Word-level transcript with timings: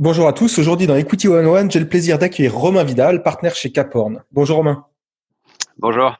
Bonjour 0.00 0.28
à 0.28 0.32
tous. 0.32 0.60
Aujourd'hui, 0.60 0.86
dans 0.86 0.94
Equity 0.94 1.26
One 1.26 1.46
One, 1.46 1.68
j'ai 1.72 1.80
le 1.80 1.88
plaisir 1.88 2.20
d'accueillir 2.20 2.54
Romain 2.54 2.84
Vidal, 2.84 3.24
partenaire 3.24 3.56
chez 3.56 3.72
Caporn. 3.72 4.22
Bonjour 4.30 4.58
Romain. 4.58 4.86
Bonjour. 5.76 6.16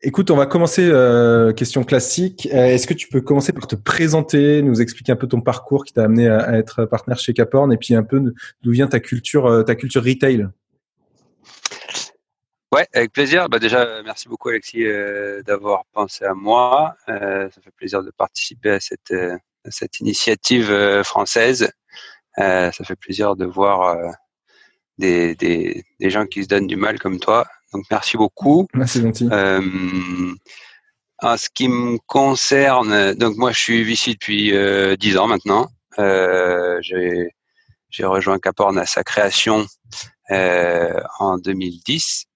Écoute, 0.00 0.30
on 0.30 0.36
va 0.36 0.46
commencer 0.46 0.88
euh, 0.90 1.52
question 1.52 1.84
classique. 1.84 2.48
Euh, 2.50 2.68
est-ce 2.68 2.86
que 2.86 2.94
tu 2.94 3.06
peux 3.08 3.20
commencer 3.20 3.52
par 3.52 3.66
te 3.66 3.76
présenter, 3.76 4.62
nous 4.62 4.80
expliquer 4.80 5.12
un 5.12 5.16
peu 5.16 5.26
ton 5.26 5.42
parcours 5.42 5.84
qui 5.84 5.92
t'a 5.92 6.04
amené 6.04 6.28
à, 6.28 6.56
être 6.56 6.86
partenaire 6.86 7.18
chez 7.18 7.34
Caporn 7.34 7.70
et 7.74 7.76
puis 7.76 7.94
un 7.94 8.04
peu 8.04 8.32
d'où 8.62 8.72
vient 8.72 8.86
ta 8.86 9.00
culture, 9.00 9.44
euh, 9.44 9.62
ta 9.64 9.74
culture 9.74 10.02
retail? 10.02 10.48
Ouais, 12.72 12.86
avec 12.94 13.12
plaisir. 13.12 13.50
Bah 13.50 13.58
déjà, 13.58 14.02
merci 14.02 14.30
beaucoup 14.30 14.48
Alexis 14.48 14.86
d'avoir 15.46 15.84
pensé 15.92 16.24
à 16.24 16.32
moi. 16.32 16.96
ça 17.06 17.50
fait 17.62 17.70
plaisir 17.76 18.02
de 18.02 18.10
participer 18.10 18.70
à 18.70 18.80
cette, 18.80 19.12
à 19.12 19.70
cette 19.70 20.00
initiative 20.00 21.02
française 21.02 21.70
ça 22.38 22.84
fait 22.84 22.96
plaisir 22.96 23.36
de 23.36 23.44
voir 23.44 23.82
euh, 23.82 24.10
des, 24.98 25.34
des, 25.34 25.84
des, 26.00 26.10
gens 26.10 26.26
qui 26.26 26.42
se 26.42 26.48
donnent 26.48 26.66
du 26.66 26.76
mal 26.76 26.98
comme 26.98 27.18
toi. 27.18 27.46
Donc 27.72 27.84
merci 27.90 28.16
beaucoup. 28.16 28.66
Merci 28.74 29.02
gentil. 29.02 29.28
Euh, 29.30 29.60
en 31.20 31.36
ce 31.36 31.48
qui 31.52 31.68
me 31.68 31.98
concerne, 32.06 33.14
donc 33.14 33.36
moi 33.36 33.52
je 33.52 33.58
suis 33.58 33.92
ici 33.92 34.12
depuis 34.12 34.54
euh, 34.54 34.96
10 34.96 35.16
ans 35.18 35.26
maintenant. 35.26 35.68
Euh, 35.98 36.78
j'ai, 36.80 37.30
j'ai 37.90 38.04
rejoint 38.04 38.38
Caporn 38.38 38.78
à 38.78 38.86
sa 38.86 39.02
création 39.02 39.66
euh, 40.30 41.00
en 41.18 41.38
2010. 41.38 42.26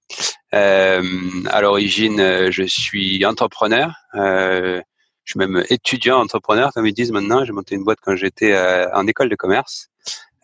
Euh, 0.54 1.02
à 1.50 1.60
l'origine, 1.60 2.50
je 2.50 2.64
suis 2.64 3.24
entrepreneur. 3.24 3.94
Euh, 4.14 4.80
je 5.24 5.32
suis 5.32 5.38
même 5.38 5.62
étudiant 5.70 6.18
entrepreneur, 6.20 6.72
comme 6.72 6.86
ils 6.86 6.92
disent 6.92 7.12
maintenant. 7.12 7.44
J'ai 7.44 7.52
monté 7.52 7.76
une 7.76 7.84
boîte 7.84 7.98
quand 8.02 8.16
j'étais 8.16 8.56
en 8.92 9.06
école 9.06 9.28
de 9.28 9.36
commerce. 9.36 9.91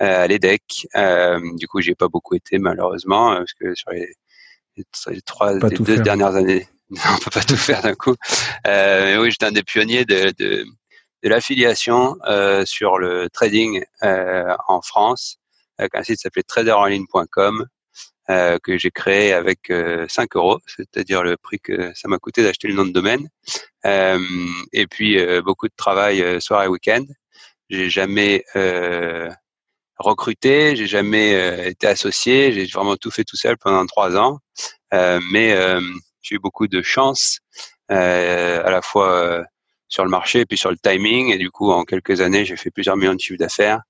Euh, 0.01 0.23
à 0.23 0.27
l'EDEC. 0.29 0.87
Euh, 0.95 1.41
du 1.57 1.67
coup, 1.67 1.81
j'ai 1.81 1.97
pas 1.97 2.07
beaucoup 2.07 2.37
été 2.37 2.59
malheureusement 2.59 3.35
parce 3.35 3.53
que 3.53 3.75
sur 3.75 3.91
les, 3.91 4.15
les 4.77 5.23
trois, 5.23 5.55
les 5.55 5.77
deux 5.77 5.99
dernières 5.99 6.37
années, 6.37 6.69
on 6.91 7.19
peut 7.19 7.31
pas 7.33 7.43
tout 7.43 7.57
faire 7.57 7.83
d'un 7.83 7.97
coup. 7.97 8.15
Euh, 8.69 9.05
mais 9.05 9.19
oui, 9.19 9.33
j'étais 9.33 9.47
un 9.47 9.53
des 9.53 9.65
pionniers 9.65 10.05
de, 10.05 10.33
de, 10.39 10.65
de 11.25 11.29
l'affiliation 11.29 12.17
euh, 12.29 12.65
sur 12.65 12.99
le 12.99 13.29
trading 13.29 13.85
euh, 14.05 14.55
en 14.69 14.83
France, 14.83 15.39
avec 15.79 15.97
un 15.97 16.05
site 16.05 16.17
qui 16.17 16.23
s'appelait 16.23 16.45
traderonline.com 16.45 17.67
euh, 18.31 18.59
que 18.63 18.79
j'ai 18.79 18.93
créé 18.93 19.33
avec 19.33 19.73
5 20.09 20.37
euros, 20.37 20.61
c'est-à-dire 20.65 21.25
le 21.25 21.37
prix 21.37 21.59
que 21.59 21.93
ça 21.97 22.07
m'a 22.07 22.19
coûté 22.19 22.45
d'acheter 22.45 22.69
le 22.69 22.75
nom 22.75 22.85
de 22.85 22.93
domaine. 22.93 23.29
et 23.85 24.87
puis 24.87 25.19
beaucoup 25.43 25.67
de 25.67 25.75
travail 25.77 26.41
soir 26.41 26.63
et 26.63 26.69
week-end. 26.69 27.05
J'ai 27.69 27.91
jamais 27.91 28.45
recruté, 29.99 30.77
j'ai 30.77 30.87
jamais 30.87 31.35
euh, 31.35 31.69
été 31.69 31.87
associé, 31.87 32.53
j'ai 32.53 32.67
vraiment 32.67 32.97
tout 32.97 33.11
fait 33.11 33.25
tout 33.25 33.37
seul 33.37 33.57
pendant 33.59 33.85
trois 33.87 34.17
ans. 34.17 34.39
Euh, 34.95 35.21
mais 35.33 35.53
euh, 35.53 35.81
j'ai 36.23 36.37
eu 36.37 36.39
beaucoup 36.39 36.69
de 36.69 36.83
chance 36.83 37.41
à 37.89 38.71
la 38.71 38.83
fois 38.83 39.43
sur 39.89 40.05
le 40.05 40.11
marché 40.11 40.41
et 40.41 40.47
puis 40.47 40.59
sur 40.59 40.71
le 40.71 40.77
timing. 40.77 41.33
Et 41.33 41.39
du 41.39 41.51
coup, 41.51 41.71
en 41.73 41.85
quelques 41.85 42.21
années, 42.21 42.45
j'ai 42.45 42.57
fait 42.57 42.71
plusieurs 42.71 42.97
millions 42.97 43.15
de 43.15 43.21
chiffres 43.21 43.39
d'affaires. 43.39 43.81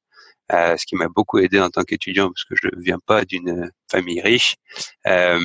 Euh, 0.52 0.76
ce 0.78 0.86
qui 0.86 0.96
m'a 0.96 1.08
beaucoup 1.08 1.38
aidé 1.38 1.60
en 1.60 1.68
tant 1.68 1.82
qu'étudiant 1.82 2.30
parce 2.30 2.44
que 2.44 2.54
je 2.62 2.74
ne 2.74 2.82
viens 2.82 2.98
pas 3.04 3.24
d'une 3.24 3.70
famille 3.90 4.20
riche. 4.20 4.56
Euh, 5.06 5.38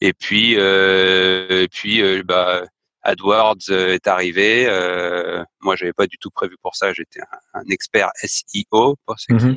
et 0.00 0.12
puis, 0.12 0.56
euh, 0.58 1.62
et 1.62 1.68
puis, 1.68 2.02
bah, 2.24 2.64
AdWords 3.08 3.70
euh, 3.70 3.94
est 3.94 4.06
arrivé. 4.06 4.66
Euh, 4.68 5.42
moi, 5.60 5.76
j'avais 5.76 5.94
pas 5.94 6.06
du 6.06 6.18
tout 6.18 6.30
prévu 6.30 6.56
pour 6.62 6.76
ça. 6.76 6.92
J'étais 6.92 7.20
un, 7.54 7.62
expert 7.70 8.10
SEO 8.22 8.96
pour 9.06 9.18
ceux 9.18 9.34
mhm. 9.34 9.56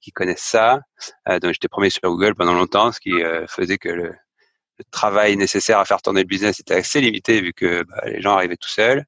qui, 0.00 0.10
connaissent 0.12 0.40
ça. 0.40 0.80
Euh, 1.28 1.38
donc, 1.38 1.52
j'étais 1.52 1.68
premier 1.68 1.90
sur 1.90 2.02
Google 2.02 2.34
pendant 2.34 2.54
longtemps, 2.54 2.90
ce 2.92 3.00
qui 3.00 3.12
faisait 3.46 3.78
que 3.78 3.90
le, 3.90 4.14
travail 4.92 5.36
nécessaire 5.36 5.80
à 5.80 5.84
faire 5.84 6.00
tourner 6.00 6.20
le 6.20 6.28
business 6.28 6.60
était 6.60 6.74
assez 6.74 7.00
limité 7.00 7.40
vu 7.40 7.52
que 7.52 7.82
bah, 7.82 8.00
les 8.06 8.22
gens 8.22 8.36
arrivaient 8.36 8.56
tout 8.56 8.68
seuls. 8.68 9.04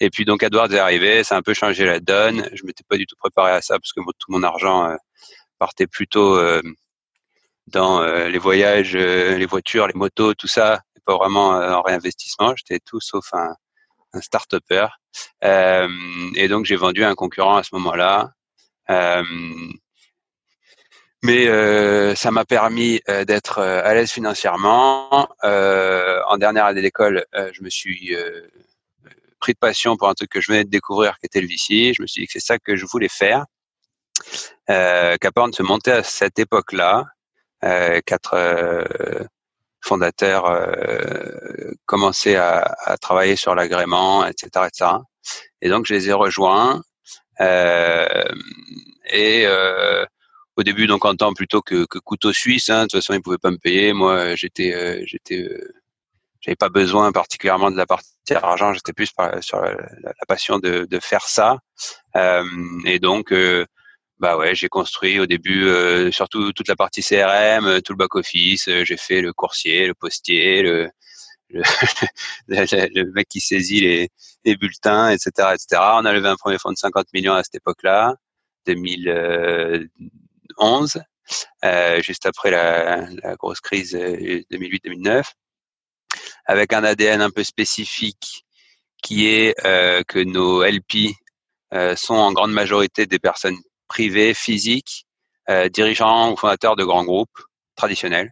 Et 0.00 0.08
puis 0.08 0.24
donc 0.24 0.42
AdWords 0.42 0.72
est 0.72 0.78
arrivé, 0.78 1.24
ça 1.24 1.34
a 1.34 1.38
un 1.38 1.42
peu 1.42 1.52
changé 1.52 1.84
la 1.84 2.00
donne. 2.00 2.48
Je 2.54 2.64
m'étais 2.64 2.84
pas 2.88 2.96
du 2.96 3.06
tout 3.06 3.16
préparé 3.16 3.52
à 3.52 3.60
ça 3.60 3.78
parce 3.78 3.92
que 3.92 4.00
tout 4.00 4.32
mon 4.32 4.42
argent 4.42 4.96
partait 5.58 5.86
plutôt 5.86 6.40
dans 7.66 8.02
les 8.02 8.38
voyages, 8.38 8.96
les 8.96 9.44
voitures, 9.44 9.86
les 9.88 9.94
motos, 9.94 10.32
tout 10.32 10.46
ça 10.46 10.80
pas 11.00 11.16
vraiment 11.16 11.56
euh, 11.56 11.72
en 11.72 11.82
réinvestissement. 11.82 12.54
J'étais 12.56 12.80
tout 12.80 13.00
sauf 13.00 13.32
un, 13.34 13.54
un 14.12 14.20
start-upper. 14.20 14.86
Euh, 15.44 15.88
et 16.36 16.48
donc, 16.48 16.64
j'ai 16.64 16.76
vendu 16.76 17.04
un 17.04 17.14
concurrent 17.14 17.56
à 17.56 17.62
ce 17.62 17.74
moment-là. 17.74 18.32
Euh, 18.90 19.24
mais 21.22 21.46
ça 22.16 22.30
m'a 22.30 22.46
permis 22.46 23.02
d'être 23.26 23.60
à 23.60 23.92
l'aise 23.92 24.10
financièrement. 24.10 25.28
en 25.42 26.36
dernière 26.38 26.64
année 26.64 26.80
d'école, 26.80 27.26
je 27.34 27.62
me 27.62 27.68
suis 27.68 28.16
pris 29.38 29.52
de 29.52 29.58
passion 29.58 29.98
pour 29.98 30.08
un 30.08 30.14
truc 30.14 30.30
que 30.30 30.40
je 30.40 30.50
venais 30.50 30.64
de 30.64 30.70
découvrir, 30.70 31.18
qui 31.18 31.26
était 31.26 31.42
le 31.42 31.46
VC. 31.46 31.92
Je 31.94 32.00
me 32.00 32.06
suis 32.06 32.22
dit 32.22 32.26
que 32.26 32.32
c'est 32.32 32.40
ça 32.40 32.58
que 32.58 32.74
je 32.74 32.86
voulais 32.86 33.10
faire. 33.10 33.44
Euh, 34.70 35.16
se 35.52 35.62
montait 35.62 35.92
à 35.92 36.02
cette 36.02 36.38
époque-là, 36.38 37.04
quatre 37.60 39.28
fondateurs 39.80 40.46
euh, 40.46 41.72
commençaient 41.86 42.36
à, 42.36 42.74
à, 42.84 42.96
travailler 42.98 43.36
sur 43.36 43.54
l'agrément, 43.54 44.26
etc., 44.26 44.66
etc. 44.66 44.90
Et 45.62 45.68
donc 45.68 45.86
je 45.86 45.94
les 45.94 46.08
ai 46.08 46.12
rejoints. 46.12 46.82
Euh, 47.40 48.24
et 49.10 49.46
euh, 49.46 50.04
au 50.56 50.62
début, 50.62 50.86
donc 50.86 51.04
en 51.04 51.14
temps 51.14 51.32
plutôt 51.32 51.62
que, 51.62 51.86
couteau 52.04 52.32
suisse, 52.32 52.68
hein, 52.68 52.82
de 52.82 52.88
toute 52.88 53.00
façon 53.00 53.14
ils 53.14 53.22
pouvaient 53.22 53.38
pas 53.38 53.50
me 53.50 53.58
payer. 53.58 53.92
Moi, 53.92 54.34
j'étais, 54.36 54.74
euh, 54.74 55.02
j'étais, 55.06 55.42
euh, 55.42 55.72
j'avais 56.40 56.56
pas 56.56 56.68
besoin 56.68 57.12
particulièrement 57.12 57.70
de 57.70 57.76
la 57.76 57.86
partie 57.86 58.06
argent. 58.34 58.74
J'étais 58.74 58.92
plus 58.92 59.10
sur 59.40 59.60
la, 59.60 59.72
la, 59.72 60.12
passion 60.28 60.58
de, 60.58 60.86
de 60.88 61.00
faire 61.00 61.26
ça. 61.26 61.58
et 62.84 62.98
donc 62.98 63.32
bah 64.20 64.36
ouais, 64.36 64.54
j'ai 64.54 64.68
construit 64.68 65.18
au 65.18 65.26
début 65.26 65.66
euh, 65.66 66.12
surtout 66.12 66.52
toute 66.52 66.68
la 66.68 66.76
partie 66.76 67.02
CRM, 67.02 67.66
euh, 67.66 67.80
tout 67.80 67.94
le 67.94 67.96
back 67.96 68.14
office. 68.16 68.68
Euh, 68.68 68.84
j'ai 68.84 68.98
fait 68.98 69.22
le 69.22 69.32
coursier, 69.32 69.86
le 69.86 69.94
postier, 69.94 70.62
le 70.62 70.90
le, 71.48 71.62
le, 72.48 73.12
mec 73.12 73.28
qui 73.28 73.40
saisit 73.40 73.80
les, 73.80 74.10
les, 74.44 74.56
bulletins, 74.56 75.10
etc., 75.10 75.30
etc. 75.54 75.82
On 75.94 76.04
a 76.04 76.12
levé 76.12 76.28
un 76.28 76.36
premier 76.36 76.58
fonds 76.58 76.70
de 76.70 76.76
50 76.76 77.06
millions 77.14 77.34
à 77.34 77.42
cette 77.42 77.56
époque-là, 77.56 78.14
2011, 78.66 81.02
euh, 81.64 82.00
juste 82.02 82.26
après 82.26 82.50
la, 82.52 83.08
la 83.22 83.34
grosse 83.36 83.60
crise 83.60 83.96
2008-2009, 83.96 85.24
avec 86.46 86.72
un 86.72 86.84
ADN 86.84 87.20
un 87.20 87.30
peu 87.30 87.42
spécifique 87.42 88.44
qui 89.02 89.26
est 89.26 89.54
que 90.06 90.22
nos 90.22 90.62
LP 90.62 91.16
sont 91.96 92.14
en 92.14 92.32
grande 92.32 92.52
majorité 92.52 93.06
des 93.06 93.18
personnes 93.18 93.58
privé, 93.90 94.32
physique, 94.32 95.06
euh, 95.50 95.68
dirigeant 95.68 96.32
ou 96.32 96.36
fondateur 96.36 96.76
de 96.76 96.84
grands 96.84 97.04
groupes 97.04 97.38
traditionnels. 97.76 98.30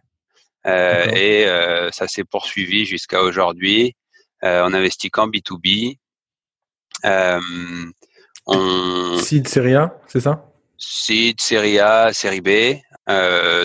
Euh, 0.65 1.05
et 1.11 1.45
euh, 1.47 1.91
ça 1.91 2.07
s'est 2.07 2.23
poursuivi 2.23 2.85
jusqu'à 2.85 3.21
aujourd'hui. 3.21 3.95
on 4.41 4.73
investit 4.73 5.11
qu'en 5.11 5.27
B2B. 5.27 5.97
on... 8.45 9.17
Seed, 9.19 9.47
série 9.47 9.75
A, 9.75 9.99
c'est 10.07 10.21
ça? 10.21 10.45
Seed, 10.77 11.41
série 11.41 11.79
A, 11.79 12.13
série 12.13 12.41
B. 12.41 12.49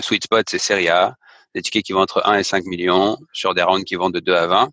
Sweet 0.01 0.25
Spot, 0.25 0.45
c'est 0.49 0.59
série 0.59 0.89
A. 0.89 1.15
des 1.53 1.61
tickets 1.61 1.83
qui 1.83 1.93
vont 1.93 2.01
entre 2.01 2.21
1 2.25 2.39
et 2.39 2.43
5 2.43 2.65
millions 2.65 3.17
sur 3.31 3.53
des 3.53 3.63
rounds 3.63 3.85
qui 3.85 3.95
vont 3.95 4.09
de 4.09 4.19
2 4.19 4.33
à 4.33 4.47
20. 4.47 4.69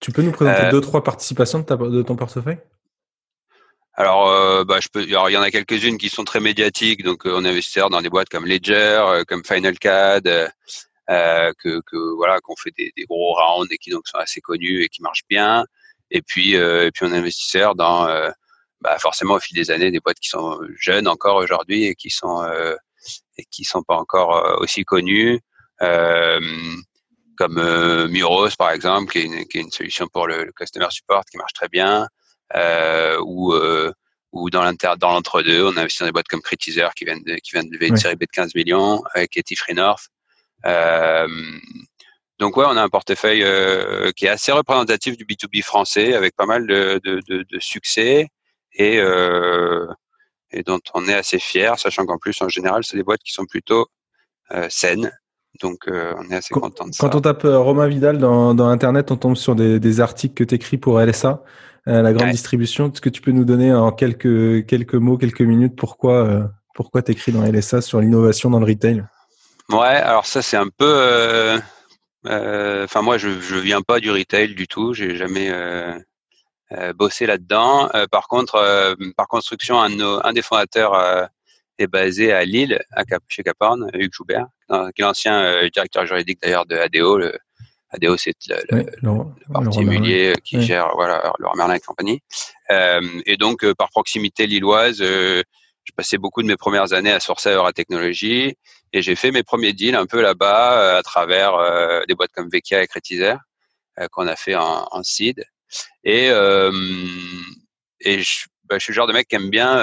Tu 0.00 0.12
peux 0.12 0.22
nous 0.22 0.32
présenter 0.32 0.68
deux, 0.70 0.80
trois 0.80 1.02
participations 1.02 1.60
de, 1.60 1.64
ta, 1.64 1.76
de 1.76 2.02
ton 2.02 2.16
portefeuille? 2.16 2.58
Alors, 3.94 4.30
euh, 4.30 4.64
bah, 4.64 4.80
je 4.80 4.88
peux. 4.88 5.02
il 5.02 5.10
y 5.10 5.16
en 5.16 5.42
a 5.42 5.50
quelques-unes 5.50 5.98
qui 5.98 6.08
sont 6.08 6.24
très 6.24 6.40
médiatiques, 6.40 7.04
donc 7.04 7.26
euh, 7.26 7.34
on 7.36 7.44
investit 7.44 7.80
dans 7.90 8.00
des 8.00 8.08
boîtes 8.08 8.30
comme 8.30 8.46
Ledger, 8.46 8.72
euh, 9.06 9.24
comme 9.24 9.44
Final 9.44 9.78
CAD, 9.78 10.50
que, 11.08 11.80
que, 11.80 12.14
voilà, 12.16 12.40
qu'on 12.40 12.56
fait 12.56 12.72
des, 12.76 12.92
gros 13.04 13.34
rounds 13.34 13.70
et 13.70 13.76
qui 13.76 13.90
donc 13.90 14.08
sont 14.08 14.16
assez 14.18 14.40
connus 14.40 14.82
et 14.82 14.88
qui 14.88 15.02
marchent 15.02 15.26
bien. 15.28 15.66
Et 16.10 16.22
puis, 16.22 16.52
et 16.54 16.90
puis 16.92 17.06
on 17.06 17.12
investisseur 17.12 17.74
dans, 17.74 18.06
bah, 18.80 18.98
forcément 18.98 19.34
au 19.34 19.40
fil 19.40 19.56
des 19.56 19.70
années, 19.70 19.90
des 19.90 20.00
boîtes 20.00 20.20
qui 20.20 20.28
sont 20.28 20.60
jeunes 20.78 21.08
encore 21.08 21.36
aujourd'hui 21.36 21.84
et 21.84 21.94
qui 21.94 22.10
sont 22.10 22.42
et 23.38 23.44
qui 23.50 23.64
sont 23.64 23.82
pas 23.82 23.96
encore 23.96 24.58
aussi 24.60 24.84
connues. 24.84 25.40
comme 27.36 28.08
Muros 28.08 28.56
par 28.58 28.70
exemple, 28.70 29.12
qui 29.12 29.18
est, 29.18 29.24
une, 29.24 29.46
qui 29.46 29.58
est 29.58 29.62
une 29.62 29.70
solution 29.70 30.06
pour 30.08 30.26
le, 30.26 30.50
customer 30.56 30.88
support 30.90 31.24
qui 31.30 31.36
marche 31.36 31.52
très 31.54 31.68
bien 31.68 32.04
euh, 32.04 32.06
ou 33.24 33.52
euh, 33.52 33.92
ou 34.32 34.48
dans 34.48 34.62
l'inter 34.62 34.94
dans 34.98 35.12
l'entre-deux, 35.12 35.64
on 35.64 35.76
a 35.76 35.80
investi 35.80 36.00
dans 36.00 36.06
des 36.06 36.12
boîtes 36.12 36.28
comme 36.28 36.40
Critizer 36.40 36.94
qui 36.94 37.04
viennent 37.04 37.22
de, 37.22 37.34
qui 37.36 37.52
viennent 37.52 37.68
de 37.68 37.74
lever 37.74 37.88
une 37.88 37.96
série 37.96 38.16
B 38.16 38.20
de 38.20 38.26
15 38.32 38.54
millions 38.54 39.02
avec 39.14 39.38
Free 39.56 39.74
North. 39.74 40.08
Euh, 40.64 41.28
donc 42.38 42.56
ouais, 42.56 42.64
on 42.66 42.76
a 42.76 42.82
un 42.82 42.88
portefeuille 42.88 43.42
euh, 43.42 44.10
qui 44.16 44.26
est 44.26 44.30
assez 44.30 44.52
représentatif 44.52 45.16
du 45.16 45.24
B2B 45.24 45.62
français 45.62 46.14
avec 46.14 46.34
pas 46.34 46.46
mal 46.46 46.66
de, 46.66 47.00
de, 47.04 47.20
de, 47.28 47.44
de 47.48 47.60
succès 47.60 48.28
et, 48.72 48.98
euh, 48.98 49.86
et 50.50 50.62
dont 50.62 50.80
on 50.94 51.06
est 51.08 51.14
assez 51.14 51.38
fier, 51.38 51.78
sachant 51.78 52.06
qu'en 52.06 52.18
plus 52.18 52.40
en 52.40 52.48
général 52.48 52.84
c'est 52.84 52.96
des 52.96 53.02
boîtes 53.02 53.22
qui 53.22 53.32
sont 53.32 53.44
plutôt 53.44 53.86
euh, 54.52 54.66
saines. 54.70 55.12
Donc 55.60 55.80
on 55.86 56.30
est 56.30 56.34
assez 56.36 56.54
content 56.54 56.86
de 56.86 56.94
ça. 56.94 57.06
Quand 57.06 57.14
on 57.14 57.20
tape 57.20 57.42
Romain 57.44 57.86
Vidal 57.86 58.18
dans, 58.18 58.54
dans 58.54 58.68
Internet, 58.68 59.10
on 59.10 59.16
tombe 59.16 59.36
sur 59.36 59.54
des, 59.54 59.78
des 59.78 60.00
articles 60.00 60.34
que 60.34 60.44
tu 60.44 60.54
écris 60.54 60.78
pour 60.78 61.00
LSA. 61.00 61.42
Euh, 61.88 62.00
la 62.00 62.12
grande 62.12 62.30
distribution. 62.30 62.92
Est-ce 62.92 63.00
que 63.00 63.08
tu 63.08 63.20
peux 63.20 63.32
nous 63.32 63.44
donner 63.44 63.74
en 63.74 63.90
quelques, 63.90 64.66
quelques 64.66 64.94
mots, 64.94 65.18
quelques 65.18 65.40
minutes 65.40 65.74
pourquoi, 65.76 66.24
euh, 66.24 66.44
pourquoi 66.74 67.02
tu 67.02 67.10
écris 67.10 67.32
dans 67.32 67.42
LSA 67.42 67.80
sur 67.80 68.00
l'innovation 68.00 68.50
dans 68.50 68.60
le 68.60 68.66
retail? 68.66 69.04
Ouais, 69.68 69.86
alors 69.86 70.26
ça 70.26 70.42
c'est 70.42 70.56
un 70.56 70.68
peu. 70.68 70.84
Euh, 70.86 72.84
enfin 72.84 73.02
moi 73.02 73.18
je 73.18 73.40
je 73.40 73.56
viens 73.56 73.82
pas 73.82 73.98
du 73.98 74.12
retail 74.12 74.54
du 74.54 74.68
tout. 74.68 74.94
J'ai 74.94 75.16
jamais 75.16 75.50
bossé 76.94 77.26
là-dedans. 77.26 77.88
par 78.12 78.28
contre, 78.28 78.94
par 79.16 79.26
construction, 79.26 79.82
un, 79.82 79.98
un 80.22 80.32
des 80.32 80.42
fondateurs 80.42 81.28
basé 81.86 82.32
à 82.32 82.44
Lille, 82.44 82.80
à 82.92 83.04
Cap, 83.04 83.22
chez 83.28 83.42
Caporn, 83.42 83.90
Hugues 83.94 84.12
Joubert, 84.12 84.46
qui 84.68 85.02
est 85.02 85.04
l'ancien 85.04 85.68
directeur 85.68 86.06
juridique 86.06 86.40
d'ailleurs 86.42 86.66
de 86.66 86.76
ADO, 86.76 87.18
le, 87.18 87.38
ADO, 87.92 88.16
c'est 88.16 88.34
le, 88.48 89.52
parti 89.52 89.80
immobilier 89.80 90.34
qui 90.42 90.62
gère 90.62 90.92
voilà, 90.94 91.32
le 91.38 91.46
Merlin 91.56 91.74
et 91.74 91.80
compagnie. 91.80 92.20
Euh, 92.70 93.00
et 93.26 93.36
donc, 93.36 93.64
euh, 93.64 93.74
par 93.74 93.90
proximité 93.90 94.46
lilloise, 94.46 95.02
euh, 95.02 95.42
j'ai 95.84 95.92
passé 95.94 96.16
beaucoup 96.16 96.42
de 96.42 96.46
mes 96.46 96.56
premières 96.56 96.92
années 96.92 97.12
à 97.12 97.20
sourcer 97.20 97.50
à 97.50 97.72
Technologies 97.72 98.56
et 98.92 99.02
j'ai 99.02 99.14
fait 99.14 99.30
mes 99.30 99.42
premiers 99.42 99.72
deals 99.72 99.96
un 99.96 100.06
peu 100.06 100.22
là-bas 100.22 100.96
à 100.96 101.02
travers 101.02 102.04
des 102.06 102.14
boîtes 102.14 102.30
comme 102.32 102.48
Vecchia 102.48 102.82
et 102.82 102.86
Cretizer 102.86 103.36
qu'on 104.12 104.28
a 104.28 104.36
fait 104.36 104.54
en, 104.54 104.86
en 104.90 105.02
seed. 105.02 105.44
Et, 106.04 106.26
et 106.28 108.22
je, 108.22 108.44
bah, 108.64 108.78
je 108.78 108.84
suis 108.84 108.92
le 108.92 108.96
genre 108.96 109.06
de 109.06 109.12
mec 109.12 109.28
qui 109.28 109.36
aime 109.36 109.50
bien 109.50 109.76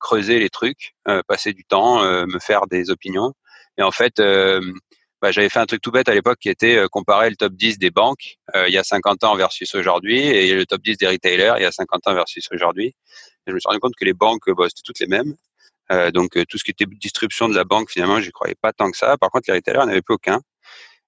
creuser 0.00 0.38
les 0.38 0.50
trucs, 0.50 0.94
passer 1.28 1.52
du 1.52 1.64
temps, 1.64 2.02
me 2.02 2.38
faire 2.38 2.66
des 2.66 2.90
opinions. 2.90 3.34
Et 3.78 3.82
en 3.82 3.90
fait, 3.90 4.20
bah, 5.22 5.30
j'avais 5.30 5.48
fait 5.48 5.60
un 5.60 5.66
truc 5.66 5.80
tout 5.80 5.92
bête 5.92 6.08
à 6.08 6.14
l'époque 6.14 6.38
qui 6.40 6.48
était 6.48 6.76
euh, 6.76 6.88
comparer 6.88 7.30
le 7.30 7.36
top 7.36 7.52
10 7.52 7.78
des 7.78 7.92
banques 7.92 8.38
euh, 8.56 8.66
il 8.66 8.74
y 8.74 8.78
a 8.78 8.82
50 8.82 9.22
ans 9.22 9.36
versus 9.36 9.72
aujourd'hui 9.76 10.18
et 10.18 10.52
le 10.52 10.66
top 10.66 10.82
10 10.82 10.96
des 10.96 11.06
retailers 11.06 11.54
il 11.58 11.62
y 11.62 11.64
a 11.64 11.70
50 11.70 12.08
ans 12.08 12.14
versus 12.14 12.48
aujourd'hui. 12.50 12.96
Je 13.46 13.52
me 13.52 13.60
suis 13.60 13.68
rendu 13.68 13.78
compte 13.78 13.94
que 13.96 14.04
les 14.04 14.14
banques, 14.14 14.50
bah, 14.50 14.64
c'était 14.68 14.82
toutes 14.84 14.98
les 14.98 15.06
mêmes. 15.06 15.34
Euh, 15.92 16.10
donc 16.10 16.32
tout 16.48 16.58
ce 16.58 16.64
qui 16.64 16.72
était 16.72 16.86
distribution 16.86 17.48
de 17.48 17.54
la 17.54 17.62
banque, 17.62 17.88
finalement, 17.88 18.20
je 18.20 18.30
croyais 18.32 18.56
pas 18.60 18.72
tant 18.72 18.90
que 18.90 18.96
ça. 18.96 19.16
Par 19.16 19.30
contre, 19.30 19.44
les 19.48 19.54
retailers 19.54 19.86
n'avaient 19.86 20.02
plus 20.02 20.14
aucun. 20.14 20.40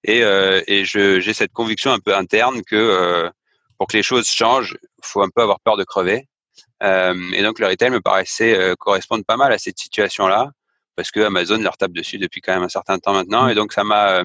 Et, 0.04 0.20
et 0.20 0.84
j'ai 0.84 1.32
cette 1.32 1.52
conviction 1.52 1.90
un 1.90 1.98
peu 1.98 2.14
interne 2.14 2.62
que 2.62 3.30
pour 3.78 3.88
que 3.88 3.96
les 3.96 4.02
choses 4.02 4.28
changent, 4.28 4.76
faut 5.02 5.22
un 5.22 5.30
peu 5.34 5.42
avoir 5.42 5.58
peur 5.60 5.76
de 5.76 5.84
crever. 5.84 6.28
Et 6.82 7.42
donc 7.42 7.58
le 7.58 7.66
retail 7.66 7.90
me 7.90 8.00
paraissait 8.00 8.74
correspondre 8.78 9.24
pas 9.24 9.36
mal 9.36 9.52
à 9.52 9.58
cette 9.58 9.78
situation-là 9.78 10.50
parce 10.96 11.10
que 11.10 11.20
Amazon 11.20 11.58
leur 11.58 11.76
tape 11.76 11.92
dessus 11.92 12.18
depuis 12.18 12.40
quand 12.40 12.54
même 12.54 12.62
un 12.62 12.68
certain 12.68 12.98
temps 12.98 13.12
maintenant. 13.12 13.46
Mmh. 13.46 13.50
Et 13.50 13.54
donc, 13.54 13.72
ça 13.72 13.84
m'a, 13.84 14.20
euh, 14.20 14.24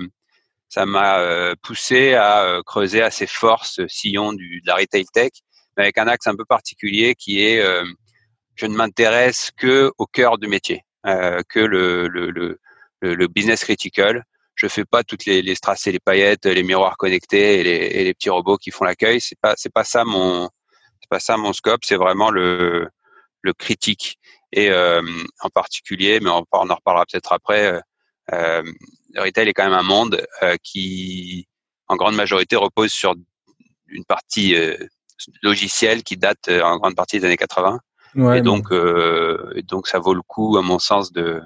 ça 0.69 0.85
m'a 0.85 1.19
euh, 1.19 1.55
poussé 1.61 2.13
à 2.13 2.43
euh, 2.43 2.61
creuser 2.63 3.01
assez 3.01 3.27
fort 3.27 3.65
ce 3.65 3.87
sillon 3.87 4.33
du, 4.33 4.61
de 4.61 4.67
la 4.67 4.75
retail 4.75 5.05
tech, 5.05 5.31
mais 5.77 5.83
avec 5.83 5.97
un 5.97 6.07
axe 6.07 6.27
un 6.27 6.35
peu 6.35 6.45
particulier 6.45 7.15
qui 7.15 7.43
est, 7.43 7.61
je 8.55 8.65
ne 8.65 8.75
m'intéresse 8.75 9.51
que 9.55 9.91
au 9.97 10.05
cœur 10.05 10.37
du 10.37 10.47
métier, 10.47 10.83
que 11.03 11.59
le, 11.59 12.07
le, 12.07 12.31
le, 12.31 12.59
le, 13.01 13.27
business 13.27 13.63
critical. 13.63 14.25
Je 14.55 14.67
fais 14.67 14.83
pas 14.83 15.05
toutes 15.05 15.23
les, 15.25 15.41
les 15.41 15.55
strass 15.55 15.87
et 15.87 15.93
les 15.93 15.99
paillettes, 15.99 16.45
les 16.45 16.63
miroirs 16.63 16.97
connectés 16.97 17.61
et 17.61 17.63
les, 17.63 17.85
et 17.97 18.03
les 18.03 18.13
petits 18.13 18.29
robots 18.29 18.57
qui 18.57 18.71
font 18.71 18.83
l'accueil. 18.83 19.21
C'est 19.21 19.39
pas, 19.39 19.53
c'est 19.55 19.71
pas 19.71 19.85
ça 19.85 20.03
mon, 20.03 20.49
pas 21.09 21.19
ça 21.19 21.37
mon 21.37 21.53
scope. 21.53 21.81
C'est 21.83 21.95
vraiment 21.95 22.29
le, 22.29 22.89
le 23.41 23.53
critique. 23.53 24.19
Et 24.51 24.69
euh, 24.71 25.01
en 25.41 25.49
particulier, 25.49 26.19
mais 26.21 26.29
on, 26.29 26.45
en 26.51 26.75
reparlera 26.75 27.05
peut-être 27.05 27.33
après, 27.33 27.73
euh, 27.73 27.79
euh, 28.33 28.63
le 29.13 29.21
retail 29.21 29.47
est 29.47 29.53
quand 29.53 29.63
même 29.63 29.73
un 29.73 29.83
monde 29.83 30.25
qui, 30.63 31.47
en 31.87 31.95
grande 31.95 32.15
majorité, 32.15 32.55
repose 32.55 32.91
sur 32.91 33.15
une 33.87 34.05
partie 34.05 34.55
logicielle 35.41 36.03
qui 36.03 36.15
date 36.15 36.47
en 36.47 36.77
grande 36.77 36.95
partie 36.95 37.19
des 37.19 37.25
années 37.25 37.37
80. 37.37 37.79
et 38.35 38.41
donc, 38.41 38.71
donc, 39.67 39.87
ça 39.87 39.97
vaut 39.97 40.13
le 40.13 40.21
coup, 40.21 40.57
à 40.57 40.61
mon 40.61 40.77
sens, 40.77 41.11
de, 41.11 41.41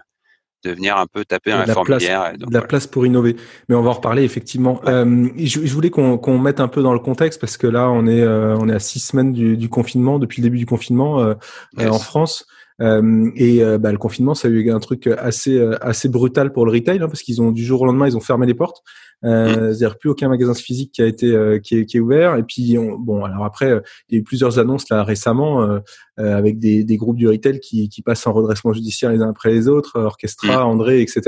de 0.63 0.71
venir 0.71 0.97
un 0.97 1.07
peu 1.07 1.25
taper 1.25 1.51
un 1.51 1.65
formulaire. 1.65 2.33
de 2.37 2.53
la 2.53 2.61
place 2.61 2.87
pour 2.87 3.05
innover. 3.05 3.35
Mais 3.69 3.75
on 3.75 3.81
va 3.81 3.91
en 3.91 3.93
reparler 3.93 4.23
effectivement. 4.23 4.81
je, 4.85 5.73
voulais 5.73 5.89
qu'on 5.89 6.37
mette 6.39 6.59
un 6.59 6.67
peu 6.67 6.81
dans 6.81 6.93
le 6.93 6.99
contexte 6.99 7.39
parce 7.39 7.57
que 7.57 7.67
là, 7.67 7.89
on 7.89 8.07
est, 8.07 8.25
on 8.25 8.69
est 8.69 8.75
à 8.75 8.79
six 8.79 8.99
semaines 8.99 9.33
du, 9.33 9.69
confinement, 9.69 10.19
depuis 10.19 10.41
le 10.41 10.47
début 10.47 10.57
du 10.57 10.65
confinement 10.65 11.35
en 11.77 11.99
France. 11.99 12.45
Euh, 12.81 13.31
et 13.35 13.63
euh, 13.63 13.77
bah, 13.77 13.91
le 13.91 13.97
confinement, 13.97 14.33
ça 14.33 14.47
a 14.47 14.51
eu 14.51 14.71
un 14.71 14.79
truc 14.79 15.07
assez 15.07 15.57
euh, 15.57 15.77
assez 15.81 16.09
brutal 16.09 16.51
pour 16.51 16.65
le 16.65 16.71
retail 16.71 16.97
hein, 17.01 17.07
parce 17.07 17.21
qu'ils 17.21 17.41
ont 17.41 17.51
du 17.51 17.63
jour 17.63 17.81
au 17.81 17.85
lendemain, 17.85 18.07
ils 18.07 18.17
ont 18.17 18.21
fermé 18.21 18.47
les 18.47 18.55
portes. 18.55 18.83
Euh, 19.23 19.47
mmh. 19.47 19.73
C'est-à-dire 19.73 19.97
plus 19.97 20.09
aucun 20.09 20.29
magasin 20.29 20.53
physique 20.53 20.91
qui 20.91 21.01
a 21.01 21.05
été 21.05 21.27
qui 21.63 21.77
est, 21.77 21.85
qui, 21.85 21.97
est, 21.97 21.99
ouvert. 21.99 22.35
Et 22.35 22.43
puis 22.43 22.75
bon, 22.99 23.23
alors 23.23 23.45
après, 23.45 23.81
il 24.09 24.15
y 24.15 24.17
a 24.17 24.19
eu 24.19 24.23
plusieurs 24.23 24.59
annonces 24.59 24.89
là 24.89 25.03
récemment 25.03 25.79
avec 26.17 26.59
des, 26.59 26.83
des, 26.83 26.97
groupes 26.97 27.17
du 27.17 27.27
retail 27.27 27.59
qui, 27.59 27.89
qui 27.89 28.01
passent 28.01 28.27
en 28.27 28.33
redressement 28.33 28.73
judiciaire 28.73 29.11
les 29.11 29.21
uns 29.21 29.29
après 29.29 29.51
les 29.51 29.67
autres, 29.67 29.99
Orchestra, 29.99 30.63
mmh. 30.63 30.67
André, 30.67 31.01
etc. 31.01 31.21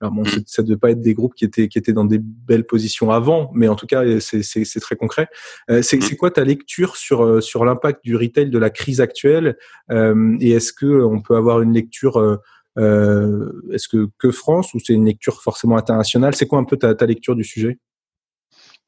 Alors 0.00 0.12
bon, 0.12 0.22
mmh. 0.22 0.42
ça 0.46 0.62
ne 0.62 0.68
devait 0.68 0.78
pas 0.78 0.90
être 0.90 1.00
des 1.00 1.14
groupes 1.14 1.34
qui 1.34 1.44
étaient 1.44 1.68
qui 1.68 1.78
étaient 1.78 1.92
dans 1.92 2.04
des 2.04 2.18
belles 2.20 2.66
positions 2.66 3.10
avant, 3.10 3.50
mais 3.54 3.68
en 3.68 3.76
tout 3.76 3.86
cas, 3.86 4.02
c'est 4.20 4.80
très 4.80 4.96
concret. 4.96 5.28
c'est 5.82 6.16
quoi 6.16 6.30
ta 6.30 6.44
lecture 6.44 6.96
sur 6.96 7.42
sur 7.42 7.64
l'impact 7.64 8.04
du 8.04 8.16
retail 8.16 8.50
de 8.50 8.58
la 8.58 8.70
crise 8.70 9.00
actuelle? 9.00 9.56
Et 9.90 10.50
est-ce 10.50 10.72
que 10.72 11.02
on 11.02 11.20
peut 11.20 11.36
avoir 11.36 11.60
une 11.60 11.72
lecture 11.72 12.18
euh, 12.18 12.36
euh, 12.36 12.36
Est-ce 12.76 13.88
que 13.88 14.08
que 14.18 14.30
France 14.30 14.74
ou 14.74 14.78
c'est 14.78 14.92
une 14.92 15.06
lecture 15.06 15.42
forcément 15.42 15.76
internationale? 15.76 16.34
C'est 16.34 16.46
quoi 16.46 16.58
un 16.58 16.64
peu 16.64 16.76
ta, 16.76 17.06
lecture 17.06 17.34
du 17.34 17.44
sujet? 17.44 17.78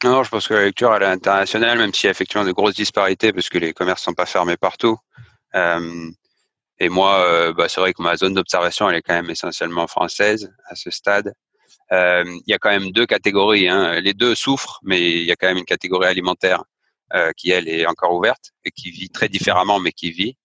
Non, 0.04 0.22
je 0.22 0.30
pense 0.30 0.46
que 0.46 0.54
la 0.54 0.64
lecture 0.64 0.94
elle 0.94 1.02
est 1.02 1.06
internationale, 1.06 1.78
même 1.78 1.92
s'il 1.92 2.06
y 2.06 2.08
a 2.08 2.10
effectivement 2.10 2.44
de 2.44 2.52
grosses 2.52 2.74
disparités 2.74 3.32
parce 3.32 3.48
que 3.48 3.58
les 3.58 3.72
commerces 3.72 4.02
sont 4.02 4.14
pas 4.14 4.26
fermés 4.26 4.56
partout. 4.56 4.96
Euh, 5.54 6.10
et 6.78 6.88
moi, 6.88 7.52
bah, 7.56 7.68
c'est 7.68 7.80
vrai 7.80 7.92
que 7.92 8.02
ma 8.02 8.16
zone 8.16 8.34
d'observation 8.34 8.88
elle 8.88 8.96
est 8.96 9.02
quand 9.02 9.14
même 9.14 9.30
essentiellement 9.30 9.86
française 9.86 10.52
à 10.66 10.76
ce 10.76 10.90
stade. 10.90 11.32
il 11.90 12.42
y 12.46 12.52
a 12.52 12.58
quand 12.58 12.70
même 12.70 12.92
deux 12.92 13.06
catégories. 13.06 13.68
Hein. 13.68 14.00
Les 14.00 14.14
deux 14.14 14.34
souffrent, 14.34 14.80
mais 14.82 15.00
il 15.00 15.24
y 15.24 15.32
a 15.32 15.36
quand 15.36 15.48
même 15.48 15.58
une 15.58 15.64
catégorie 15.64 16.06
alimentaire 16.08 16.62
qui 17.36 17.50
elle 17.50 17.68
est 17.68 17.86
encore 17.86 18.14
ouverte 18.14 18.52
et 18.64 18.70
qui 18.70 18.90
vit 18.90 19.08
très 19.08 19.28
différemment, 19.28 19.80
mais 19.80 19.92
qui 19.92 20.12
vit 20.12 20.36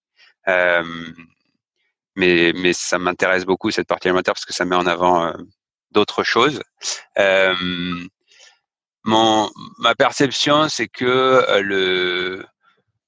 mais, 2.15 2.53
mais 2.55 2.73
ça 2.73 2.99
m'intéresse 2.99 3.45
beaucoup 3.45 3.71
cette 3.71 3.87
partie 3.87 4.07
alimentaire 4.07 4.33
parce 4.33 4.45
que 4.45 4.53
ça 4.53 4.65
met 4.65 4.75
en 4.75 4.85
avant 4.85 5.25
euh, 5.25 5.33
d'autres 5.91 6.23
choses. 6.23 6.61
Euh, 7.17 7.55
mon, 9.03 9.49
ma 9.79 9.95
perception, 9.95 10.69
c'est 10.69 10.87
que 10.87 11.05
euh, 11.05 11.61
le, 11.61 12.45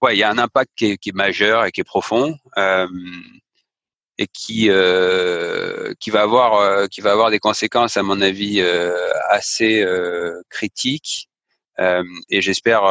ouais, 0.02 0.16
il 0.16 0.20
y 0.20 0.24
a 0.24 0.30
un 0.30 0.38
impact 0.38 0.72
qui 0.76 0.86
est, 0.92 0.98
qui 0.98 1.10
est 1.10 1.16
majeur 1.16 1.66
et 1.66 1.72
qui 1.72 1.82
est 1.82 1.86
profond 1.86 2.38
euh, 2.58 2.88
et 4.18 4.28
qui 4.28 4.70
euh, 4.70 5.94
qui 6.00 6.10
va 6.10 6.22
avoir 6.22 6.88
qui 6.90 7.02
va 7.02 7.12
avoir 7.12 7.32
des 7.32 7.40
conséquences 7.40 7.98
à 7.98 8.04
mon 8.04 8.22
avis 8.22 8.62
assez 9.30 9.86
critiques 10.50 11.28
et 11.78 12.42
j'espère 12.42 12.84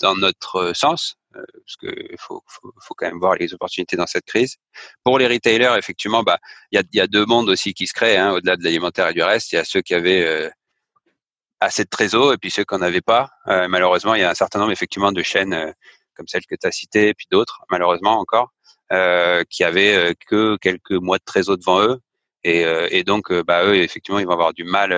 dans 0.00 0.16
notre 0.16 0.72
sens 0.74 1.16
euh, 1.16 1.19
parce 1.32 1.76
qu'il 1.76 2.16
faut, 2.18 2.42
faut, 2.46 2.72
faut, 2.80 2.94
quand 2.94 3.06
même 3.06 3.18
voir 3.18 3.34
les 3.36 3.54
opportunités 3.54 3.96
dans 3.96 4.06
cette 4.06 4.24
crise. 4.24 4.56
Pour 5.04 5.18
les 5.18 5.26
retailers, 5.26 5.76
effectivement, 5.78 6.22
bah, 6.22 6.38
il 6.72 6.76
y 6.76 6.78
a, 6.78 6.82
y 6.92 7.00
a 7.00 7.06
deux 7.06 7.26
mondes 7.26 7.48
aussi 7.48 7.74
qui 7.74 7.86
se 7.86 7.92
créent, 7.92 8.16
hein, 8.16 8.32
au-delà 8.32 8.56
de 8.56 8.64
l'alimentaire 8.64 9.08
et 9.08 9.14
du 9.14 9.22
reste. 9.22 9.52
Il 9.52 9.56
y 9.56 9.58
a 9.58 9.64
ceux 9.64 9.80
qui 9.80 9.94
avaient 9.94 10.24
euh, 10.24 10.50
assez 11.60 11.84
de 11.84 11.88
trésor 11.88 12.32
et 12.32 12.38
puis 12.38 12.50
ceux 12.50 12.64
qu'on 12.64 12.78
n'avait 12.78 13.00
pas. 13.00 13.30
malheureusement, 13.46 14.14
il 14.14 14.20
y 14.22 14.24
a 14.24 14.30
un 14.30 14.34
certain 14.34 14.58
nombre 14.58 14.72
effectivement 14.72 15.12
de 15.12 15.22
chaînes 15.22 15.74
comme 16.14 16.26
celle 16.26 16.44
que 16.46 16.54
tu 16.54 16.66
as 16.66 16.72
citée, 16.72 17.14
puis 17.14 17.26
d'autres, 17.30 17.60
malheureusement 17.70 18.18
encore, 18.18 18.52
qui 19.50 19.64
avaient 19.64 20.14
que 20.26 20.56
quelques 20.56 20.92
mois 20.92 21.18
de 21.18 21.24
trésor 21.24 21.58
devant 21.58 21.82
eux. 21.82 22.00
Et, 22.44 22.64
et 22.90 23.04
donc, 23.04 23.30
bah, 23.42 23.64
eux, 23.66 23.76
effectivement, 23.76 24.18
ils 24.18 24.26
vont 24.26 24.32
avoir 24.32 24.54
du 24.54 24.64
mal 24.64 24.92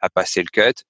à 0.00 0.08
passer 0.08 0.42
le 0.42 0.48
cut. 0.48 0.84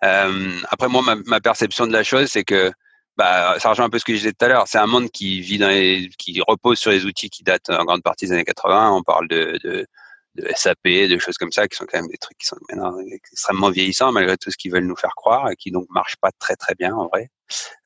après, 0.00 0.88
moi, 0.88 1.02
ma, 1.02 1.14
ma, 1.26 1.40
perception 1.40 1.86
de 1.86 1.92
la 1.92 2.02
chose, 2.02 2.26
c'est 2.28 2.44
que 2.44 2.72
bah, 3.16 3.56
ça 3.58 3.70
rejoint 3.70 3.86
un 3.86 3.90
peu 3.90 3.98
ce 3.98 4.04
que 4.04 4.12
je 4.12 4.18
disais 4.18 4.32
tout 4.32 4.44
à 4.44 4.48
l'heure. 4.48 4.64
C'est 4.66 4.78
un 4.78 4.86
monde 4.86 5.10
qui 5.10 5.40
vit 5.40 5.58
dans 5.58 5.68
les, 5.68 6.08
qui 6.18 6.40
repose 6.46 6.78
sur 6.78 6.90
les 6.90 7.04
outils 7.04 7.30
qui 7.30 7.42
datent 7.42 7.70
en 7.70 7.84
grande 7.84 8.02
partie 8.02 8.26
des 8.26 8.32
années 8.32 8.44
80. 8.44 8.92
On 8.92 9.02
parle 9.02 9.28
de, 9.28 9.58
de, 9.64 9.86
de 10.34 10.48
SAP, 10.54 10.84
de 10.84 11.18
choses 11.18 11.38
comme 11.38 11.52
ça, 11.52 11.66
qui 11.68 11.76
sont 11.76 11.86
quand 11.86 11.98
même 11.98 12.08
des 12.08 12.18
trucs 12.18 12.38
qui 12.38 12.46
sont 12.46 12.56
maintenant 12.68 12.94
extrêmement 13.10 13.70
vieillissants 13.70 14.12
malgré 14.12 14.36
tout 14.36 14.50
ce 14.50 14.56
qu'ils 14.56 14.72
veulent 14.72 14.86
nous 14.86 14.96
faire 14.96 15.14
croire 15.16 15.50
et 15.50 15.56
qui 15.56 15.70
donc 15.70 15.86
marchent 15.90 16.16
pas 16.20 16.30
très 16.38 16.56
très 16.56 16.74
bien 16.74 16.94
en 16.94 17.08
vrai. 17.08 17.30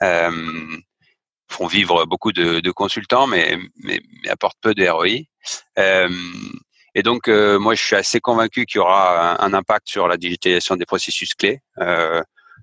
Euh, 0.02 0.30
font 1.48 1.66
vivre 1.66 2.06
beaucoup 2.06 2.32
de, 2.32 2.60
de 2.60 2.70
consultants, 2.70 3.26
mais, 3.26 3.58
mais, 3.82 4.00
mais, 4.22 4.30
apportent 4.30 4.58
peu 4.60 4.72
de 4.72 4.88
ROI. 4.88 5.24
Euh, 5.78 6.08
et 6.94 7.02
donc, 7.02 7.28
euh, 7.28 7.58
moi, 7.58 7.74
je 7.74 7.82
suis 7.82 7.96
assez 7.96 8.20
convaincu 8.20 8.66
qu'il 8.66 8.78
y 8.78 8.80
aura 8.80 9.42
un, 9.42 9.54
impact 9.54 9.88
sur 9.88 10.08
la 10.08 10.16
digitalisation 10.16 10.76
des 10.76 10.86
processus 10.86 11.34
clés. 11.34 11.60
Euh, 11.78 12.22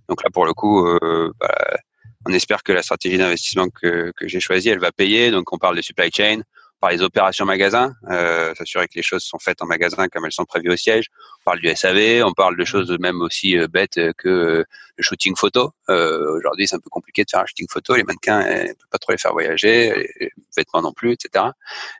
donc 0.09 0.23
là, 0.23 0.29
pour 0.31 0.45
le 0.45 0.53
coup, 0.53 0.85
euh, 0.85 1.31
bah, 1.39 1.77
on 2.25 2.33
espère 2.33 2.63
que 2.63 2.73
la 2.73 2.83
stratégie 2.83 3.17
d'investissement 3.17 3.69
que, 3.69 4.11
que 4.15 4.27
j'ai 4.27 4.39
choisie, 4.39 4.69
elle 4.69 4.79
va 4.79 4.91
payer. 4.91 5.31
Donc, 5.31 5.53
on 5.53 5.57
parle 5.57 5.77
de 5.77 5.81
supply 5.81 6.09
chain, 6.11 6.41
on 6.77 6.79
parle 6.79 6.97
des 6.97 7.03
opérations 7.03 7.45
magasin, 7.45 7.95
euh, 8.11 8.53
s'assurer 8.53 8.87
que 8.87 8.93
les 8.95 9.01
choses 9.01 9.23
sont 9.23 9.39
faites 9.39 9.63
en 9.63 9.65
magasin 9.65 10.07
comme 10.09 10.25
elles 10.25 10.31
sont 10.31 10.45
prévues 10.45 10.69
au 10.69 10.77
siège. 10.77 11.07
On 11.41 11.43
parle 11.45 11.59
du 11.59 11.75
SAV, 11.75 12.23
on 12.23 12.33
parle 12.33 12.55
de 12.55 12.65
choses 12.65 12.95
même 12.99 13.19
aussi 13.21 13.57
euh, 13.57 13.67
bêtes 13.67 13.99
que 14.17 14.27
euh, 14.27 14.63
le 14.95 15.03
shooting 15.03 15.35
photo. 15.35 15.71
Euh, 15.89 16.37
Aujourd'hui, 16.37 16.67
c'est 16.67 16.75
un 16.75 16.79
peu 16.79 16.91
compliqué 16.91 17.23
de 17.23 17.29
faire 17.31 17.39
un 17.39 17.45
shooting 17.47 17.67
photo. 17.67 17.95
Les 17.95 18.03
mannequins, 18.03 18.41
on 18.41 18.67
peut 18.67 18.87
pas 18.91 18.97
trop 18.99 19.11
les 19.11 19.17
faire 19.17 19.31
voyager, 19.31 20.07
les 20.19 20.29
vêtements 20.55 20.83
non 20.83 20.93
plus, 20.93 21.13
etc. 21.13 21.45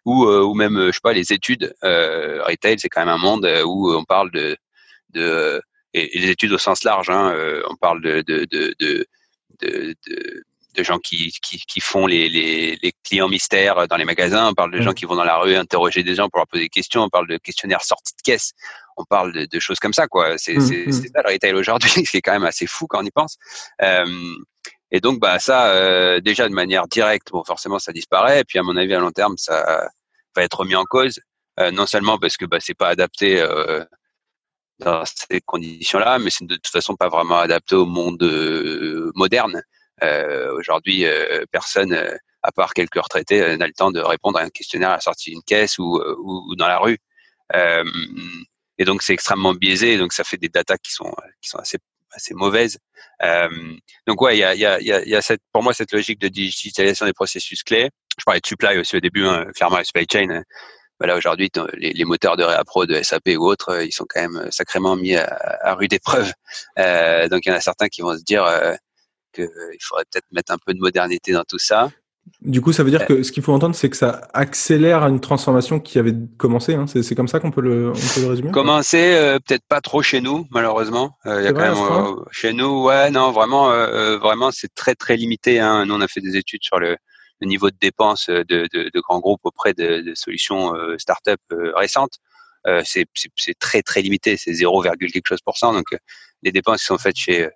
Ou, 0.05 0.25
euh, 0.25 0.43
ou 0.43 0.53
même, 0.53 0.77
je 0.87 0.91
sais 0.91 0.99
pas, 1.01 1.13
les 1.13 1.33
études. 1.33 1.73
retail, 1.81 2.77
c'est 2.77 2.89
quand 2.89 3.01
même 3.01 3.09
un 3.09 3.17
monde 3.17 3.49
où 3.65 3.91
on 3.91 4.03
parle 4.03 4.29
de, 4.29 4.55
de 5.09 5.59
et, 5.95 6.19
les 6.19 6.29
études 6.29 6.53
au 6.53 6.59
sens 6.59 6.83
large. 6.83 7.09
Hein, 7.09 7.35
on 7.67 7.75
parle 7.77 8.01
de 8.01 8.23
de, 9.61 9.95
de, 10.07 10.43
de 10.75 10.83
gens 10.83 10.99
qui, 10.99 11.31
qui, 11.41 11.57
qui 11.59 11.79
font 11.79 12.05
les, 12.05 12.29
les, 12.29 12.77
les, 12.81 12.93
clients 13.03 13.27
mystères 13.27 13.87
dans 13.87 13.97
les 13.97 14.05
magasins, 14.05 14.49
on 14.49 14.53
parle 14.53 14.71
de 14.71 14.81
gens 14.81 14.93
qui 14.93 15.05
vont 15.05 15.15
dans 15.15 15.23
la 15.23 15.37
rue 15.37 15.55
interroger 15.55 16.03
des 16.03 16.15
gens 16.15 16.29
pour 16.29 16.39
leur 16.39 16.47
poser 16.47 16.63
des 16.63 16.69
questions, 16.69 17.03
on 17.03 17.09
parle 17.09 17.27
de 17.27 17.37
questionnaires 17.37 17.83
sortis 17.83 18.13
de 18.15 18.21
caisse, 18.21 18.51
on 18.97 19.03
parle 19.05 19.33
de, 19.33 19.45
de 19.45 19.59
choses 19.59 19.79
comme 19.79 19.93
ça. 19.93 20.07
quoi. 20.07 20.37
C'est 20.37 20.55
mmh, 20.55 20.87
mmh. 20.87 20.91
ça 20.91 21.21
le 21.23 21.33
retail 21.33 21.53
aujourd'hui, 21.53 21.91
c'est 22.05 22.21
quand 22.21 22.33
même 22.33 22.45
assez 22.45 22.67
fou 22.67 22.87
quand 22.87 23.01
on 23.01 23.05
y 23.05 23.11
pense. 23.11 23.37
Euh, 23.81 24.05
et 24.91 25.01
donc, 25.01 25.19
bah 25.19 25.39
ça, 25.39 25.73
euh, 25.73 26.21
déjà 26.21 26.47
de 26.47 26.53
manière 26.53 26.87
directe, 26.87 27.29
bon, 27.31 27.43
forcément, 27.43 27.79
ça 27.79 27.91
disparaît. 27.91 28.41
Et 28.41 28.43
puis, 28.45 28.57
à 28.57 28.63
mon 28.63 28.77
avis, 28.77 28.93
à 28.93 28.99
long 28.99 29.11
terme, 29.11 29.35
ça 29.37 29.89
va 30.35 30.43
être 30.43 30.59
remis 30.59 30.75
en 30.75 30.85
cause. 30.85 31.19
Euh, 31.59 31.71
non 31.71 31.85
seulement 31.87 32.19
parce 32.19 32.37
que 32.37 32.45
bah, 32.45 32.59
c'est 32.59 32.75
pas 32.75 32.89
adapté 32.89 33.41
euh, 33.41 33.83
dans 34.79 35.03
ces 35.05 35.41
conditions-là, 35.41 36.19
mais 36.19 36.29
c'est 36.29 36.46
de 36.46 36.55
toute 36.55 36.67
façon 36.67 36.96
pas 36.96 37.10
vraiment 37.10 37.39
adapté 37.39 37.75
au 37.75 37.86
monde 37.86 38.22
euh, 38.24 39.12
moderne. 39.15 39.62
Euh, 40.03 40.53
Aujourd'hui, 40.55 41.05
euh, 41.05 41.43
personne, 41.51 41.93
à 42.43 42.51
part 42.51 42.74
quelques 42.74 43.01
retraités, 43.01 43.57
n'a 43.57 43.67
le 43.67 43.74
temps 43.74 43.91
de 43.91 44.00
répondre 44.00 44.39
à 44.39 44.43
un 44.43 44.50
questionnaire 44.50 44.89
à 44.89 44.96
la 44.96 45.00
sortie 45.00 45.31
d'une 45.31 45.43
caisse 45.43 45.79
ou, 45.79 46.00
dans 46.57 46.67
la 46.67 46.79
rue. 46.79 47.00
et 48.77 48.86
donc, 48.86 49.01
c'est 49.01 49.13
extrêmement 49.13 49.53
biaisé. 49.53 49.98
Donc, 49.98 50.13
ça 50.13 50.24
fait 50.24 50.38
des 50.38 50.50
datas 50.50 50.77
qui 50.77 50.91
sont 50.91 51.13
qui 51.41 51.50
sont 51.50 51.57
assez 51.57 51.77
assez 52.12 52.34
mauvaises. 52.34 52.77
donc, 54.07 54.22
ouais, 54.22 54.38
il 54.38 54.39
y 54.39 54.43
a, 54.43 54.55
y, 54.55 54.65
a, 54.65 54.79
y 54.79 55.15
a 55.15 55.22
cette, 55.22 55.41
pour 55.51 55.63
moi 55.63 55.74
cette 55.74 55.91
logique 55.91 56.19
de 56.19 56.27
digitalisation 56.27 57.05
des 57.05 57.13
processus 57.13 57.63
clés. 57.63 57.89
Je 58.19 58.24
parlais 58.24 58.39
de 58.39 58.48
supply 58.48 58.77
aussi 58.77 58.96
au 58.96 59.00
début, 59.00 59.25
hein, 59.25 59.46
clairement, 59.55 59.77
la 59.77 59.84
supply 59.84 60.05
chain 60.12 60.43
voilà, 61.00 61.16
aujourd'hui, 61.16 61.50
les, 61.74 61.94
les, 61.94 62.06
moteurs 62.06 62.38
de 62.38 62.44
réappro 62.44 62.86
de 62.86 63.01
SAP 63.01 63.30
ou 63.38 63.46
autres, 63.46 63.84
ils 63.84 63.92
sont 63.92 64.06
quand 64.08 64.22
même 64.22 64.51
sacrément 64.51 64.96
mis 64.96 65.16
à, 65.16 65.25
à 65.62 65.74
rude 65.75 65.94
épreuve. 65.94 66.32
Euh, 66.80 67.27
donc, 67.27 67.46
il 67.46 67.50
y 67.50 67.51
en 67.51 67.56
a 67.56 67.62
certains 67.62 67.88
qui 67.88 68.01
vont 68.01 68.16
se 68.16 68.24
dire, 68.24 68.44
euh, 68.44 68.74
il 69.38 69.77
faudrait 69.82 70.06
peut-être 70.12 70.25
mettre 70.32 70.51
un 70.51 70.58
peu 70.63 70.74
de 70.74 70.80
modernité 70.80 71.32
dans 71.32 71.44
tout 71.44 71.60
ça. 71.60 71.89
Du 72.42 72.62
coup, 72.62 72.72
ça 72.72 72.84
veut 72.84 72.92
dire 72.92 73.06
que 73.06 73.24
ce 73.24 73.32
qu'il 73.32 73.42
faut 73.42 73.54
entendre, 73.54 73.75
c'est 73.75 73.89
que 73.89 73.98
ça 73.98 74.27
accélère 74.34 75.04
une 75.08 75.20
transformation 75.20 75.80
qui 75.80 75.98
avait 75.98 76.13
commencé. 76.38 76.75
Hein. 76.75 76.86
C'est 76.88 77.16
comme 77.16 77.27
ça 77.27 77.39
qu'on 77.39 77.51
peut, 77.51 77.62
le, 77.62 77.94
peut 77.94 78.22
le 78.22 78.27
résumer. 78.27 78.51
Commencer, 78.51 79.13
euh, 79.16 79.39
peut-être 79.39 79.66
pas 79.68 79.82
trop 79.82 80.01
chez 80.01 80.22
nous, 80.22 80.46
malheureusement. 80.51 81.18
Euh, 81.25 81.42
il 81.42 81.46
y 81.46 81.48
a 81.48 81.54
quand 81.54 81.62
même 81.62 81.74
euh, 81.74 82.24
chez 82.32 82.54
nous, 82.54 82.84
ouais, 82.84 83.10
non, 83.12 83.32
vraiment, 83.32 83.70
vraiment, 84.20 84.51
c'est 84.51 84.74
très 84.75 84.96
très 84.96 85.18
limité. 85.18 85.60
Hein. 85.60 85.86
Nous, 85.86 85.96
on 85.96 86.01
a 86.01 86.08
fait 86.08 86.22
des 86.22 86.36
études 86.38 86.63
sur 86.63 86.80
le, 86.80 86.98
niveau 87.46 87.70
de 87.70 87.77
dépenses 87.79 88.29
de, 88.29 88.44
de, 88.44 88.89
de, 88.94 89.00
grands 89.00 89.20
groupes 89.20 89.41
auprès 89.44 89.74
de, 89.74 90.01
de 90.01 90.15
solutions 90.15 90.74
start-up 90.98 91.41
récentes. 91.75 92.20
c'est 92.84 93.06
très 93.60 93.82
très 93.82 94.01
limité. 94.01 94.38
C'est 94.38 94.53
0, 94.53 94.82
quelque 94.82 95.27
chose 95.27 95.41
pour 95.41 95.58
cent. 95.58 95.74
Donc, 95.74 95.86
les 96.44 96.51
dépenses 96.51 96.82
qui 96.82 96.86
sont 96.86 96.98
faites 96.98 97.17
chez 97.17 97.50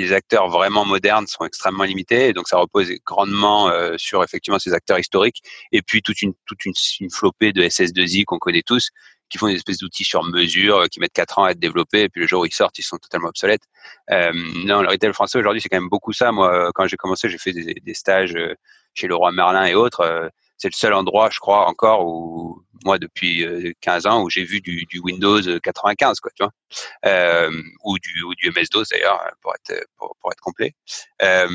les 0.00 0.12
acteurs 0.12 0.48
vraiment 0.48 0.84
modernes 0.84 1.26
sont 1.26 1.44
extrêmement 1.44 1.84
limités, 1.84 2.32
donc 2.32 2.48
ça 2.48 2.58
repose 2.58 2.90
grandement 3.04 3.68
euh, 3.68 3.94
sur 3.98 4.22
effectivement 4.24 4.58
ces 4.58 4.72
acteurs 4.72 4.98
historiques, 4.98 5.42
et 5.72 5.82
puis 5.82 6.02
toute 6.02 6.22
une 6.22 6.32
toute 6.46 6.64
une, 6.64 6.72
une 7.00 7.10
flopée 7.10 7.52
de 7.52 7.62
SS2I 7.62 8.24
qu'on 8.24 8.38
connaît 8.38 8.62
tous, 8.62 8.90
qui 9.32 9.38
font 9.38 9.48
des 9.48 9.54
espèces 9.54 9.78
d'outils 9.78 10.04
sur 10.04 10.22
mesure, 10.24 10.76
euh, 10.76 10.86
qui 10.86 11.00
mettent 11.00 11.14
quatre 11.14 11.38
ans 11.38 11.44
à 11.44 11.52
être 11.52 11.58
développés, 11.58 12.02
et 12.02 12.08
puis 12.08 12.20
le 12.20 12.26
jour 12.26 12.42
où 12.42 12.46
ils 12.46 12.52
sortent, 12.52 12.78
ils 12.78 12.84
sont 12.84 12.98
totalement 12.98 13.28
obsolètes. 13.28 13.62
Euh, 14.10 14.30
non, 14.64 14.82
le 14.82 14.88
retail 14.88 15.12
français 15.14 15.38
aujourd'hui, 15.38 15.62
c'est 15.62 15.70
quand 15.70 15.80
même 15.80 15.88
beaucoup 15.88 16.12
ça. 16.12 16.30
Moi, 16.32 16.70
quand 16.74 16.86
j'ai 16.86 16.98
commencé, 16.98 17.30
j'ai 17.30 17.38
fait 17.38 17.52
des, 17.52 17.74
des, 17.74 17.94
stages 17.94 18.34
euh, 18.36 18.54
chez 18.92 19.08
Leroy 19.08 19.32
Merlin 19.32 19.64
et 19.64 19.74
autres 19.74 20.30
c'est 20.62 20.68
le 20.68 20.76
seul 20.76 20.94
endroit, 20.94 21.28
je 21.32 21.40
crois, 21.40 21.66
encore 21.66 22.06
où 22.06 22.62
moi 22.84 23.00
depuis 23.00 23.44
15 23.80 24.06
euh, 24.06 24.10
ans 24.10 24.22
où 24.22 24.30
j'ai 24.30 24.44
vu 24.44 24.60
du, 24.60 24.86
Windows 25.02 25.40
95, 25.60 26.20
quoi, 26.20 26.30
tu 26.36 26.44
vois, 26.44 26.52
euh, 27.04 27.50
ou 27.82 27.98
du 27.98 28.22
ou 28.22 28.32
du 28.36 28.48
MS-DOS 28.48 28.84
d'ailleurs 28.92 29.20
pour 29.40 29.52
être 29.56 30.40
complet. 30.40 30.72
Euh, 31.20 31.48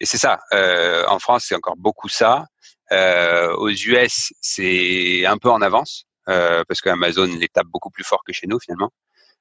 et 0.00 0.06
c'est 0.06 0.18
ça. 0.18 0.40
Euh, 0.52 1.04
en 1.06 1.20
France, 1.20 1.44
c'est 1.48 1.54
encore 1.54 1.76
beaucoup 1.76 2.08
ça. 2.08 2.46
Euh, 2.90 3.54
aux 3.54 3.70
US, 3.70 4.32
c'est 4.40 5.24
un 5.26 5.38
peu 5.38 5.50
en 5.50 5.62
avance 5.62 6.06
parce 6.26 6.80
qu'Amazon 6.80 7.26
les 7.26 7.48
tape 7.48 7.68
beaucoup 7.68 7.90
plus 7.90 8.02
fort 8.02 8.24
que 8.26 8.32
chez 8.32 8.48
nous 8.48 8.58
finalement. 8.58 8.90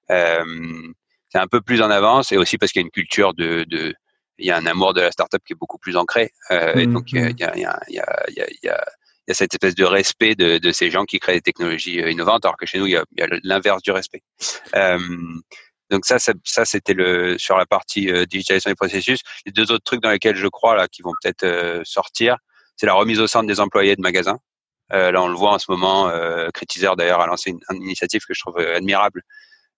c'est 0.07 1.39
un 1.39 1.47
peu 1.47 1.61
plus 1.61 1.81
en 1.81 1.89
avance 1.89 2.31
et 2.31 2.37
aussi 2.37 2.59
parce 2.59 2.71
qu'il 2.71 2.81
y 2.81 2.83
a 2.83 2.85
une 2.85 2.91
culture 2.91 3.33
de 3.33 3.95
il 4.37 4.45
y 4.45 4.51
a 4.51 4.57
un 4.57 4.65
amour 4.65 4.93
de 4.93 5.01
la 5.01 5.11
startup 5.11 5.41
qui 5.45 5.53
est 5.53 5.59
beaucoup 5.59 5.77
plus 5.77 5.95
ancré. 5.95 6.31
Euh, 6.51 6.75
et 6.75 6.87
donc, 6.87 7.11
il 7.11 7.19
y 7.19 7.23
a, 7.23 7.29
y, 7.29 7.43
a, 7.43 7.57
y, 7.57 7.65
a, 7.65 7.79
y, 7.87 7.99
a, 7.99 8.25
y, 8.63 8.69
a, 8.69 8.85
y 9.27 9.31
a 9.31 9.33
cette 9.33 9.53
espèce 9.53 9.75
de 9.75 9.85
respect 9.85 10.35
de, 10.35 10.57
de, 10.57 10.71
ces 10.71 10.91
gens 10.91 11.05
qui 11.05 11.19
créent 11.19 11.35
des 11.35 11.41
technologies 11.41 12.01
euh, 12.01 12.11
innovantes, 12.11 12.45
alors 12.45 12.57
que 12.57 12.65
chez 12.65 12.79
nous, 12.79 12.87
il 12.87 12.91
y 12.91 12.97
a, 12.97 13.05
l'inverse 13.43 13.81
du 13.81 13.91
respect. 13.91 14.21
Euh, 14.75 14.99
donc 15.89 16.05
ça, 16.05 16.17
ça, 16.19 16.33
ça 16.43 16.65
c'était 16.65 16.93
le 16.93 17.37
sur 17.37 17.57
la 17.57 17.65
partie 17.65 18.09
euh, 18.09 18.25
digitalisation 18.25 18.71
des 18.71 18.75
processus. 18.75 19.19
Les 19.45 19.51
deux 19.51 19.71
autres 19.71 19.83
trucs 19.83 20.01
dans 20.01 20.11
lesquels 20.11 20.35
je 20.35 20.47
crois 20.47 20.75
là, 20.75 20.87
qui 20.87 21.01
vont 21.01 21.13
peut-être 21.21 21.81
sortir, 21.83 22.37
c'est 22.75 22.85
la 22.85 22.93
remise 22.93 23.19
au 23.19 23.27
centre 23.27 23.47
des 23.47 23.59
employés 23.59 23.95
de 23.95 24.01
magasins. 24.01 24.39
Là, 24.89 25.23
on 25.23 25.27
le 25.27 25.35
voit 25.35 25.53
en 25.53 25.59
ce 25.59 25.71
moment. 25.71 26.07
Euh, 26.09 26.49
Critizer 26.53 26.95
d'ailleurs 26.95 27.19
a 27.19 27.25
lancé 27.25 27.49
une, 27.49 27.59
une, 27.71 27.81
initiative 27.81 28.21
que 28.27 28.33
je 28.35 28.39
trouve 28.41 28.59
admirable, 28.59 29.23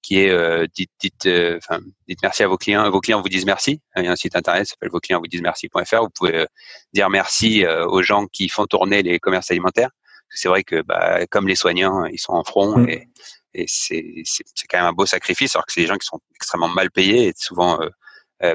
qui 0.05 0.19
est 0.19 0.29
euh, 0.29 0.67
dites, 0.75 0.91
dites, 0.99 1.25
euh, 1.25 1.57
enfin, 1.57 1.81
dites 2.07 2.19
merci 2.21 2.43
à 2.43 2.47
vos 2.47 2.57
clients. 2.57 2.87
Vos 2.91 3.01
clients 3.01 3.21
vous 3.23 3.29
disent 3.29 3.45
merci. 3.45 3.81
Il 3.95 4.05
y 4.05 4.07
a 4.07 4.11
un 4.11 4.15
site 4.15 4.35
internet 4.35 4.65
qui 4.65 4.69
s'appelle 4.69 4.91
vos 4.91 4.99
clients 4.99 5.19
vous 5.19 5.27
disent 5.27 5.41
merci.fr. 5.41 6.01
Vous 6.01 6.09
pouvez 6.13 6.35
euh, 6.35 6.45
dire 6.93 7.09
merci 7.09 7.65
aux 7.65 8.03
gens 8.03 8.27
qui 8.27 8.47
font 8.47 8.67
tourner 8.67 9.01
les 9.01 9.19
commerces 9.19 9.49
alimentaires. 9.49 9.89
C'est 10.29 10.47
vrai 10.47 10.63
que 10.63 10.83
bah, 10.83 11.25
comme 11.27 11.47
les 11.47 11.55
soignants, 11.55 12.05
ils 12.05 12.19
sont 12.19 12.33
en 12.33 12.43
front 12.43 12.77
mm. 12.77 12.89
et, 12.89 13.07
et 13.55 13.65
c'est 13.67 14.67
quand 14.69 14.77
même 14.77 14.85
un 14.85 14.93
beau 14.93 15.07
sacrifice, 15.07 15.55
alors 15.55 15.65
que 15.65 15.73
c'est 15.73 15.81
des 15.81 15.87
gens 15.87 15.97
qui 15.97 16.05
sont 16.05 16.19
extrêmement 16.35 16.67
mal 16.67 16.91
payés 16.91 17.29
et 17.29 17.33
souvent 17.35 17.79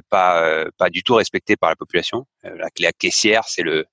pas 0.08 0.66
pas 0.76 0.90
du 0.90 1.02
tout 1.02 1.14
respectés 1.14 1.56
par 1.56 1.70
la 1.70 1.76
population. 1.76 2.26
la, 2.44 2.68
la 2.78 2.92
caissière, 2.92 3.42
c'est 3.48 3.62
le 3.62 3.86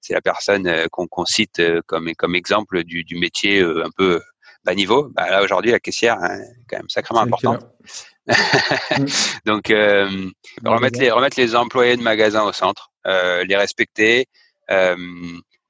c'est 0.00 0.14
la 0.14 0.20
personne 0.20 0.88
qu'on 0.90 1.06
qu 1.06 1.26
cite 1.26 1.62
comme 1.86 2.12
comme 2.14 2.34
exemple 2.34 2.82
du, 2.82 3.04
du 3.04 3.16
métier 3.16 3.60
un 3.60 3.90
peu 3.96 4.20
bas 4.64 4.74
niveau, 4.74 5.10
bah 5.14 5.28
là 5.30 5.42
aujourd'hui 5.42 5.70
la 5.70 5.80
caissière 5.80 6.16
hein, 6.20 6.38
est 6.38 6.64
quand 6.68 6.78
même 6.78 6.88
sacrément 6.88 7.20
importante. 7.20 7.66
Donc 9.44 9.70
euh, 9.70 10.30
remettre 10.64 10.98
les 10.98 11.10
remettre 11.10 11.38
les 11.38 11.54
employés 11.54 11.96
de 11.96 12.02
magasins 12.02 12.44
au 12.44 12.52
centre, 12.52 12.90
euh, 13.06 13.44
les 13.44 13.56
respecter 13.56 14.26
euh, 14.70 14.96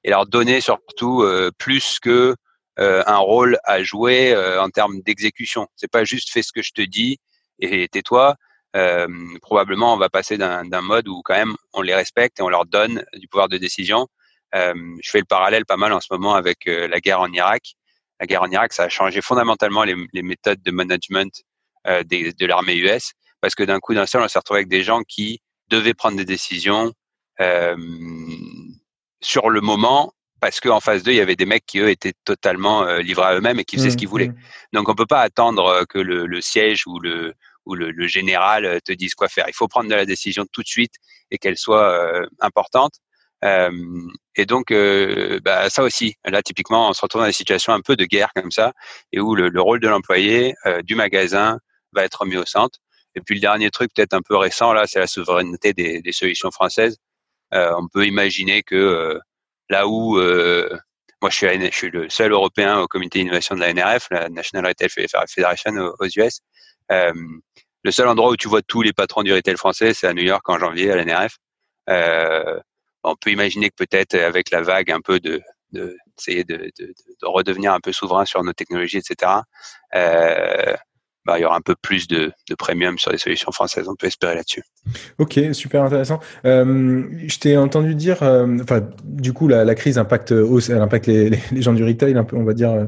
et 0.05 0.11
leur 0.11 0.27
donner 0.27 0.61
surtout 0.61 1.23
euh, 1.23 1.51
plus 1.59 1.99
que 1.99 2.37
euh, 2.79 3.03
un 3.07 3.17
rôle 3.17 3.59
à 3.65 3.83
jouer 3.83 4.33
euh, 4.33 4.63
en 4.63 4.69
termes 4.69 5.01
d'exécution. 5.01 5.67
C'est 5.77 5.91
pas 5.91 6.05
juste 6.05 6.31
fais 6.31 6.43
ce 6.43 6.53
que 6.53 6.63
je 6.63 6.73
te 6.73 6.83
dis 6.83 7.19
et 7.59 7.89
tais-toi. 7.89 8.37
probablement 9.43 9.95
on 9.95 9.97
va 9.97 10.09
passer 10.09 10.37
d'un 10.37 10.81
mode 10.83 11.09
où 11.09 11.23
quand 11.25 11.35
même 11.35 11.55
on 11.73 11.83
les 11.83 11.95
respecte 11.95 12.41
et 12.41 12.43
on 12.43 12.49
leur 12.49 12.67
donne 12.67 13.05
du 13.15 13.29
pouvoir 13.29 13.49
de 13.49 13.59
décision. 13.59 14.09
je 14.53 15.11
fais 15.11 15.21
le 15.21 15.25
parallèle 15.25 15.65
pas 15.65 15.77
mal 15.77 15.93
en 15.93 16.01
ce 16.01 16.09
moment 16.11 16.35
avec 16.35 16.67
la 16.67 17.01
guerre 17.01 17.21
en 17.21 17.33
Irak 17.33 17.77
la 18.25 18.27
guerre 18.27 18.43
en 18.43 18.51
Irak, 18.51 18.73
ça 18.73 18.85
a 18.85 18.89
changé 18.89 19.21
fondamentalement 19.21 19.85
les, 19.85 19.95
les 20.13 20.23
méthodes 20.23 20.63
de 20.63 20.71
management 20.71 21.43
de 21.87 22.47
l'armée 22.47 22.77
US, 22.77 23.13
parce 23.43 23.55
que 23.55 23.63
d'un 23.63 23.79
coup 23.79 23.93
d'un 23.93 24.07
seul, 24.07 24.23
on 24.23 24.29
s'est 24.29 24.39
retrouvé 24.39 24.61
avec 24.61 24.69
des 24.69 24.83
gens 24.83 25.03
qui 25.03 25.41
devaient 25.69 25.93
prendre 25.93 26.17
des 26.17 26.25
décisions 26.25 26.93
sur 29.21 29.51
le 29.51 29.61
moment 29.61 30.13
parce 30.41 30.61
qu'en 30.61 30.81
face 30.81 31.03
d'eux, 31.03 31.13
il 31.13 31.17
y 31.17 31.21
avait 31.21 31.37
des 31.37 31.47
mecs 31.47 31.65
qui, 31.65 31.79
eux, 31.79 31.89
étaient 31.89 32.13
totalement 32.25 32.85
livrés 32.99 33.25
à 33.25 33.35
eux-mêmes 33.35 33.61
et 33.61 33.65
qui 33.65 33.77
faisaient 33.77 33.89
ce 33.89 33.95
mmh, 33.95 33.99
qu'ils 33.99 34.09
voulaient. 34.09 34.29
Mmh. 34.29 34.37
Donc, 34.75 34.89
on 34.91 34.95
peut 34.95 35.07
pas 35.07 35.23
attendre 35.23 35.87
que 35.89 35.99
le, 35.99 36.27
le 36.27 36.41
siège 36.43 36.87
ou 36.87 36.99
le, 37.01 37.33
ou 37.65 37.75
le, 37.75 37.91
le, 37.91 38.07
général 38.07 38.79
te 38.85 38.93
dise 38.93 39.15
quoi 39.15 39.29
faire. 39.29 39.47
Il 39.49 39.55
faut 39.55 39.69
prendre 39.69 39.89
de 39.89 39.95
la 39.95 40.05
décision 40.05 40.45
tout 40.53 40.63
de 40.63 40.67
suite 40.67 40.95
et 41.31 41.39
qu'elle 41.39 41.57
soit 41.57 42.27
importante. 42.41 42.93
Euh, 43.45 43.71
et 44.37 44.47
donc, 44.47 44.71
euh, 44.71 45.41
bah, 45.45 45.69
ça 45.71 45.83
aussi, 45.83 46.17
là, 46.25 46.43
typiquement, 46.43 46.89
on 46.89 46.93
se 46.93 47.01
retrouve 47.03 47.23
dans 47.23 47.27
des 47.27 47.33
situations 47.33 47.73
un 47.73 47.81
peu 47.81 47.97
de 47.97 48.05
guerre 48.05 48.31
comme 48.35 48.51
ça, 48.51 48.73
et 49.13 49.21
où 49.21 49.35
le, 49.35 49.49
le 49.49 49.61
rôle 49.61 49.81
de 49.81 49.89
l'employé, 49.89 50.55
euh, 50.67 50.83
du 50.83 50.95
magasin, 50.95 51.59
va 51.93 52.05
être 52.05 52.25
mis 52.25 52.37
au 52.37 52.47
centre. 52.47 52.79
Et 53.15 53.21
puis 53.21 53.37
le 53.37 53.41
dernier 53.41 53.71
truc, 53.71 53.93
peut-être 53.95 54.15
un 54.15 54.23
peu 54.23 54.37
récent, 54.37 54.73
là, 54.73 54.87
c'est 54.87 54.99
la 54.99 55.07
souveraineté 55.07 55.73
des, 55.73 56.01
des 56.03 56.13
solutions 56.13 56.51
françaises. 56.51 56.97
on 57.53 57.87
peut 57.93 58.07
imaginer 58.07 58.63
que 58.65 59.21
là 59.71 59.87
où 59.87 60.19
moi, 61.25 61.31
je 61.31 61.37
suis, 61.37 61.47
je 61.47 61.77
suis, 61.77 61.91
le 61.91 62.11
seul 62.11 62.33
Européen 62.33 62.81
au 62.81 62.87
comité 62.87 63.19
d'innovation 63.21 63.55
de 63.55 63.61
la 63.61 63.73
NRF, 63.73 64.09
la 64.11 64.29
National 64.29 64.67
Retail 64.67 64.91
Federation 64.91 65.73
aux, 65.99 66.07
US. 66.19 66.41
Euh, 66.93 67.15
le 67.83 67.91
seul 67.91 68.09
endroit 68.09 68.31
où 68.31 68.37
tu 68.37 68.47
vois 68.49 68.61
tous 68.61 68.83
les 68.83 68.93
patrons 68.93 69.23
du 69.23 69.33
retail 69.33 69.57
français, 69.57 69.95
c'est 69.95 70.07
à 70.07 70.13
New 70.13 70.23
York 70.23 70.47
en 70.51 70.59
janvier 70.59 70.91
à 70.91 70.97
la 70.97 71.05
NRF. 71.07 71.39
On 73.05 73.17
peut 73.17 73.31
imaginer 73.31 73.71
que 73.71 73.77
peut-être 73.77 74.15
avec 74.15 74.51
la 74.51 74.63
vague 74.63 74.91
un 74.91 75.01
peu 75.01 75.21
de, 75.21 75.43
de 75.73 75.97
de, 76.27 76.43
de, 76.43 76.73
de, 76.79 76.95
redevenir 77.27 77.73
un 77.73 77.81
peu 77.81 77.93
souverain 77.93 78.25
sur 78.25 78.43
nos 78.43 78.53
technologies, 78.53 78.99
etc. 78.99 79.43
bah, 81.27 81.39
il 81.39 81.43
y 81.43 81.45
aura 81.45 81.57
un 81.57 81.63
peu 81.63 81.75
plus 81.75 82.07
de, 82.07 82.33
de 82.49 82.55
premium 82.55 82.99
sur 82.99 83.11
les 83.11 83.19
solutions 83.19 83.51
françaises. 83.51 83.89
On 83.89 83.95
peut 83.95 84.07
espérer 84.07 84.35
là-dessus. 84.35 84.63
Ok, 85.19 85.41
super 85.53 85.83
intéressant. 85.83 86.21
Euh, 86.45 87.05
je 87.27 87.39
t'ai 87.39 87.57
entendu 87.57 87.95
dire, 87.95 88.23
euh, 88.23 88.59
enfin, 88.63 88.83
du 89.05 89.33
coup, 89.33 89.49
la, 89.49 89.65
la, 89.65 89.75
crise 89.75 89.97
impacte, 89.97 90.33
elle 90.33 90.83
impacte 90.83 91.07
les, 91.07 91.31
les, 91.31 91.63
gens 91.63 91.73
du 91.73 91.83
retail, 91.83 92.15
un 92.19 92.25
peu, 92.25 92.37
on 92.37 92.45
va 92.45 92.53
dire 92.53 92.73
euh, 92.73 92.85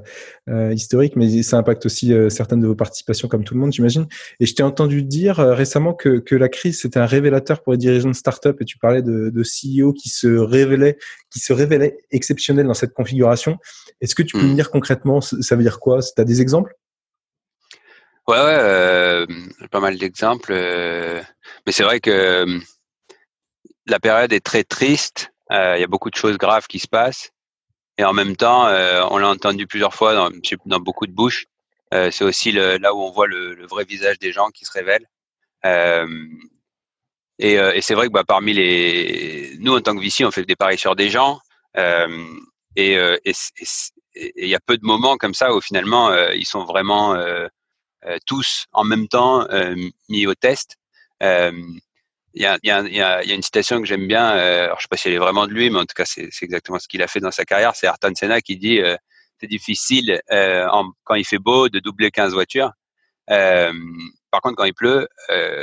euh 0.50 0.72
historique, 0.74 1.16
mais 1.16 1.42
ça 1.42 1.56
impacte 1.56 1.86
aussi 1.86 2.12
euh, 2.12 2.28
certaines 2.28 2.60
de 2.60 2.66
vos 2.66 2.74
participations, 2.74 3.28
comme 3.28 3.44
tout 3.44 3.54
le 3.54 3.60
monde, 3.60 3.72
j'imagine. 3.72 4.06
Et 4.38 4.44
je 4.44 4.54
t'ai 4.54 4.62
entendu 4.62 5.02
dire 5.02 5.36
récemment 5.36 5.94
que, 5.94 6.18
que 6.18 6.34
la 6.34 6.50
crise 6.50 6.80
c'était 6.82 7.00
un 7.00 7.06
révélateur 7.06 7.62
pour 7.62 7.72
les 7.72 7.78
dirigeants 7.78 8.10
de 8.10 8.14
start-up, 8.14 8.58
et 8.60 8.66
tu 8.66 8.76
parlais 8.76 9.02
de, 9.02 9.30
de 9.30 9.42
CEO 9.42 9.94
qui 9.94 10.10
se 10.10 10.26
révélaient, 10.26 10.98
qui 11.30 11.40
se 11.40 11.54
révélaient 11.54 11.96
exceptionnels 12.10 12.66
dans 12.66 12.74
cette 12.74 12.92
configuration. 12.92 13.56
Est-ce 14.02 14.14
que 14.14 14.22
tu 14.22 14.36
peux 14.36 14.44
hmm. 14.44 14.50
me 14.50 14.54
dire 14.54 14.70
concrètement, 14.70 15.22
ça 15.22 15.56
veut 15.56 15.62
dire 15.62 15.80
quoi? 15.80 16.00
Tu 16.02 16.20
as 16.20 16.24
des 16.24 16.42
exemples? 16.42 16.74
Ouais, 18.28 18.38
ouais, 18.38 18.58
euh, 18.58 19.26
pas 19.70 19.78
mal 19.78 19.98
d'exemples. 19.98 20.52
Euh, 20.52 21.22
mais 21.64 21.70
c'est 21.72 21.84
vrai 21.84 22.00
que 22.00 22.10
euh, 22.10 22.58
la 23.86 24.00
période 24.00 24.32
est 24.32 24.44
très 24.44 24.64
triste. 24.64 25.32
Il 25.50 25.78
y 25.78 25.84
a 25.84 25.86
beaucoup 25.86 26.10
de 26.10 26.16
choses 26.16 26.36
graves 26.38 26.66
qui 26.66 26.80
se 26.80 26.88
passent. 26.88 27.30
Et 27.98 28.04
en 28.04 28.12
même 28.12 28.36
temps, 28.36 28.66
on 29.10 29.18
l'a 29.18 29.28
entendu 29.28 29.66
plusieurs 29.66 29.94
fois 29.94 30.14
dans, 30.14 30.30
dans 30.66 30.80
beaucoup 30.80 31.06
de 31.06 31.12
bouches. 31.12 31.46
c'est 31.92 32.24
aussi 32.24 32.52
le, 32.52 32.78
là 32.78 32.92
où 32.94 33.00
on 33.00 33.10
voit 33.12 33.28
le, 33.28 33.54
le, 33.54 33.66
vrai 33.66 33.84
visage 33.84 34.18
des 34.18 34.32
gens 34.32 34.48
qui 34.50 34.64
se 34.64 34.72
révèlent. 34.72 35.06
et, 37.38 37.52
et 37.54 37.80
c'est 37.80 37.94
vrai 37.94 38.08
que 38.08 38.12
bah, 38.12 38.24
parmi 38.26 38.54
les, 38.54 39.56
nous 39.60 39.74
en 39.76 39.80
tant 39.80 39.94
que 39.96 40.02
VC, 40.02 40.24
on 40.24 40.32
fait 40.32 40.44
des 40.44 40.56
paris 40.56 40.78
sur 40.78 40.96
des 40.96 41.10
gens. 41.10 41.38
et 41.76 42.98
il 44.16 44.48
y 44.48 44.54
a 44.54 44.60
peu 44.60 44.76
de 44.76 44.84
moments 44.84 45.16
comme 45.16 45.34
ça 45.34 45.54
où 45.54 45.60
finalement 45.60 46.12
ils 46.32 46.46
sont 46.46 46.64
vraiment 46.64 47.14
euh, 47.14 47.46
tous 48.26 48.66
en 48.72 48.84
même 48.84 49.08
temps 49.08 49.46
euh, 49.50 49.74
mis 50.08 50.26
au 50.26 50.34
test. 50.34 50.76
Euh, 51.22 51.52
il 52.34 52.42
y 52.42 52.70
a, 52.70 53.24
une 53.24 53.42
citation 53.42 53.80
que 53.80 53.86
j'aime 53.86 54.06
bien. 54.06 54.28
alors 54.28 54.76
je 54.76 54.82
sais 54.82 54.88
pas 54.90 54.98
si 54.98 55.08
elle 55.08 55.14
est 55.14 55.18
vraiment 55.18 55.46
de 55.46 55.52
lui, 55.52 55.70
mais 55.70 55.78
en 55.78 55.86
tout 55.86 55.94
cas 55.96 56.04
c'est 56.04 56.28
exactement 56.42 56.78
ce 56.78 56.86
qu'il 56.86 57.02
a 57.02 57.08
fait 57.08 57.20
dans 57.20 57.30
sa 57.30 57.46
carrière. 57.46 57.74
C'est 57.74 57.86
Ayrton 57.86 58.12
Senna 58.14 58.42
qui 58.42 58.58
dit 58.58 58.78
c'est 59.40 59.46
difficile 59.46 60.20
quand 60.28 61.14
il 61.14 61.24
fait 61.24 61.38
beau 61.38 61.70
de 61.70 61.78
doubler 61.78 62.10
15 62.10 62.34
voitures. 62.34 62.72
par 63.26 64.42
contre, 64.42 64.56
quand 64.56 64.64
il 64.64 64.74
pleut, 64.74 65.08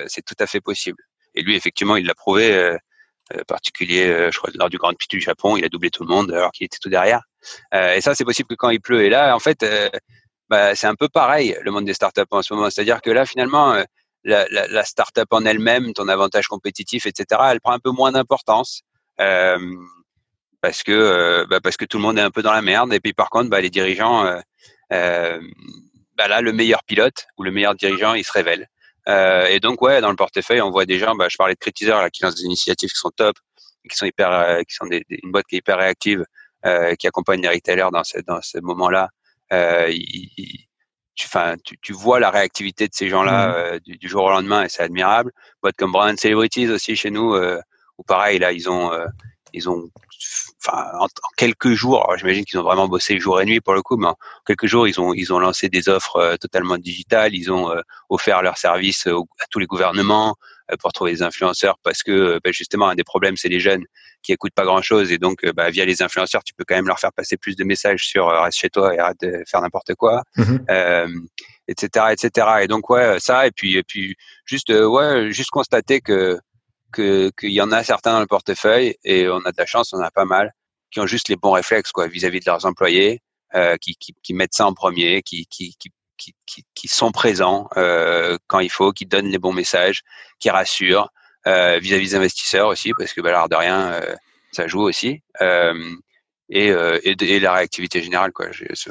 c'est 0.07 0.25
tout 0.25 0.35
à 0.39 0.47
fait 0.47 0.61
possible. 0.61 0.97
Et 1.35 1.43
lui, 1.43 1.55
effectivement, 1.55 1.95
il 1.95 2.07
l'a 2.07 2.15
prouvé. 2.15 2.51
Euh, 2.55 2.77
particulier, 3.47 4.29
je 4.31 4.37
crois, 4.37 4.49
lors 4.55 4.69
du 4.69 4.77
Grand 4.77 4.93
Prix 4.93 5.07
du 5.09 5.21
Japon, 5.21 5.55
il 5.55 5.63
a 5.63 5.69
doublé 5.69 5.91
tout 5.91 6.03
le 6.03 6.09
monde 6.09 6.31
alors 6.31 6.51
qu'il 6.51 6.65
était 6.65 6.79
tout 6.81 6.89
derrière. 6.89 7.21
et 7.71 8.01
ça, 8.01 8.15
c'est 8.15 8.25
possible 8.25 8.49
que 8.49 8.55
quand 8.55 8.71
il 8.71 8.81
pleut. 8.81 9.03
Et 9.03 9.09
là, 9.09 9.35
en 9.35 9.39
fait, 9.39 9.63
bah, 10.49 10.75
c'est 10.75 10.87
un 10.87 10.95
peu 10.95 11.09
pareil 11.09 11.57
le 11.61 11.71
monde 11.71 11.85
des 11.85 11.93
startups 11.93 12.21
en 12.31 12.41
ce 12.41 12.53
moment. 12.53 12.69
C'est-à-dire 12.69 13.01
que 13.01 13.09
là, 13.09 13.25
finalement, 13.25 13.73
euh, 13.73 13.83
la, 14.23 14.85
startup 14.85 15.27
en 15.31 15.45
elle-même, 15.45 15.93
ton 15.93 16.07
avantage 16.07 16.47
compétitif, 16.47 17.05
etc., 17.05 17.41
elle 17.51 17.61
prend 17.61 17.73
un 17.73 17.79
peu 17.79 17.91
moins 17.91 18.11
d'importance. 18.11 18.81
Euh, 19.19 19.59
parce 20.61 20.81
que 20.81 20.91
euh, 20.91 21.45
bah, 21.49 21.59
parce 21.61 21.77
que 21.77 21.85
tout 21.85 21.97
le 21.97 22.03
monde 22.03 22.17
est 22.17 22.21
un 22.21 22.31
peu 22.31 22.41
dans 22.41 22.53
la 22.53 22.61
merde 22.61 22.93
et 22.93 22.99
puis 22.99 23.13
par 23.13 23.29
contre 23.29 23.49
bah, 23.49 23.61
les 23.61 23.69
dirigeants 23.69 24.23
bah, 24.89 26.27
là 26.27 26.41
le 26.41 26.51
meilleur 26.51 26.83
pilote 26.83 27.27
ou 27.37 27.43
le 27.43 27.51
meilleur 27.51 27.75
dirigeant 27.75 28.15
il 28.15 28.23
se 28.23 28.31
révèle 28.31 28.67
et 29.05 29.59
donc 29.59 29.83
ouais 29.83 30.01
dans 30.01 30.09
le 30.09 30.15
portefeuille 30.15 30.61
on 30.61 30.71
voit 30.71 30.85
des 30.85 30.97
gens 30.97 31.13
bah, 31.13 31.27
je 31.29 31.37
parlais 31.37 31.53
de 31.53 31.59
Critizer 31.59 32.01
là 32.01 32.09
qui 32.09 32.23
lancent 32.23 32.35
des 32.35 32.45
initiatives 32.45 32.89
qui 32.89 32.97
sont 32.97 33.11
top 33.11 33.35
qui 33.87 33.95
sont 33.95 34.05
hyper 34.05 34.61
qui 34.67 34.73
sont 34.73 34.87
une 34.89 35.31
boîte 35.31 35.45
qui 35.45 35.57
est 35.57 35.59
hyper 35.59 35.77
réactive 35.77 36.23
qui 36.97 37.07
accompagne 37.07 37.41
les 37.41 37.49
retailers 37.49 37.89
dans 37.91 38.03
ce 38.03 38.19
dans 38.25 38.41
ce 38.41 38.57
moment 38.59 38.89
euh, 39.53 39.91
tu, 41.15 41.27
tu, 41.63 41.77
tu, 41.81 41.93
vois 41.93 42.19
la 42.19 42.31
réactivité 42.31 42.87
de 42.87 42.93
ces 42.93 43.07
gens-là 43.07 43.47
mmh. 43.47 43.53
euh, 43.55 43.79
du, 43.85 44.09
jour 44.09 44.23
au 44.23 44.29
lendemain 44.29 44.63
et 44.63 44.69
c'est 44.69 44.83
admirable. 44.83 45.31
Boîtes 45.61 45.75
comme 45.77 45.91
Brand 45.91 46.17
Celebrities 46.19 46.69
aussi 46.69 46.95
chez 46.95 47.11
nous, 47.11 47.33
euh, 47.33 47.59
où 47.97 48.03
pareil 48.03 48.39
là 48.39 48.51
ils 48.51 48.69
ont 48.69 48.91
ils 49.53 49.69
ont 49.69 49.89
enfin 50.65 50.87
en, 50.99 51.07
quelques 51.37 51.73
jours, 51.73 52.11
j'imagine 52.17 52.43
qu'ils 52.45 52.59
ont 52.59 52.63
vraiment 52.63 52.87
bossé 52.87 53.19
jour 53.19 53.39
et 53.41 53.45
nuit 53.45 53.61
pour 53.61 53.75
le 53.75 53.83
coup, 53.83 53.97
mais 53.97 54.07
en 54.07 54.17
quelques 54.45 54.65
jours 54.65 54.87
ils 54.87 54.99
ont 54.99 55.13
ils 55.13 55.31
ont 55.31 55.39
lancé 55.39 55.69
des 55.69 55.89
offres 55.89 56.37
totalement 56.41 56.77
digitales, 56.77 57.35
ils 57.35 57.51
ont 57.51 57.71
offert 58.09 58.41
leurs 58.41 58.57
services 58.57 59.05
à 59.07 59.45
tous 59.51 59.59
les 59.59 59.67
gouvernements 59.67 60.35
pour 60.79 60.93
trouver 60.93 61.11
des 61.11 61.21
influenceurs 61.21 61.77
parce 61.83 62.03
que 62.03 62.39
ben, 62.43 62.53
justement 62.53 62.87
un 62.87 62.95
des 62.95 63.03
problèmes 63.03 63.37
c'est 63.37 63.49
les 63.49 63.59
jeunes 63.59 63.85
qui 64.21 64.31
écoutent 64.31 64.53
pas 64.53 64.63
grand 64.63 64.81
chose 64.81 65.11
et 65.11 65.17
donc 65.17 65.43
euh, 65.43 65.51
bah, 65.53 65.69
via 65.69 65.85
les 65.85 66.01
influenceurs 66.01 66.43
tu 66.43 66.53
peux 66.53 66.63
quand 66.65 66.75
même 66.75 66.87
leur 66.87 66.99
faire 66.99 67.11
passer 67.11 67.37
plus 67.37 67.55
de 67.55 67.63
messages 67.63 68.05
sur 68.05 68.29
euh, 68.29 68.41
reste 68.41 68.57
chez 68.57 68.69
toi 68.69 68.95
et 68.95 68.99
arrête 68.99 69.19
de 69.21 69.43
faire 69.47 69.61
n'importe 69.61 69.93
quoi 69.95 70.23
mhm. 70.37 70.65
euh, 70.69 71.07
etc 71.67 72.07
etc 72.11 72.47
et 72.61 72.67
donc 72.67 72.89
ouais 72.89 73.19
ça 73.19 73.47
et 73.47 73.51
puis 73.51 73.77
et 73.77 73.83
puis 73.83 74.15
juste 74.45 74.69
euh, 74.69 74.85
ouais 74.85 75.31
juste 75.31 75.49
constater 75.49 76.01
que 76.01 76.39
que 76.91 77.31
qu'il 77.39 77.51
y 77.51 77.61
en 77.61 77.71
a 77.71 77.83
certains 77.83 78.13
dans 78.13 78.21
le 78.21 78.27
portefeuille 78.27 78.95
et 79.03 79.27
on 79.27 79.39
a 79.39 79.51
de 79.51 79.57
la 79.57 79.65
chance 79.65 79.93
on 79.93 79.97
en 79.97 80.03
a 80.03 80.11
pas 80.11 80.25
mal 80.25 80.53
qui 80.91 80.99
ont 80.99 81.07
juste 81.07 81.27
les 81.27 81.35
bons 81.35 81.51
réflexes 81.51 81.91
quoi 81.91 82.07
vis-à-vis 82.07 82.39
de 82.39 82.45
leurs 82.45 82.65
employés 82.65 83.21
euh, 83.55 83.75
qui, 83.77 83.95
qui, 83.95 84.15
qui 84.23 84.33
mettent 84.33 84.53
ça 84.53 84.65
en 84.65 84.73
premier 84.73 85.21
qui 85.21 85.45
qui 85.47 85.75
qui 85.77 85.91
qui, 86.17 86.87
sont 86.87 87.11
présents 87.11 87.67
euh, 87.77 88.37
quand 88.47 88.59
il 88.59 88.69
faut, 88.69 88.91
qui 88.91 89.05
donnent 89.05 89.29
les 89.29 89.39
bons 89.39 89.53
messages, 89.53 90.03
qui 90.39 90.49
rassurent, 90.49 91.09
euh, 91.47 91.79
vis-à-vis 91.79 92.09
des 92.09 92.15
investisseurs 92.15 92.67
aussi, 92.67 92.93
parce 92.97 93.13
que 93.13 93.21
bah, 93.21 93.31
l'art 93.31 93.49
de 93.49 93.55
rien, 93.55 93.93
euh, 93.93 94.15
ça 94.51 94.67
joue 94.67 94.81
aussi. 94.81 95.21
Et, 96.55 96.69
euh, 96.69 96.99
et, 97.03 97.15
et, 97.19 97.39
la 97.39 97.51
réactivité 97.51 97.99
générale. 97.99 98.31
Quoi. 98.31 98.45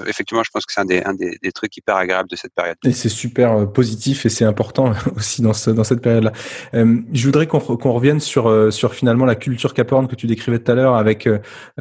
Effectivement, 0.09 0.43
je 0.43 0.51
pense 0.51 0.67
que 0.67 0.73
c'est 0.73 0.81
un, 0.81 0.85
des, 0.85 1.01
un 1.01 1.15
des, 1.15 1.39
des, 1.41 1.53
trucs 1.53 1.77
hyper 1.77 1.95
agréables 1.95 2.29
de 2.29 2.35
cette 2.35 2.53
période. 2.53 2.77
Et 2.85 2.91
c'est 2.91 3.09
super 3.09 3.53
euh, 3.53 3.67
positif 3.67 4.27
et 4.27 4.31
c'est 4.31 4.45
important 4.45 4.93
aussi 5.17 5.43
dans, 5.43 5.53
ce, 5.53 5.71
dans 5.71 5.85
cette 5.85 6.01
période-là. 6.01 6.33
Euh, 6.75 6.99
je 7.13 7.25
voudrais 7.25 7.47
qu'on 7.47 7.61
qu'on 7.61 7.93
revienne 7.93 8.19
sur, 8.19 8.49
euh, 8.49 8.73
sur 8.73 8.95
finalement 8.95 9.25
la 9.25 9.37
culture 9.37 9.75
Caporn 9.75 10.09
que 10.09 10.17
tu 10.17 10.27
décrivais 10.27 10.59
tout 10.59 10.73
à 10.73 10.75
l'heure, 10.75 10.97
avec 10.97 11.29
euh, 11.29 11.39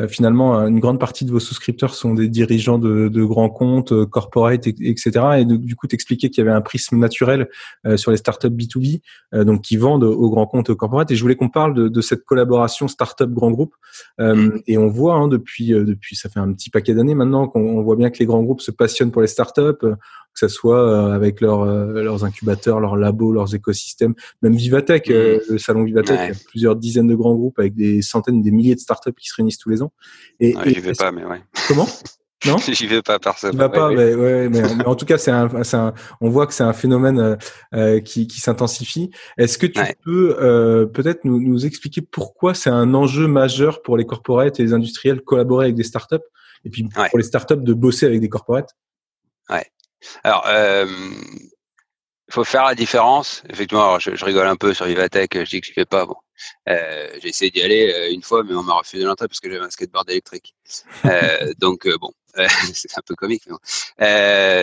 finalement 0.07 0.59
une 0.67 0.79
grande 0.79 0.99
partie 0.99 1.25
de 1.25 1.31
vos 1.31 1.39
souscripteurs 1.39 1.95
sont 1.95 2.13
des 2.13 2.27
dirigeants 2.27 2.77
de, 2.77 3.07
de 3.07 3.23
grands 3.23 3.49
comptes, 3.49 4.05
corporate, 4.05 4.67
etc. 4.67 5.11
Et 5.39 5.45
du 5.45 5.75
coup, 5.75 5.87
t'expliquais 5.87 6.29
qu'il 6.29 6.43
y 6.43 6.47
avait 6.47 6.55
un 6.55 6.61
prisme 6.61 6.99
naturel 6.99 7.49
sur 7.95 8.11
les 8.11 8.17
startups 8.17 8.47
B2B, 8.47 9.01
donc 9.33 9.61
qui 9.61 9.77
vendent 9.77 10.03
aux 10.03 10.29
grands 10.29 10.45
comptes 10.45 10.69
aux 10.69 10.75
corporate. 10.75 11.09
Et 11.09 11.15
je 11.15 11.21
voulais 11.21 11.35
qu'on 11.35 11.49
parle 11.49 11.73
de, 11.73 11.87
de, 11.87 12.01
cette 12.01 12.23
collaboration 12.23 12.87
startup 12.87 13.31
grand 13.31 13.51
groupe. 13.51 13.73
Mmh. 14.19 14.59
Et 14.67 14.77
on 14.77 14.87
voit 14.87 15.15
hein, 15.15 15.27
depuis 15.27 15.70
euh, 15.73 15.83
depuis, 15.83 16.15
ça 16.15 16.29
fait 16.29 16.39
un 16.39 16.51
petit 16.53 16.69
paquet 16.69 16.93
d'années 16.93 17.15
maintenant 17.15 17.47
qu'on 17.47 17.81
voit 17.81 17.95
bien 17.95 18.09
que 18.09 18.19
les 18.19 18.25
grands 18.25 18.43
groupes 18.43 18.61
se 18.61 18.71
passionnent 18.71 19.11
pour 19.11 19.21
les 19.21 19.27
startups, 19.27 19.61
euh, 19.61 19.95
que 19.95 20.39
ce 20.39 20.47
soit 20.47 20.79
euh, 20.79 21.13
avec 21.13 21.41
leurs 21.41 21.65
leurs 21.65 22.23
incubateurs, 22.23 22.79
leurs 22.79 22.95
labos, 22.95 23.31
leurs 23.31 23.53
écosystèmes, 23.53 24.13
même 24.41 24.55
Vivatech, 24.55 25.09
mmh. 25.09 25.13
le 25.49 25.57
salon 25.57 25.83
Vivatech, 25.83 26.19
il 26.19 26.27
y 26.27 26.31
a 26.31 26.35
plusieurs 26.47 26.75
dizaines 26.75 27.07
de 27.07 27.15
grands 27.15 27.35
groupes 27.35 27.59
avec 27.59 27.75
des 27.75 28.01
centaines, 28.01 28.41
des 28.41 28.51
milliers 28.51 28.75
de 28.75 28.79
startups 28.79 29.13
qui 29.13 29.27
se 29.27 29.35
réunissent 29.35 29.59
tous 29.59 29.69
les 29.69 29.81
ans. 29.81 29.91
Et, 30.39 30.55
ouais, 30.55 30.73
j'y 30.73 30.79
vais 30.79 30.93
pas, 30.93 31.11
mais 31.11 31.25
ouais. 31.25 31.41
Comment? 31.67 31.87
non 32.45 32.57
J'y 32.71 32.87
vais 32.87 33.01
pas 33.01 33.19
personne. 33.19 33.55
Va 33.55 33.69
pas, 33.69 33.89
mais, 33.89 34.13
ouais, 34.13 34.49
mais, 34.49 34.85
en 34.85 34.95
tout 34.95 35.05
cas, 35.05 35.17
c'est 35.17 35.31
un, 35.31 35.49
un, 35.53 35.93
on 36.21 36.29
voit 36.29 36.47
que 36.47 36.53
c'est 36.53 36.63
un 36.63 36.73
phénomène 36.73 37.19
euh, 37.19 37.35
euh, 37.73 37.99
qui, 37.99 38.27
qui 38.27 38.39
s'intensifie. 38.39 39.11
Est-ce 39.37 39.57
que 39.57 39.67
tu 39.67 39.81
peux 40.03 40.37
euh, 40.39 40.85
peut-être 40.85 41.25
nous, 41.25 41.39
nous 41.39 41.65
expliquer 41.65 42.01
pourquoi 42.01 42.53
c'est 42.53 42.69
un 42.69 42.93
enjeu 42.93 43.27
majeur 43.27 43.81
pour 43.81 43.97
les 43.97 44.05
corporates 44.05 44.59
et 44.59 44.63
les 44.63 44.73
industriels 44.73 45.21
collaborer 45.21 45.65
avec 45.65 45.75
des 45.75 45.83
startups 45.83 46.15
et 46.65 46.69
puis 46.69 46.83
pour 46.83 47.17
les 47.17 47.23
startups 47.23 47.57
de 47.57 47.73
bosser 47.73 48.05
avec 48.05 48.21
des 48.21 48.29
corporates? 48.29 48.75
Ouais. 49.49 49.65
Alors, 50.23 50.45
euh, 50.47 50.85
il 52.31 52.33
faut 52.33 52.43
faire 52.43 52.63
la 52.63 52.75
différence. 52.75 53.43
Effectivement, 53.49 53.99
je, 53.99 54.23
rigole 54.23 54.47
un 54.47 54.55
peu 54.55 54.73
sur 54.73 54.85
Vivatech, 54.85 55.31
je 55.33 55.49
dis 55.49 55.61
que 55.61 55.67
je 55.67 55.73
fais 55.73 55.85
pas. 55.85 56.05
Bon, 56.05 56.15
euh, 56.69 57.09
j'ai 57.21 57.29
essayé 57.29 57.51
d'y 57.51 57.61
aller 57.61 57.91
euh, 57.91 58.13
une 58.13 58.21
fois, 58.21 58.43
mais 58.43 58.53
on 58.53 58.63
m'a 58.63 58.75
refusé 58.75 59.03
l'entrée 59.03 59.27
parce 59.27 59.39
que 59.39 59.51
j'avais 59.51 59.63
un 59.63 59.69
skateboard 59.69 60.09
électrique. 60.09 60.55
Euh, 61.05 61.53
donc 61.59 61.87
bon, 61.99 62.11
c'est 62.73 62.97
un 62.97 63.01
peu 63.05 63.15
comique, 63.15 63.43
mais 63.47 63.53
bon. 63.53 63.59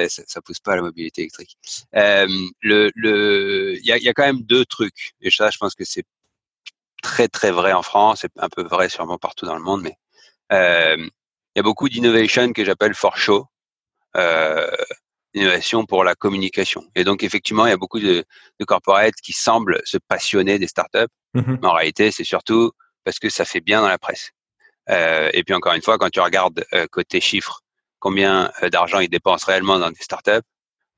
ça, 0.09 0.23
ça 0.27 0.41
pousse 0.41 0.61
pas 0.61 0.73
à 0.73 0.77
la 0.77 0.83
mobilité 0.83 1.23
électrique. 1.23 1.57
le, 1.93 2.91
le, 2.95 3.77
il 3.79 3.87
y 3.87 3.93
a, 3.93 3.99
y 3.99 4.09
a, 4.09 4.15
quand 4.15 4.27
même 4.27 4.43
deux 4.43 4.65
trucs, 4.65 5.13
et 5.21 5.31
ça, 5.31 5.51
je 5.51 5.59
pense 5.59 5.75
que 5.75 5.85
c'est 5.85 6.05
très 7.03 7.29
très 7.29 7.51
vrai 7.51 7.73
en 7.73 7.83
France, 7.83 8.25
et 8.25 8.29
un 8.37 8.49
peu 8.49 8.63
vrai 8.63 8.89
sûrement 8.89 9.19
partout 9.19 9.47
dans 9.47 9.57
le 9.57 9.63
monde, 9.63 9.83
mais 9.83 9.97
il 10.51 11.11
y 11.57 11.61
a 11.61 11.63
beaucoup 11.63 11.89
d'innovation 11.89 12.53
que 12.53 12.65
j'appelle 12.65 12.95
for 12.95 13.17
show. 13.17 13.47
Euh, 14.17 14.71
innovation 15.35 15.85
pour 15.85 16.05
la 16.05 16.15
communication. 16.15 16.85
Et 16.95 17.05
donc, 17.05 17.23
effectivement, 17.23 17.67
il 17.67 17.71
y 17.71 17.73
a 17.73 17.77
beaucoup 17.77 18.01
de, 18.01 18.25
de 18.59 18.65
corporates 18.65 19.21
qui 19.23 19.33
semblent 19.33 19.81
se 19.85 19.99
passionner 19.99 20.59
des 20.59 20.67
startups. 20.67 21.13
Mm 21.35 21.57
Mais 21.63 21.69
en 21.69 21.75
réalité, 21.75 22.11
c'est 22.11 22.25
surtout 22.25 22.73
parce 23.05 23.19
que 23.19 23.29
ça 23.29 23.45
fait 23.45 23.61
bien 23.61 23.81
dans 23.83 23.89
la 23.89 23.99
presse. 23.99 24.31
Euh, 24.90 25.31
et 25.33 25.44
puis, 25.44 25.55
encore 25.55 25.74
une 25.74 25.83
fois, 25.83 25.98
quand 25.98 26.11
tu 26.11 26.20
regardes 26.20 26.64
euh, 26.72 26.87
côté 26.90 27.20
chiffres, 27.20 27.61
combien 27.98 28.51
euh, 28.62 28.70
d'argent 28.70 29.01
ils 29.01 29.09
dépensent 29.09 29.46
réellement 29.46 29.79
dans 29.79 29.90
des 29.90 30.03
startups, 30.03 30.46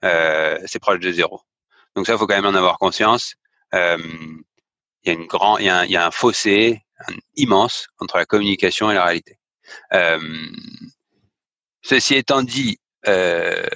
c'est 0.03 0.79
proche 0.81 1.01
de 1.01 1.13
zéro. 1.13 1.43
Donc 1.95 2.07
ça, 2.07 2.15
il 2.15 2.19
faut 2.19 2.27
quand 2.27 2.41
même 2.41 2.55
en 2.55 2.57
avoir 2.57 2.79
conscience. 2.79 3.35
Il 3.73 3.79
y 5.05 5.11
a 5.11 5.13
une 5.13 5.27
grand, 5.27 5.59
il 5.59 5.67
y 5.67 5.69
a 5.69 5.81
un, 5.81 5.85
y 5.87 5.97
a 5.97 6.07
un 6.07 6.11
fossé 6.11 6.83
immense 7.37 7.89
entre 7.99 8.17
la 8.17 8.25
communication 8.25 8.91
et 8.91 8.95
la 8.95 9.05
réalité. 9.05 9.39
ceci 11.83 12.15
étant 12.15 12.43
dit, 12.43 12.79
euh, 13.09 13.67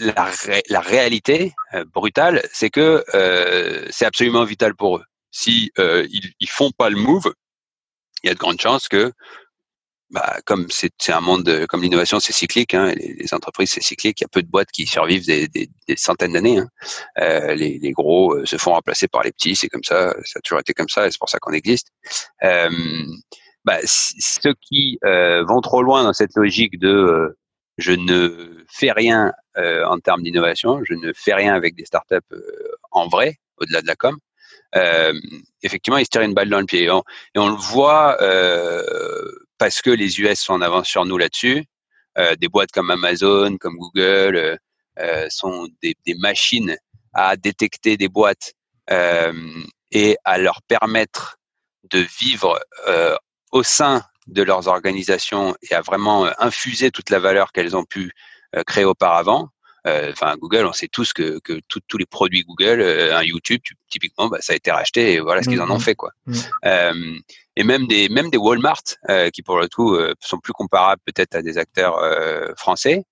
la, 0.00 0.30
la, 0.68 0.80
réalité 0.80 1.52
brutale, 1.92 2.42
c'est 2.52 2.70
que 2.70 3.04
euh, 3.14 3.86
c'est 3.90 4.06
absolument 4.06 4.44
vital 4.44 4.74
pour 4.74 4.98
eux. 4.98 5.04
Si 5.30 5.70
ils, 5.76 6.32
ils 6.40 6.50
font 6.50 6.72
pas 6.72 6.90
le 6.90 6.96
move, 6.96 7.32
il 8.22 8.28
y 8.28 8.30
a 8.30 8.34
de 8.34 8.38
grandes 8.38 8.60
chances 8.60 8.88
que, 8.88 9.12
bah, 10.10 10.38
comme 10.44 10.66
c'est 10.70 11.10
un 11.10 11.20
monde, 11.20 11.66
comme 11.68 11.82
l'innovation 11.82 12.18
c'est 12.18 12.32
cyclique, 12.32 12.74
hein, 12.74 12.92
les, 12.96 13.32
entreprises 13.32 13.70
c'est 13.70 13.82
cyclique, 13.82 14.20
il 14.20 14.24
y 14.24 14.26
a 14.26 14.28
peu 14.28 14.42
de 14.42 14.48
boîtes 14.48 14.70
qui 14.72 14.86
survivent 14.86 15.24
des, 15.24 15.46
des, 15.48 15.70
des 15.86 15.96
centaines 15.96 16.32
d'années. 16.32 16.58
Hein. 16.58 16.68
Euh, 17.18 17.54
les, 17.54 17.78
les, 17.78 17.92
gros 17.92 18.44
se 18.44 18.56
font 18.56 18.72
remplacer 18.72 19.06
par 19.08 19.22
les 19.22 19.32
petits, 19.32 19.54
c'est 19.54 19.68
comme 19.68 19.84
ça, 19.84 20.14
ça 20.24 20.38
a 20.38 20.40
toujours 20.40 20.60
été 20.60 20.72
comme 20.74 20.88
ça, 20.88 21.06
et 21.06 21.10
c'est 21.10 21.18
pour 21.18 21.28
ça 21.28 21.38
qu'on 21.38 21.52
existe. 21.52 21.88
Euh, 22.42 22.70
bah, 23.64 23.78
ceux 23.84 24.54
qui 24.60 24.98
vont 25.02 25.60
trop 25.60 25.82
loin 25.82 26.02
dans 26.02 26.12
cette 26.12 26.34
logique 26.34 26.78
de 26.78 27.36
je 27.80 27.92
ne 27.92 28.64
fais 28.68 28.92
rien 28.92 29.32
euh, 29.56 29.84
en 29.86 29.98
termes 29.98 30.22
d'innovation, 30.22 30.82
je 30.84 30.94
ne 30.94 31.12
fais 31.14 31.34
rien 31.34 31.54
avec 31.54 31.74
des 31.74 31.84
startups 31.84 32.16
euh, 32.32 32.42
en 32.92 33.08
vrai, 33.08 33.36
au-delà 33.56 33.82
de 33.82 33.86
la 33.86 33.96
com. 33.96 34.16
Euh, 34.76 35.12
effectivement, 35.62 35.98
ils 35.98 36.04
se 36.04 36.10
tirent 36.10 36.22
une 36.22 36.34
balle 36.34 36.48
dans 36.48 36.60
le 36.60 36.66
pied. 36.66 36.84
Et 36.84 36.90
on, 36.90 37.48
le 37.48 37.56
voit 37.56 38.16
parce 39.58 39.82
que 39.82 39.90
les 39.90 40.20
US 40.20 40.40
sont 40.40 40.54
en 40.54 40.60
avance 40.60 40.88
sur 40.88 41.04
nous 41.04 41.18
là-dessus. 41.18 41.64
des 42.38 42.48
boîtes 42.48 42.72
comme 42.72 42.90
Amazon, 42.90 43.56
comme 43.58 43.76
Google 43.76 44.58
sont 45.28 45.68
des, 45.82 45.96
machines 46.18 46.76
à 47.12 47.36
détecter 47.36 47.96
des 47.96 48.08
boîtes 48.08 48.52
et 49.90 50.16
à 50.24 50.38
leur 50.38 50.62
permettre 50.62 51.36
de 51.90 52.06
vivre 52.20 52.60
au 53.52 53.62
sein 53.62 54.02
de 54.30 54.42
leurs 54.42 54.68
organisations 54.68 55.54
et 55.62 55.74
à 55.74 55.80
vraiment 55.80 56.26
euh, 56.26 56.30
infuser 56.38 56.90
toute 56.90 57.10
la 57.10 57.18
valeur 57.18 57.52
qu'elles 57.52 57.76
ont 57.76 57.84
pu 57.84 58.12
euh, 58.56 58.62
créer 58.64 58.84
auparavant. 58.84 59.48
Euh, 59.86 60.12
enfin, 60.12 60.36
Google, 60.36 60.66
on 60.66 60.72
sait 60.72 60.88
tous 60.88 61.12
que, 61.12 61.38
que 61.40 61.60
tous 61.68 61.98
les 61.98 62.06
produits 62.06 62.42
Google, 62.42 62.82
un 62.82 63.22
YouTube, 63.22 63.60
typiquement, 63.88 64.28
bah, 64.28 64.38
ça 64.40 64.52
a 64.52 64.56
été 64.56 64.70
racheté 64.70 65.14
et 65.14 65.20
voilà 65.20 65.42
ce 65.42 65.48
qu'ils 65.48 65.60
en 65.60 65.70
ont 65.70 65.78
mmh 65.78 65.80
fait, 65.80 65.94
quoi. 65.94 66.12
Mmh. 66.26 67.18
et 67.56 67.64
même 67.64 67.86
des 67.86 68.08
même 68.08 68.30
des 68.30 68.38
Walmart, 68.38 68.82
qui 69.32 69.42
pour 69.42 69.58
le 69.58 69.68
coup 69.68 69.96
sont 70.20 70.38
plus 70.38 70.52
comparables 70.52 71.02
peut-être 71.04 71.34
à 71.34 71.42
des 71.42 71.58
acteurs 71.58 71.98
français, 72.56 73.04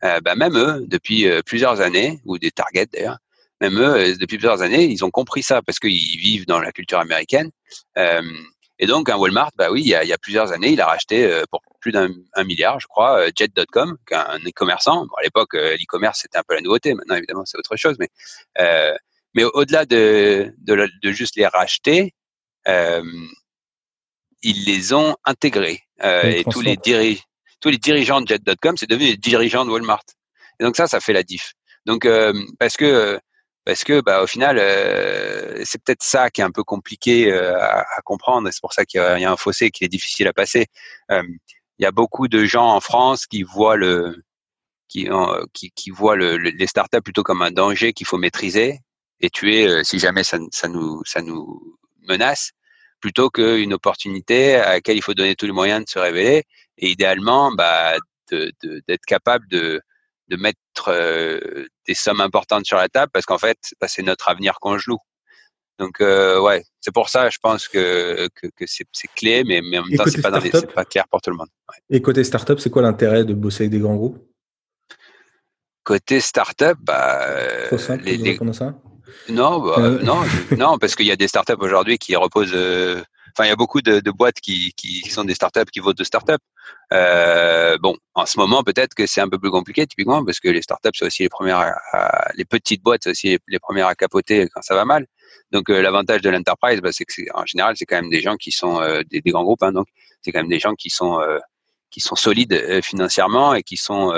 bah, 0.00 0.34
même 0.36 0.56
eux, 0.56 0.84
depuis 0.86 1.26
plusieurs 1.44 1.80
années, 1.80 2.20
ou 2.24 2.38
des 2.38 2.50
Target 2.50 2.86
d'ailleurs, 2.92 3.18
même 3.60 3.78
eux, 3.78 4.16
depuis 4.16 4.38
plusieurs 4.38 4.62
années, 4.62 4.84
ils 4.84 5.04
ont 5.04 5.10
compris 5.10 5.42
ça 5.42 5.62
parce 5.62 5.78
qu'ils 5.78 6.18
vivent 6.18 6.46
dans 6.46 6.60
la 6.60 6.72
culture 6.72 6.98
américaine. 6.98 7.50
Et 8.78 8.86
donc, 8.86 9.08
un 9.08 9.16
Walmart, 9.16 9.50
bah 9.56 9.68
oui, 9.70 9.82
il 9.82 9.88
y 9.88 9.94
a, 9.94 10.02
il 10.04 10.08
y 10.08 10.12
a 10.12 10.18
plusieurs 10.18 10.52
années, 10.52 10.70
il 10.70 10.80
a 10.80 10.86
racheté 10.86 11.24
euh, 11.24 11.44
pour 11.50 11.62
plus 11.84 11.92
d'un 11.92 12.08
milliard, 12.44 12.80
je 12.80 12.86
crois, 12.86 13.20
euh, 13.20 13.30
Jet.com, 13.36 13.98
un 14.10 14.38
e-commerçant. 14.38 15.04
Bon, 15.04 15.14
à 15.18 15.22
l'époque, 15.22 15.54
euh, 15.54 15.76
l'e-commerce, 15.76 16.20
c'était 16.22 16.38
un 16.38 16.42
peu 16.42 16.54
la 16.54 16.62
nouveauté. 16.62 16.94
Maintenant, 16.94 17.16
évidemment, 17.16 17.44
c'est 17.44 17.58
autre 17.58 17.76
chose. 17.76 17.96
Mais, 17.98 18.08
euh, 18.58 18.94
mais 19.34 19.44
au-delà 19.44 19.84
de, 19.84 20.54
de, 20.56 20.88
de, 21.02 21.12
juste 21.12 21.36
les 21.36 21.46
racheter, 21.46 22.14
euh, 22.68 23.04
ils 24.40 24.64
les 24.64 24.94
ont 24.94 25.14
intégrés. 25.26 25.82
et 26.02 26.42
tous 26.50 26.62
les, 26.62 26.78
diri 26.78 27.22
tous 27.60 27.68
les 27.68 27.76
dirigeants 27.76 28.22
de 28.22 28.28
Jet.com, 28.28 28.78
c'est 28.78 28.88
devenu 28.88 29.08
les 29.08 29.16
dirigeants 29.18 29.66
de 29.66 29.70
Walmart. 29.70 30.04
Et 30.60 30.64
donc 30.64 30.76
ça, 30.76 30.86
ça 30.86 31.00
fait 31.00 31.12
la 31.12 31.22
diff. 31.22 31.52
Donc, 31.84 32.08
parce 32.58 32.78
que 32.78 33.20
parce 33.66 33.84
que 33.84 34.00
bah, 34.00 34.22
au 34.22 34.26
final, 34.26 34.56
c'est 35.64 35.82
peut-être 35.82 36.02
ça 36.02 36.30
qui 36.30 36.40
est 36.40 36.44
un 36.44 36.50
peu 36.50 36.64
compliqué 36.64 37.30
à, 37.32 37.80
à, 37.80 38.00
comprendre. 38.02 38.48
C'est 38.50 38.60
pour 38.60 38.72
ça 38.72 38.84
qu'il 38.86 39.00
y, 39.00 39.24
a 39.24 39.30
un 39.30 39.36
fossé 39.36 39.70
qui 39.70 39.84
est 39.84 39.88
difficile 39.88 40.28
à 40.28 40.32
passer. 40.32 40.66
Euh, 41.74 41.80
il 41.80 41.82
y 41.82 41.86
a 41.86 41.92
beaucoup 41.92 42.28
de 42.28 42.44
gens 42.44 42.68
en 42.68 42.80
France 42.80 43.26
qui 43.26 43.42
voient 43.42 43.76
le 43.76 44.22
qui, 44.88 45.08
qui, 45.52 45.70
qui 45.72 45.90
voient 45.90 46.16
le, 46.16 46.36
les 46.36 46.66
startups 46.66 47.00
plutôt 47.02 47.22
comme 47.22 47.42
un 47.42 47.50
danger 47.50 47.92
qu'il 47.92 48.06
faut 48.06 48.18
maîtriser 48.18 48.80
et 49.20 49.30
tuer 49.30 49.82
si 49.82 49.98
jamais 49.98 50.24
ça, 50.24 50.38
ça, 50.52 50.68
nous 50.68 51.02
ça 51.04 51.22
nous 51.22 51.78
menace, 52.02 52.52
plutôt 53.00 53.30
qu'une 53.30 53.72
opportunité 53.72 54.56
à 54.56 54.74
laquelle 54.74 54.96
il 54.96 55.02
faut 55.02 55.14
donner 55.14 55.34
tous 55.36 55.46
les 55.46 55.52
moyens 55.52 55.84
de 55.84 55.90
se 55.90 55.98
révéler 55.98 56.44
et 56.78 56.90
idéalement 56.90 57.50
bah, 57.52 57.94
d'être 58.30 58.54
de, 58.62 58.82
d'être 58.86 59.04
capable 59.06 59.48
de 59.48 59.80
de 60.28 60.36
mettre 60.36 60.88
euh, 60.88 61.66
des 61.86 61.94
sommes 61.94 62.20
importantes 62.20 62.66
sur 62.66 62.76
la 62.76 62.88
table 62.88 63.10
parce 63.12 63.26
qu'en 63.26 63.38
fait, 63.38 63.58
bah, 63.80 63.88
c'est 63.88 64.02
notre 64.02 64.28
avenir 64.28 64.58
qu'on 64.60 64.78
joue. 64.78 64.98
Donc 65.78 66.00
euh, 66.00 66.40
ouais, 66.40 66.62
c'est 66.80 66.92
pour 66.92 67.08
ça, 67.08 67.30
je 67.30 67.38
pense 67.42 67.66
que, 67.66 68.28
que, 68.34 68.46
que 68.46 68.64
c'est, 68.66 68.86
clé, 69.16 69.42
mais, 69.44 69.60
mais 69.60 69.78
en 69.78 69.84
même 69.84 69.96
temps, 69.98 70.04
c'est 70.06 70.22
pas, 70.22 70.30
pas 70.30 70.84
clair 70.84 71.04
pour 71.08 71.20
tout 71.20 71.30
le 71.30 71.36
monde. 71.36 71.48
Ouais. 71.68 71.96
Et 71.96 72.00
côté 72.00 72.22
startup, 72.22 72.60
c'est 72.60 72.70
quoi 72.70 72.82
l'intérêt 72.82 73.24
de 73.24 73.34
bosser 73.34 73.64
avec 73.64 73.72
des 73.72 73.80
grands 73.80 73.96
groupes? 73.96 74.18
Côté 75.82 76.20
startup, 76.20 76.78
bah, 76.80 77.26
Trop 77.66 77.78
simple 77.78 78.04
les, 78.04 78.16
les... 78.16 78.38
ça? 78.52 78.74
Non, 79.28 79.60
bah, 79.60 79.74
euh... 79.78 80.02
non, 80.02 80.22
non, 80.56 80.78
parce 80.78 80.94
qu'il 80.94 81.06
y 81.06 81.12
a 81.12 81.16
des 81.16 81.28
startups 81.28 81.52
aujourd'hui 81.58 81.98
qui 81.98 82.14
reposent 82.14 82.52
euh, 82.54 83.02
Enfin, 83.36 83.46
il 83.46 83.48
y 83.48 83.52
a 83.52 83.56
beaucoup 83.56 83.82
de, 83.82 83.98
de 83.98 84.10
boîtes 84.12 84.40
qui, 84.40 84.72
qui, 84.76 85.00
sont 85.10 85.24
des 85.24 85.34
startups 85.34 85.64
qui 85.72 85.80
votent 85.80 85.98
de 85.98 86.04
startups. 86.04 86.34
Euh, 86.92 87.76
bon, 87.78 87.96
en 88.14 88.26
ce 88.26 88.38
moment, 88.38 88.62
peut-être 88.62 88.94
que 88.94 89.06
c'est 89.06 89.20
un 89.20 89.28
peu 89.28 89.40
plus 89.40 89.50
compliqué, 89.50 89.84
typiquement, 89.88 90.24
parce 90.24 90.38
que 90.38 90.48
les 90.48 90.62
startups 90.62 90.90
sont 90.94 91.06
aussi 91.06 91.24
les 91.24 91.28
premières, 91.28 91.74
à, 91.92 92.30
les 92.36 92.44
petites 92.44 92.82
boîtes 92.82 93.02
sont 93.04 93.10
aussi 93.10 93.36
les, 93.48 93.58
premières 93.58 93.88
à 93.88 93.96
capoter 93.96 94.48
quand 94.54 94.62
ça 94.62 94.76
va 94.76 94.84
mal. 94.84 95.06
Donc, 95.50 95.70
euh, 95.70 95.80
l'avantage 95.80 96.20
de 96.20 96.30
l'enterprise, 96.30 96.80
bah, 96.80 96.90
c'est 96.92 97.04
que 97.04 97.12
en 97.34 97.46
général, 97.46 97.76
c'est 97.76 97.84
quand 97.84 97.96
même 97.96 98.10
des 98.10 98.20
gens 98.20 98.36
qui 98.36 98.50
sont 98.50 98.80
euh, 98.80 99.02
des, 99.10 99.20
des, 99.20 99.30
grands 99.30 99.44
groupes. 99.44 99.62
Hein, 99.62 99.72
donc, 99.72 99.86
c'est 100.22 100.32
quand 100.32 100.40
même 100.40 100.48
des 100.48 100.58
gens 100.58 100.74
qui 100.74 100.90
sont 100.90 101.20
euh, 101.20 101.38
qui 101.90 102.00
sont 102.00 102.16
solides 102.16 102.82
financièrement 102.82 103.54
et 103.54 103.62
qui 103.62 103.76
sont 103.76 104.12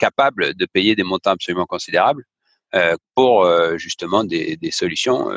capables 0.00 0.54
de 0.54 0.66
payer 0.66 0.96
des 0.96 1.04
montants 1.04 1.30
absolument 1.30 1.66
considérables 1.66 2.24
pour 3.14 3.48
justement 3.76 4.24
des, 4.24 4.56
des 4.56 4.72
solutions 4.72 5.30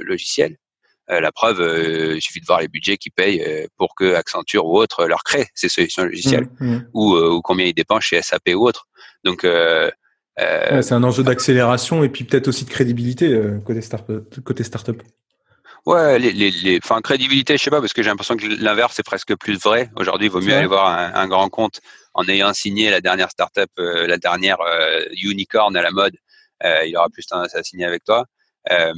logicielles. 0.00 0.56
La 1.06 1.30
preuve, 1.30 1.60
il 2.16 2.20
suffit 2.20 2.40
de 2.40 2.46
voir 2.46 2.62
les 2.62 2.66
budgets 2.66 2.96
qu'ils 2.96 3.12
payent 3.12 3.68
pour 3.76 3.94
que 3.94 4.14
Accenture 4.14 4.66
ou 4.66 4.76
autre 4.76 5.06
leur 5.06 5.22
crée 5.22 5.46
ces 5.54 5.68
solutions 5.68 6.02
logicielles, 6.02 6.48
mmh, 6.58 6.74
mmh. 6.74 6.90
Ou, 6.94 7.14
ou, 7.16 7.40
combien 7.40 7.66
ils 7.66 7.74
dépensent 7.74 8.00
chez 8.00 8.20
SAP 8.20 8.48
ou 8.56 8.66
autre. 8.66 8.88
Donc 9.22 9.46
ouais, 10.38 10.82
c'est 10.82 10.94
un 10.94 11.04
enjeu 11.04 11.22
d'accélération 11.22 12.04
et 12.04 12.08
puis 12.08 12.24
peut-être 12.24 12.48
aussi 12.48 12.64
de 12.64 12.70
crédibilité 12.70 13.40
côté 13.64 13.80
start 13.80 14.10
côté 14.44 14.64
startup. 14.64 15.02
Ouais, 15.86 16.18
les, 16.18 16.32
les, 16.32 16.50
les, 16.50 16.80
enfin 16.82 17.02
crédibilité, 17.02 17.58
je 17.58 17.62
sais 17.62 17.70
pas, 17.70 17.80
parce 17.80 17.92
que 17.92 18.02
j'ai 18.02 18.08
l'impression 18.08 18.36
que 18.36 18.46
l'inverse 18.46 18.98
est 18.98 19.02
presque 19.02 19.36
plus 19.36 19.58
vrai. 19.58 19.90
Aujourd'hui, 19.96 20.28
il 20.28 20.30
vaut 20.30 20.40
mieux 20.40 20.54
aller 20.54 20.66
voir 20.66 20.86
un, 20.86 21.12
un, 21.14 21.28
grand 21.28 21.50
compte 21.50 21.80
en 22.14 22.26
ayant 22.26 22.54
signé 22.54 22.90
la 22.90 23.02
dernière 23.02 23.30
startup, 23.30 23.68
euh, 23.78 24.06
la 24.06 24.16
dernière 24.16 24.60
euh, 24.62 25.04
unicorn 25.22 25.76
à 25.76 25.82
la 25.82 25.90
mode. 25.90 26.16
Euh, 26.64 26.86
il 26.86 26.96
aura 26.96 27.10
plus 27.10 27.26
tendance 27.26 27.54
à 27.54 27.62
signer 27.62 27.84
avec 27.84 28.02
toi. 28.02 28.24
Euh, 28.70 28.94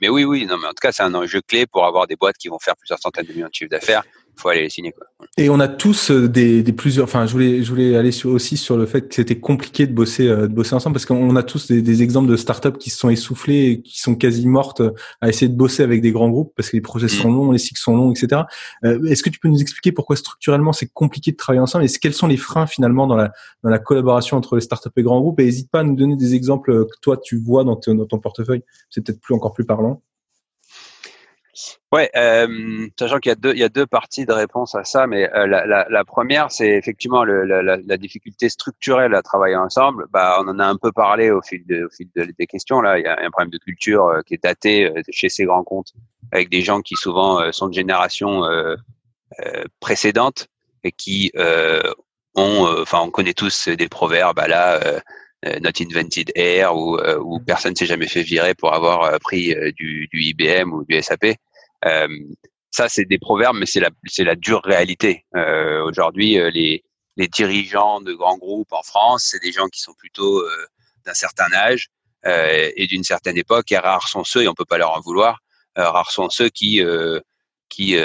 mais 0.00 0.08
oui, 0.08 0.22
oui, 0.22 0.46
non, 0.46 0.58
mais 0.58 0.66
en 0.68 0.70
tout 0.70 0.80
cas, 0.80 0.92
c'est 0.92 1.02
un 1.02 1.14
enjeu 1.14 1.40
clé 1.40 1.66
pour 1.66 1.84
avoir 1.84 2.06
des 2.06 2.14
boîtes 2.14 2.36
qui 2.36 2.46
vont 2.46 2.60
faire 2.60 2.76
plusieurs 2.76 3.00
centaines 3.00 3.26
de 3.26 3.32
millions 3.32 3.48
de 3.48 3.54
chiffres 3.54 3.70
d'affaires, 3.70 4.04
faut 4.38 4.48
aller 4.48 4.62
les 4.62 4.70
signer. 4.70 4.92
Quoi. 4.92 5.06
Et 5.36 5.50
on 5.50 5.60
a 5.60 5.68
tous 5.68 6.10
euh, 6.10 6.28
des, 6.28 6.62
des, 6.62 6.72
plusieurs. 6.72 7.04
Enfin, 7.04 7.26
je 7.26 7.32
voulais, 7.32 7.62
je 7.62 7.70
voulais 7.70 7.96
aller 7.96 8.12
sur, 8.12 8.30
aussi 8.30 8.56
sur 8.56 8.76
le 8.76 8.86
fait 8.86 9.08
que 9.08 9.14
c'était 9.14 9.38
compliqué 9.38 9.86
de 9.86 9.92
bosser, 9.92 10.28
euh, 10.28 10.42
de 10.42 10.52
bosser 10.52 10.74
ensemble 10.74 10.94
parce 10.94 11.06
qu'on 11.06 11.34
a 11.36 11.42
tous 11.42 11.68
des, 11.68 11.82
des, 11.82 12.02
exemples 12.02 12.30
de 12.30 12.36
startups 12.36 12.78
qui 12.78 12.90
se 12.90 12.98
sont 12.98 13.10
essoufflées 13.10 13.66
et 13.66 13.82
qui 13.82 14.00
sont 14.00 14.14
quasi 14.14 14.46
mortes 14.46 14.80
euh, 14.80 14.92
à 15.20 15.28
essayer 15.28 15.48
de 15.48 15.56
bosser 15.56 15.82
avec 15.82 16.02
des 16.02 16.12
grands 16.12 16.30
groupes 16.30 16.52
parce 16.56 16.70
que 16.70 16.76
les 16.76 16.80
projets 16.80 17.08
sont 17.08 17.30
mm. 17.30 17.34
longs, 17.34 17.52
les 17.52 17.58
cycles 17.58 17.80
sont 17.80 17.96
longs, 17.96 18.12
etc. 18.12 18.42
Est-ce 18.82 19.22
que 19.22 19.30
tu 19.30 19.38
peux 19.38 19.48
nous 19.48 19.60
expliquer 19.60 19.92
pourquoi 19.92 20.16
structurellement 20.16 20.72
c'est 20.72 20.90
compliqué 20.92 21.32
de 21.32 21.36
travailler 21.36 21.60
ensemble 21.60 21.84
et 21.84 21.88
quels 21.88 22.14
sont 22.14 22.26
les 22.26 22.36
freins 22.36 22.66
finalement 22.66 23.06
dans 23.06 23.16
la, 23.16 23.32
dans 23.62 23.70
la 23.70 23.78
collaboration 23.78 24.36
entre 24.36 24.54
les 24.54 24.60
startups 24.60 24.90
et 24.96 25.02
grands 25.02 25.20
groupes? 25.20 25.40
Et 25.40 25.44
n'hésite 25.44 25.70
pas 25.70 25.80
à 25.80 25.84
nous 25.84 25.96
donner 25.96 26.16
des 26.16 26.34
exemples 26.34 26.86
que 26.86 26.96
toi 27.02 27.16
tu 27.16 27.38
vois 27.38 27.64
dans, 27.64 27.78
dans 27.86 28.06
ton 28.06 28.18
portefeuille. 28.18 28.62
C'est 28.90 29.04
peut-être 29.04 29.20
plus 29.20 29.34
encore 29.34 29.52
plus 29.52 29.64
parlant. 29.64 30.02
Ouais, 31.90 32.10
euh, 32.16 32.86
sachant 32.98 33.18
qu'il 33.18 33.30
y 33.30 33.32
a 33.32 33.34
deux, 33.34 33.52
il 33.52 33.58
y 33.58 33.64
a 33.64 33.70
deux 33.70 33.86
parties 33.86 34.26
de 34.26 34.32
réponse 34.32 34.74
à 34.74 34.84
ça, 34.84 35.06
mais 35.06 35.32
euh, 35.32 35.46
la, 35.46 35.66
la, 35.66 35.86
la, 35.88 36.04
première, 36.04 36.50
c'est 36.50 36.68
effectivement 36.68 37.24
le, 37.24 37.44
la, 37.44 37.62
la, 37.62 37.96
difficulté 37.96 38.50
structurelle 38.50 39.14
à 39.14 39.22
travailler 39.22 39.56
ensemble. 39.56 40.06
Bah, 40.10 40.38
on 40.40 40.48
en 40.48 40.58
a 40.58 40.66
un 40.66 40.76
peu 40.76 40.92
parlé 40.92 41.30
au 41.30 41.40
fil, 41.40 41.64
de, 41.66 41.84
au 41.86 41.90
fil 41.90 42.08
de, 42.14 42.28
des 42.38 42.46
questions. 42.46 42.82
Là, 42.82 42.98
il 42.98 43.04
y 43.04 43.06
a 43.06 43.18
un 43.18 43.30
problème 43.30 43.50
de 43.50 43.58
culture 43.58 44.06
euh, 44.06 44.20
qui 44.20 44.34
est 44.34 44.42
daté 44.42 44.84
euh, 44.84 45.00
chez 45.10 45.30
ces 45.30 45.44
grands 45.46 45.64
comptes, 45.64 45.94
avec 46.30 46.50
des 46.50 46.60
gens 46.60 46.82
qui 46.82 46.94
souvent 46.94 47.50
sont 47.52 47.68
de 47.68 47.74
génération 47.74 48.42
précédente 49.80 50.48
et 50.84 50.92
qui 50.92 51.32
ont, 52.34 52.68
enfin, 52.82 53.00
on 53.00 53.10
connaît 53.10 53.32
tous 53.32 53.68
des 53.68 53.88
proverbes. 53.88 54.36
Bah, 54.36 54.48
là. 54.48 54.80
Not 55.62 55.80
invented 55.80 56.32
air 56.34 56.76
ou, 56.76 56.98
ou 56.98 57.38
personne 57.38 57.76
s'est 57.76 57.86
jamais 57.86 58.08
fait 58.08 58.24
virer 58.24 58.56
pour 58.56 58.74
avoir 58.74 59.20
pris 59.20 59.54
du, 59.76 60.08
du 60.12 60.20
IBM 60.20 60.72
ou 60.72 60.84
du 60.84 61.00
SAP. 61.00 61.36
Euh, 61.84 62.08
ça, 62.70 62.88
c'est 62.88 63.04
des 63.04 63.18
proverbes, 63.18 63.56
mais 63.58 63.66
c'est 63.66 63.80
la, 63.80 63.90
c'est 64.06 64.24
la 64.24 64.36
dure 64.36 64.62
réalité. 64.62 65.24
Euh, 65.36 65.82
aujourd'hui, 65.84 66.38
euh, 66.38 66.50
les, 66.50 66.84
les 67.16 67.28
dirigeants 67.28 68.00
de 68.00 68.12
grands 68.12 68.38
groupes 68.38 68.72
en 68.72 68.82
France, 68.82 69.28
c'est 69.30 69.42
des 69.42 69.52
gens 69.52 69.68
qui 69.68 69.80
sont 69.80 69.94
plutôt 69.94 70.44
d'un 71.04 71.14
certain 71.14 71.52
âge 71.52 71.88
et 72.24 72.86
d'une 72.86 73.02
certaine 73.04 73.36
époque. 73.36 73.72
Et 73.72 73.78
rares 73.78 74.08
sont 74.08 74.24
ceux, 74.24 74.42
et 74.42 74.48
on 74.48 74.54
peut 74.54 74.64
pas 74.64 74.78
leur 74.78 74.96
en 74.96 75.00
vouloir, 75.00 75.40
rares 75.74 76.12
sont 76.12 76.30
ceux 76.30 76.48
qui 76.48 76.80
qui 77.68 77.96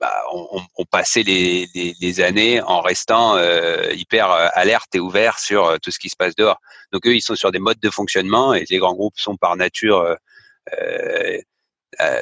bah, 0.00 0.14
ont, 0.32 0.62
ont, 0.76 0.84
passé 0.84 1.24
les, 1.24 1.68
les, 1.74 1.94
les, 2.00 2.20
années 2.20 2.62
en 2.62 2.80
restant 2.80 3.36
euh, 3.36 3.92
hyper 3.94 4.30
alerte 4.30 4.94
et 4.94 5.00
ouvert 5.00 5.40
sur 5.40 5.78
tout 5.80 5.90
ce 5.90 5.98
qui 5.98 6.08
se 6.08 6.16
passe 6.16 6.36
dehors. 6.36 6.60
Donc 6.92 7.04
eux, 7.06 7.16
ils 7.16 7.20
sont 7.20 7.34
sur 7.34 7.50
des 7.50 7.58
modes 7.58 7.80
de 7.80 7.90
fonctionnement 7.90 8.54
et 8.54 8.64
les 8.70 8.78
grands 8.78 8.94
groupes 8.94 9.18
sont 9.18 9.36
par 9.36 9.56
nature 9.56 9.98
euh, 9.98 10.14
euh, 10.14 10.16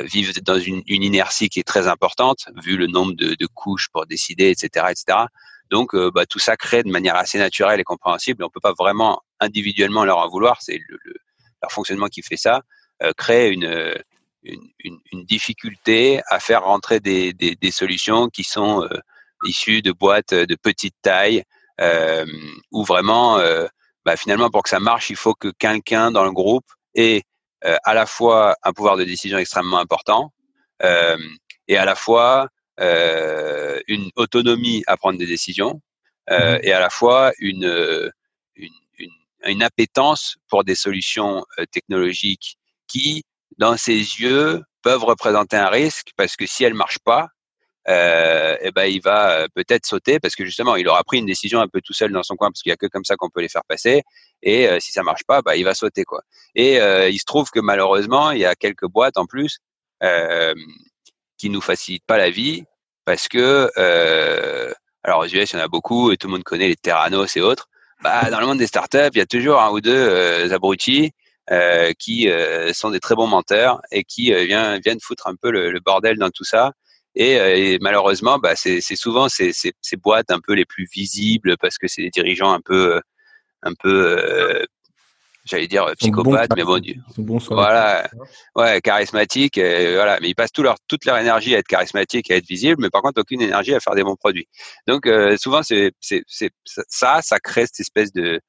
vivent 0.03 0.43
dans 0.43 0.59
une, 0.59 0.83
inertie 0.87 1.49
qui 1.49 1.61
est 1.61 1.67
très 1.67 1.89
importante, 1.89 2.47
vu 2.63 2.77
le 2.77 2.87
nombre 2.87 3.13
de, 3.15 3.47
couches 3.47 3.89
pour 3.93 4.07
décider, 4.07 4.51
etc., 4.51 4.87
etc. 4.91 5.27
Donc, 5.71 5.95
euh, 5.95 6.11
bah, 6.15 6.27
tout 6.27 6.39
ça 6.39 6.57
crée 6.57 6.83
de 6.83 6.91
manière 6.91 7.17
assez 7.17 7.39
naturelle 7.39 7.81
et 7.81 7.85
compréhensible. 7.85 8.45
On 8.45 8.51
peut 8.51 8.61
pas 8.61 8.75
vraiment 8.79 9.23
individuellement 9.41 10.05
leur 10.05 10.19
en 10.19 10.29
vouloir. 10.29 10.63
C'est 10.63 10.79
le, 10.89 10.99
le, 11.05 11.15
leur 11.63 11.73
fonctionnement 11.73 12.07
qui 12.07 12.23
fait 12.23 12.37
ça. 12.37 12.63
Euh, 13.03 13.13
crée 13.17 13.51
une, 13.51 13.95
difficulté 15.25 16.21
à 16.29 16.39
faire 16.39 16.63
rentrer 16.63 17.01
des, 17.01 17.57
solutions 17.73 18.29
qui 18.29 18.45
sont 18.45 18.85
euh, 18.85 18.89
issues 19.45 19.83
de 19.83 19.91
boîtes 19.91 20.35
de 20.35 20.55
petite 20.55 20.95
taille, 21.03 21.43
euh, 21.81 22.25
où 22.71 22.85
vraiment, 22.85 23.41
bah, 24.05 24.17
finalement, 24.17 24.49
pour 24.51 24.63
que 24.63 24.69
ça 24.69 24.79
marche, 24.79 25.11
il 25.11 25.17
faut 25.17 25.35
que 25.35 25.49
quelqu'un 25.59 26.13
dans 26.13 26.25
le 26.25 26.31
groupe 26.31 26.67
ait 26.95 27.19
euh, 27.19 27.21
à 27.62 27.95
la 27.95 28.07
fois 28.07 28.57
un 28.62 28.73
pouvoir 28.73 28.97
de 28.97 29.05
décision 29.05 29.38
extrêmement 29.38 29.79
important 29.79 30.33
euh, 30.83 31.16
et 31.69 31.77
à 31.77 31.85
la 31.85 31.95
fois 31.95 32.49
euh, 32.81 33.81
une 33.88 34.11
autonomie 34.16 34.83
à 34.87 34.97
prendre 34.97 35.19
des 35.19 35.27
décisions 35.27 35.75
mmh 35.75 36.59
et 36.62 36.73
à 36.73 36.81
la 36.81 36.90
fois 36.90 37.31
une, 37.38 38.11
une, 38.57 38.73
une, 38.99 39.11
une, 39.45 39.62
appétence 39.62 40.35
pour 40.49 40.64
des 40.64 40.75
solutions 40.75 41.45
technologiques 41.71 42.59
qui, 42.88 43.23
dans 43.59 43.77
ses 43.77 43.95
yeux, 43.95 44.61
peuvent 44.83 45.05
représenter 45.05 45.57
un 45.57 45.69
risque 45.69 46.09
parce 46.16 46.35
que 46.35 46.45
si 46.45 46.64
elles 46.64 46.75
marchent 46.75 46.99
pas, 46.99 47.29
euh, 47.88 48.57
eh 48.62 48.72
ben 48.72 48.87
il 48.87 49.01
va 49.01 49.31
euh, 49.31 49.46
peut-être 49.55 49.87
sauter 49.87 50.18
parce 50.18 50.35
que 50.35 50.44
justement 50.44 50.75
il 50.75 50.88
aura 50.88 51.05
pris 51.05 51.18
une 51.18 51.27
décision 51.27 51.61
un 51.61 51.68
peu 51.68 51.81
tout 51.81 51.92
seul 51.92 52.11
dans 52.11 52.25
son 52.25 52.35
coin 52.35 52.51
parce 52.51 52.62
qu'il 52.62 52.70
y 52.70 52.72
a 52.72 52.77
que 52.77 52.87
comme 52.87 53.05
ça 53.05 53.14
qu'on 53.16 53.31
peut 53.31 53.40
les 53.40 53.49
faire 53.49 53.64
passer. 53.68 54.03
Et 54.42 54.68
euh, 54.68 54.79
si 54.81 54.92
ça 54.92 55.03
marche 55.03 55.25
pas 55.25 55.40
bah 55.42 55.57
il 55.57 55.64
va 55.64 55.75
sauter 55.75 56.05
quoi. 56.05 56.22
Et 56.55 56.81
euh, 56.81 57.09
il 57.09 57.18
se 57.18 57.25
trouve 57.25 57.51
que 57.51 57.61
malheureusement 57.61 58.33
il 58.33 58.40
y 58.40 58.44
a 58.44 58.55
quelques 58.55 58.87
boîtes 58.87 59.18
en 59.18 59.27
plus 59.27 59.59
qui 61.38 61.51
nous 61.51 61.61
facilitent 61.61 62.05
pas 62.07 62.18
la 62.18 62.31
vie 62.31 62.64
parce 63.05 63.29
que 63.29 63.70
alors 65.05 65.20
aux 65.20 65.27
US 65.27 65.53
il 65.53 65.57
y 65.57 65.61
en 65.61 65.64
a 65.64 65.68
beaucoup 65.68 66.11
et 66.11 66.16
tout 66.16 66.27
le 66.27 66.33
monde 66.33 66.44
connaît 66.44 66.68
les 66.68 66.77
Terranos 66.77 67.37
et 67.37 67.40
autres. 67.40 67.68
Bah 68.03 68.31
dans 68.31 68.40
le 68.40 68.46
monde 68.46 68.59
des 68.59 68.66
startups 68.66 69.11
il 69.14 69.18
y 69.18 69.22
a 69.22 69.27
toujours 69.27 69.61
un 69.61 69.70
ou 69.70 69.81
deux 69.81 70.53
abrutis 70.53 71.12
qui 71.99 72.29
sont 72.72 72.90
des 72.90 73.01
très 73.01 73.14
bons 73.14 73.29
menteurs 73.29 73.81
et 73.92 74.03
qui 74.03 74.35
viennent, 74.35 74.81
viennent 74.85 75.01
foutre 75.01 75.29
un 75.29 75.37
peu 75.37 75.51
le, 75.51 75.70
le 75.70 75.81
bordel 75.81 76.18
dans 76.18 76.31
tout 76.31 76.44
ça 76.44 76.72
et, 77.16 77.40
euh, 77.40 77.57
et 77.57 77.79
malheureusement, 77.81 78.38
bah, 78.38 78.55
c'est 78.55 78.81
souvent 78.94 79.29
ces, 79.31 79.52
ces, 79.52 79.72
ces, 79.81 79.96
boîtes 79.96 80.31
un 80.31 80.38
peu 80.38 80.52
les 80.52 80.66
plus 80.66 80.87
visibles 80.92 81.57
parce 81.59 81.79
que 81.79 81.88
c'est 81.88 82.02
des 82.02 82.11
dirigeants 82.11 82.52
un 82.52 82.61
peu, 82.61 83.00
un 83.62 83.72
peu, 83.72 84.18
euh, 84.18 84.64
j'allais 85.46 85.66
dire 85.66 85.90
psychopathes, 85.98 86.50
mais 86.55 86.62
bon, 86.62 86.79
bon 87.16 87.38
voilà, 87.38 88.07
ouais, 88.55 88.83
charismatiques, 88.83 89.59
voilà. 89.59 90.18
Mais 90.20 90.29
ils 90.29 90.35
passent 90.35 90.52
tout 90.52 90.62
leur, 90.62 90.76
toute 90.88 91.07
leur 91.07 91.16
énergie 91.16 91.55
à 91.55 91.59
être 91.59 91.66
charismatiques, 91.66 92.31
à 92.31 92.37
être 92.37 92.46
visibles, 92.46 92.83
mais 92.83 92.90
par 92.90 93.00
contre 93.00 93.22
aucune 93.22 93.40
énergie 93.40 93.74
à 93.74 93.81
faire 93.81 93.94
des 93.94 94.05
bons 94.05 94.16
produits. 94.16 94.46
Donc 94.87 95.07
euh, 95.07 95.38
souvent, 95.38 95.62
c'est 95.62 95.92
ça, 96.88 97.20
ça 97.22 97.38
crée 97.38 97.64
cette 97.66 97.81
espèce 97.81 98.12
de, 98.12 98.40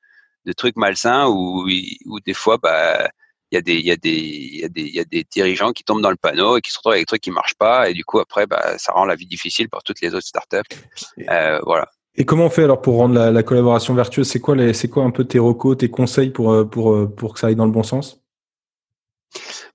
de 0.45 0.51
truc 0.51 0.75
malsain 0.75 1.27
où, 1.27 1.65
où 2.05 2.19
des 2.19 2.33
fois, 2.33 2.57
bah 2.61 3.09
il 3.51 3.55
y 3.55 3.57
a 3.57 3.61
des 3.61 3.75
il 3.75 3.85
y 3.85 3.91
a 3.91 3.95
des 3.95 4.09
il 4.09 4.59
y 4.59 4.63
a 4.65 4.69
des 4.69 4.81
il 4.81 4.95
y 4.95 4.99
a 4.99 5.05
des 5.05 5.23
dirigeants 5.23 5.71
qui 5.71 5.83
tombent 5.83 6.01
dans 6.01 6.09
le 6.09 6.17
panneau 6.17 6.57
et 6.57 6.61
qui 6.61 6.71
se 6.71 6.77
retrouvent 6.77 6.93
avec 6.93 7.03
des 7.03 7.05
trucs 7.05 7.21
qui 7.21 7.31
marchent 7.31 7.55
pas 7.55 7.89
et 7.89 7.93
du 7.93 8.03
coup 8.03 8.19
après 8.19 8.45
bah 8.45 8.77
ça 8.77 8.91
rend 8.91 9.05
la 9.05 9.15
vie 9.15 9.25
difficile 9.25 9.69
pour 9.69 9.83
toutes 9.83 10.01
les 10.01 10.13
autres 10.13 10.27
startups. 10.27 10.57
Euh, 11.29 11.59
voilà. 11.63 11.87
et 12.15 12.25
comment 12.25 12.45
on 12.45 12.49
fait 12.49 12.63
alors 12.63 12.81
pour 12.81 12.97
rendre 12.97 13.15
la, 13.15 13.31
la 13.31 13.43
collaboration 13.43 13.93
vertueuse? 13.93 14.27
C'est 14.27 14.41
quoi 14.41 14.55
les 14.55 14.73
c'est 14.73 14.89
quoi 14.89 15.03
un 15.03 15.11
peu 15.11 15.23
tes 15.23 15.39
recos 15.39 15.77
tes 15.77 15.89
conseils 15.89 16.31
pour 16.31 16.51
euh, 16.51 16.65
pour 16.65 16.93
euh, 16.93 17.07
pour 17.07 17.33
que 17.33 17.39
ça 17.39 17.47
aille 17.47 17.55
dans 17.55 17.65
le 17.65 17.71
bon 17.71 17.83
sens? 17.83 18.21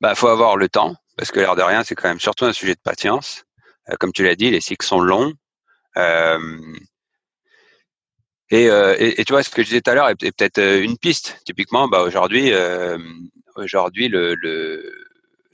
Bah 0.01 0.15
faut 0.15 0.29
avoir 0.29 0.57
le 0.57 0.69
temps 0.69 0.95
parce 1.17 1.31
que 1.31 1.41
l'air 1.41 1.57
de 1.57 1.63
rien 1.63 1.83
c'est 1.85 1.95
quand 1.95 2.09
même 2.09 2.21
surtout 2.21 2.45
un 2.45 2.53
sujet 2.53 2.75
de 2.75 2.81
patience. 2.83 3.45
Euh, 3.91 3.97
comme 3.99 4.13
tu 4.13 4.23
l'as 4.23 4.37
dit 4.37 4.51
les 4.51 4.61
cycles 4.61 4.87
sont 4.87 5.01
longs. 5.01 5.33
Euh, 5.97 6.39
et, 8.53 8.65
et, 8.67 9.21
et, 9.21 9.25
tu 9.25 9.33
vois, 9.33 9.43
ce 9.43 9.51
que 9.51 9.63
je 9.63 9.69
disais 9.69 9.81
tout 9.81 9.91
à 9.91 9.95
l'heure 9.95 10.09
est, 10.09 10.17
peut-être 10.17 10.59
une 10.59 10.99
piste. 10.99 11.41
Typiquement, 11.45 11.89
bah 11.89 12.03
aujourd'hui, 12.03 12.53
euh, 12.53 12.99
aujourd'hui 13.57 14.09
le, 14.09 14.35
le, 14.35 15.07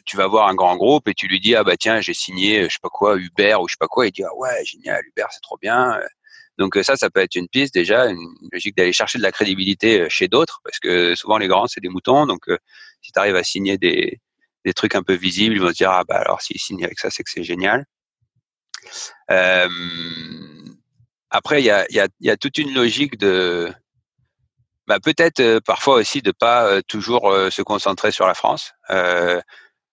tu 0.05 0.17
vas 0.17 0.27
voir 0.27 0.49
un 0.49 0.55
grand 0.55 0.77
groupe 0.77 1.09
et 1.09 1.15
tu 1.15 1.27
lui 1.29 1.41
dis 1.41 1.55
ah 1.55 1.65
bah 1.65 1.77
tiens 1.77 2.01
j'ai 2.01 2.15
signé 2.15 2.65
je 2.65 2.69
sais 2.69 2.79
pas 2.83 2.89
quoi 2.89 3.17
Uber 3.17 3.57
ou 3.61 3.69
je 3.69 3.73
sais 3.73 3.79
pas 3.79 3.87
quoi. 3.87 4.07
Il 4.07 4.13
dit 4.13 4.25
ah 4.25 4.35
ouais 4.37 4.65
génial 4.65 5.03
Uber 5.07 5.27
c'est 5.31 5.41
trop 5.43 5.59
bien. 5.59 5.99
Donc 6.59 6.77
ça 6.83 6.97
ça 6.97 7.11
peut 7.11 7.21
être 7.21 7.37
une 7.37 7.49
piste 7.49 7.75
déjà 7.75 8.07
une 8.07 8.35
logique 8.53 8.77
d'aller 8.77 8.93
chercher 8.93 9.19
de 9.19 9.23
la 9.23 9.33
crédibilité 9.33 10.01
euh, 10.01 10.09
chez 10.09 10.29
d'autres 10.29 10.61
parce 10.65 10.79
que 10.81 11.15
souvent 11.15 11.39
les 11.39 11.47
grands 11.47 11.67
c'est 11.67 11.81
des 11.81 11.89
moutons. 11.89 12.27
Donc 12.27 12.49
euh, 12.49 12.59
si 13.03 13.13
tu 13.13 13.19
arrives 13.19 13.37
à 13.37 13.45
signer 13.45 13.79
des, 13.79 14.21
des 14.65 14.73
trucs 14.73 14.95
un 14.95 15.03
peu 15.03 15.15
visibles 15.15 15.55
ils 15.55 15.61
vont 15.61 15.69
se 15.69 15.75
dire 15.75 15.91
ah 15.91 16.05
bah 16.05 16.17
alors 16.17 16.41
s'ils 16.41 16.61
signent 16.61 16.85
avec 16.85 16.99
ça 16.99 17.11
c'est 17.11 17.23
que 17.23 17.31
c'est 17.31 17.45
génial. 17.45 17.85
Euh, 19.31 19.69
après 21.31 21.63
il 21.63 21.65
y 21.65 21.71
a, 21.71 21.87
y, 21.91 22.01
a, 22.01 22.09
y 22.21 22.31
a 22.31 22.37
toute 22.37 22.59
une 22.59 22.75
logique 22.75 23.19
de 23.19 23.73
bah, 24.87 24.99
peut-être 25.01 25.41
euh, 25.41 25.61
parfois 25.61 25.97
aussi 25.97 26.23
de 26.23 26.33
pas 26.33 26.67
euh, 26.67 26.81
toujours 26.87 27.31
euh, 27.31 27.51
se 27.51 27.63
concentrer 27.63 28.11
sur 28.11 28.27
la 28.27 28.35
France. 28.35 28.73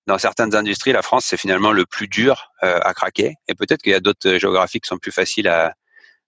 dans 0.08 0.18
certaines 0.20 0.56
industries, 0.56 0.94
la 0.94 1.02
France 1.02 1.26
c'est 1.26 1.38
finalement 1.38 1.72
le 1.72 1.86
plus 1.86 2.08
dur 2.08 2.52
à 2.62 2.94
craquer, 2.94 3.36
et 3.48 3.56
peut-être 3.56 3.82
qu'il 3.82 3.92
y 3.92 3.96
a 3.96 4.00
d'autres 4.00 4.38
géographies 4.38 4.80
qui 4.80 4.88
sont 4.88 5.00
plus 5.00 5.12
faciles 5.12 5.48
à, 5.48 5.74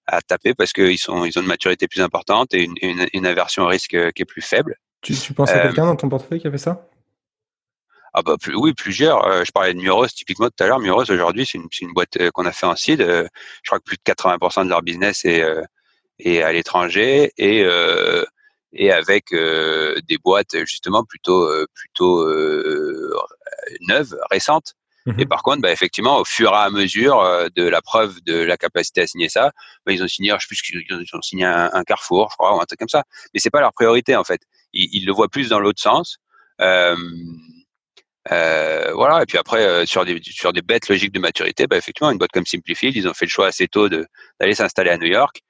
à 0.07 0.21
taper 0.21 0.53
parce 0.53 0.73
qu'ils 0.73 0.97
sont 0.97 1.25
ils 1.25 1.37
ont 1.37 1.41
une 1.41 1.47
maturité 1.47 1.87
plus 1.87 2.01
importante 2.01 2.53
et 2.53 2.63
une, 2.63 2.75
une, 2.81 3.07
une 3.13 3.25
aversion 3.25 3.63
au 3.63 3.67
risque 3.67 3.95
qui 4.13 4.21
est 4.21 4.25
plus 4.25 4.41
faible. 4.41 4.75
Tu, 5.01 5.13
tu 5.13 5.33
penses 5.33 5.51
à 5.51 5.59
quelqu'un 5.59 5.85
dans 5.85 5.95
ton 5.95 6.09
portefeuille 6.09 6.41
qui 6.41 6.47
a 6.47 6.51
fait 6.51 6.57
ça? 6.57 6.89
Ah 8.19 8.23
bah 8.23 8.35
plus, 8.41 8.55
oui, 8.55 8.73
plusieurs. 8.73 9.45
je 9.45 9.51
parlais 9.51 9.73
de 9.73 9.79
Muros 9.79 10.07
typiquement 10.07 10.47
tout 10.47 10.63
à 10.63 10.67
l'heure. 10.67 10.79
Muros 10.79 11.09
aujourd'hui, 11.11 11.45
c'est 11.45 11.57
une, 11.57 11.67
une, 11.81 11.93
boîte 11.93 12.17
qu'on 12.31 12.45
a 12.45 12.51
fait 12.51 12.65
en 12.65 12.75
seed. 12.75 12.99
je 12.99 13.67
crois 13.67 13.79
que 13.79 13.83
plus 13.83 13.97
de 13.97 14.01
80% 14.01 14.65
de 14.65 14.69
leur 14.69 14.81
business 14.81 15.23
est, 15.25 15.43
est 16.19 16.41
à 16.41 16.51
l'étranger 16.51 17.31
et 17.37 17.63
et 18.73 18.91
avec 18.91 19.33
euh, 19.33 19.99
des 20.07 20.17
boîtes 20.17 20.57
justement 20.65 21.03
plutôt 21.03 21.43
euh, 21.43 21.65
plutôt 21.73 22.21
euh, 22.21 23.13
neuves, 23.81 24.15
récentes. 24.31 24.73
Et 25.17 25.23
mhm. 25.23 25.27
par 25.29 25.41
contre, 25.41 25.61
bah, 25.61 25.71
effectivement, 25.71 26.17
au 26.19 26.25
fur 26.25 26.51
et 26.51 26.55
à 26.57 26.69
mesure 26.69 27.23
de 27.55 27.63
la 27.63 27.81
preuve 27.81 28.21
de 28.25 28.35
la 28.35 28.57
capacité 28.57 29.01
à 29.01 29.07
signer 29.07 29.29
ça, 29.29 29.53
bah, 29.85 29.93
ils 29.93 30.03
ont 30.03 30.07
signé, 30.07 30.31
je 30.31 30.41
sais 30.41 30.47
plus 30.47 30.61
qu'ils 30.61 31.15
ont 31.15 31.21
signé 31.21 31.45
un, 31.45 31.69
un, 31.71 31.83
Carrefour, 31.85 32.27
je 32.29 32.35
crois, 32.35 32.53
ou 32.57 32.59
un 32.59 32.65
truc 32.65 32.77
comme 32.77 32.89
ça. 32.89 33.05
Mais 33.33 33.39
c'est 33.39 33.49
pas 33.49 33.61
leur 33.61 33.71
priorité 33.71 34.17
en 34.17 34.25
fait. 34.25 34.41
Ils, 34.73 34.89
ils 34.91 35.05
le 35.05 35.13
voient 35.13 35.29
plus 35.29 35.47
dans 35.47 35.59
l'autre 35.59 35.81
sens. 35.81 36.17
Euh, 38.31 38.91
voilà. 38.93 39.23
Et 39.23 39.25
puis 39.25 39.37
après, 39.37 39.85
sur 39.85 40.05
des 40.05 40.19
sur 40.23 40.53
des 40.53 40.61
bêtes 40.61 40.89
logiques 40.89 41.13
de 41.13 41.19
maturité, 41.19 41.67
bah, 41.67 41.77
effectivement, 41.77 42.11
une 42.11 42.17
boîte 42.17 42.31
comme 42.31 42.45
Simplifield, 42.45 42.95
ils 42.95 43.07
ont 43.07 43.13
fait 43.13 43.25
le 43.25 43.29
choix 43.29 43.47
assez 43.47 43.67
tôt 43.67 43.89
d'aller 43.89 44.55
s'installer 44.55 44.89
à 44.91 44.97
New 44.97 45.07
York. 45.07 45.41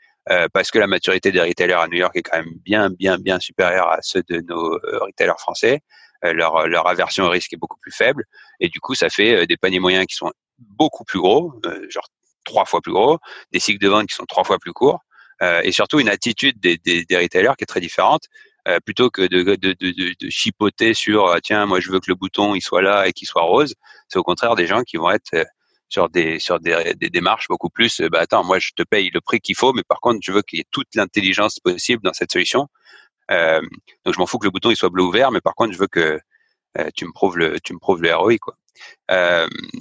parce 0.53 0.71
que 0.71 0.79
la 0.79 0.87
maturité 0.87 1.31
des 1.31 1.41
retailers 1.41 1.81
à 1.81 1.87
New 1.87 1.97
York 1.97 2.15
est 2.15 2.23
quand 2.23 2.37
même 2.37 2.53
bien, 2.63 2.89
bien, 2.89 3.17
bien 3.17 3.39
supérieure 3.39 3.89
à 3.89 3.99
ceux 4.01 4.23
de 4.29 4.41
nos 4.41 4.79
retailers 5.05 5.39
français. 5.39 5.81
leur, 6.23 6.67
leur 6.67 6.87
aversion 6.87 7.25
au 7.25 7.29
risque 7.29 7.53
est 7.53 7.57
beaucoup 7.57 7.79
plus 7.81 7.93
faible. 7.93 8.25
Et 8.59 8.69
du 8.69 8.79
coup, 8.79 8.95
ça 8.95 9.09
fait 9.09 9.47
des 9.47 9.57
paniers 9.57 9.79
moyens 9.79 10.05
qui 10.05 10.15
sont 10.15 10.31
beaucoup 10.57 11.03
plus 11.05 11.19
gros, 11.19 11.53
genre 11.89 12.07
trois 12.47 12.65
fois 12.65 12.81
plus 12.81 12.93
gros, 12.93 13.19
des 13.51 13.59
cycles 13.59 13.83
de 13.83 13.89
vente 13.89 14.07
qui 14.07 14.15
sont 14.15 14.25
trois 14.25 14.43
fois 14.43 14.57
plus 14.57 14.73
courts, 14.73 15.01
euh, 15.43 15.61
et 15.63 15.71
surtout 15.71 15.99
une 15.99 16.09
attitude 16.09 16.59
des, 16.59 16.77
des, 16.77 17.05
des, 17.05 17.17
retailers 17.17 17.53
qui 17.57 17.63
est 17.63 17.67
très 17.67 17.81
différente. 17.81 18.23
Euh, 18.67 18.79
plutôt 18.81 19.09
que 19.09 19.21
de, 19.21 20.29
chipoter 20.29 20.93
sur 20.93 21.27
euh, 21.27 21.37
tiens 21.41 21.65
moi 21.65 21.79
je 21.79 21.89
veux 21.89 21.99
que 22.01 22.09
le 22.09 22.15
bouton 22.15 22.53
il 22.53 22.61
soit 22.61 22.81
là 22.81 23.07
et 23.07 23.13
qu'il 23.13 23.27
soit 23.27 23.43
rose. 23.43 23.73
C'est 24.09 24.19
au 24.19 24.23
contraire 24.23 24.55
des 24.55 24.67
gens 24.67 24.83
qui 24.83 24.97
vont 24.97 25.09
être 25.11 25.33
euh, 25.35 25.45
sur 25.87 26.09
des 26.09 26.37
sur 26.39 26.59
des, 26.59 26.93
démarches 26.95 27.47
beaucoup 27.47 27.69
plus 27.69 28.01
bah 28.11 28.19
attends 28.19 28.43
moi 28.43 28.59
je 28.59 28.71
te 28.75 28.83
paye 28.83 29.09
le 29.13 29.21
prix 29.21 29.39
qu'il 29.39 29.55
faut 29.55 29.71
mais 29.71 29.83
par 29.83 30.01
contre 30.01 30.19
je 30.21 30.33
veux 30.33 30.41
qu'il 30.41 30.59
y 30.59 30.61
ait 30.61 30.65
toute 30.69 30.87
l'intelligence 30.95 31.59
possible 31.59 32.03
dans 32.03 32.13
cette 32.13 32.31
solution. 32.31 32.67
Donc 33.29 34.13
je 34.13 34.19
m'en 34.19 34.25
fous 34.25 34.37
que 34.37 34.45
le 34.47 34.51
bouton 34.51 34.69
il 34.71 34.75
soit 34.75 34.89
bleu 34.89 35.03
ou 35.03 35.11
vert 35.11 35.31
mais 35.31 35.41
par 35.41 35.55
contre 35.55 35.73
je 35.73 35.79
veux 35.79 35.87
que 35.87 36.19
tu 36.95 37.05
me 37.05 37.13
prouves 37.13 37.37
le 37.37 37.59
tu 37.61 37.73
me 37.73 37.79
prouves 37.79 38.01
le 38.01 38.13
ROI 38.13 38.37
quoi. 38.37 38.55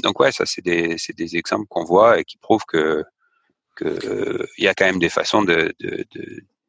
Donc 0.04 0.20
ouais, 0.20 0.30
ça 0.32 0.46
c'est 0.46 0.62
des, 0.62 0.96
des 1.16 1.36
exemples 1.36 1.66
qu'on 1.68 1.84
voit 1.84 2.20
et 2.20 2.24
qui 2.24 2.38
prouvent 2.38 2.64
que 2.66 3.04
il 3.80 4.64
y 4.64 4.68
a 4.68 4.74
quand 4.74 4.86
même 4.86 5.00
des 5.00 5.08
façons 5.08 5.42
de, 5.42 5.74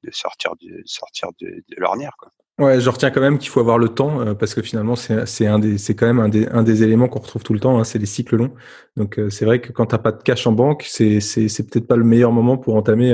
de 0.03 0.11
sortir 0.11 0.51
de 0.61 0.81
sortir 0.85 1.29
de, 1.41 1.47
de 1.47 1.75
l'ornière 1.77 2.13
quoi. 2.17 2.31
Ouais, 2.59 2.81
je 2.81 2.89
retiens 2.89 3.11
quand 3.11 3.21
même 3.21 3.37
qu'il 3.37 3.49
faut 3.49 3.59
avoir 3.59 3.77
le 3.77 3.89
temps 3.89 4.19
euh, 4.19 4.33
parce 4.33 4.55
que 4.55 4.63
finalement 4.63 4.95
c'est 4.95 5.45
un 5.45 5.59
des 5.59 5.77
c'est 5.77 5.93
quand 5.95 6.07
même 6.07 6.19
un 6.19 6.29
des 6.29 6.47
un 6.47 6.63
des 6.63 6.81
éléments 6.81 7.07
qu'on 7.07 7.19
retrouve 7.19 7.43
tout 7.43 7.53
le 7.53 7.59
temps, 7.59 7.77
hein, 7.77 7.83
c'est 7.83 7.99
les 7.99 8.07
cycles 8.07 8.35
longs. 8.35 8.53
Donc 8.95 9.19
euh, 9.19 9.29
c'est 9.29 9.45
vrai 9.45 9.61
que 9.61 9.71
quand 9.71 9.85
t'as 9.87 9.99
pas 9.99 10.11
de 10.11 10.23
cash 10.23 10.47
en 10.47 10.53
banque, 10.53 10.83
c'est 10.87 11.19
c'est 11.19 11.49
c'est 11.49 11.69
peut-être 11.69 11.87
pas 11.87 11.97
le 11.97 12.03
meilleur 12.03 12.31
moment 12.31 12.57
pour 12.57 12.75
entamer 12.75 13.13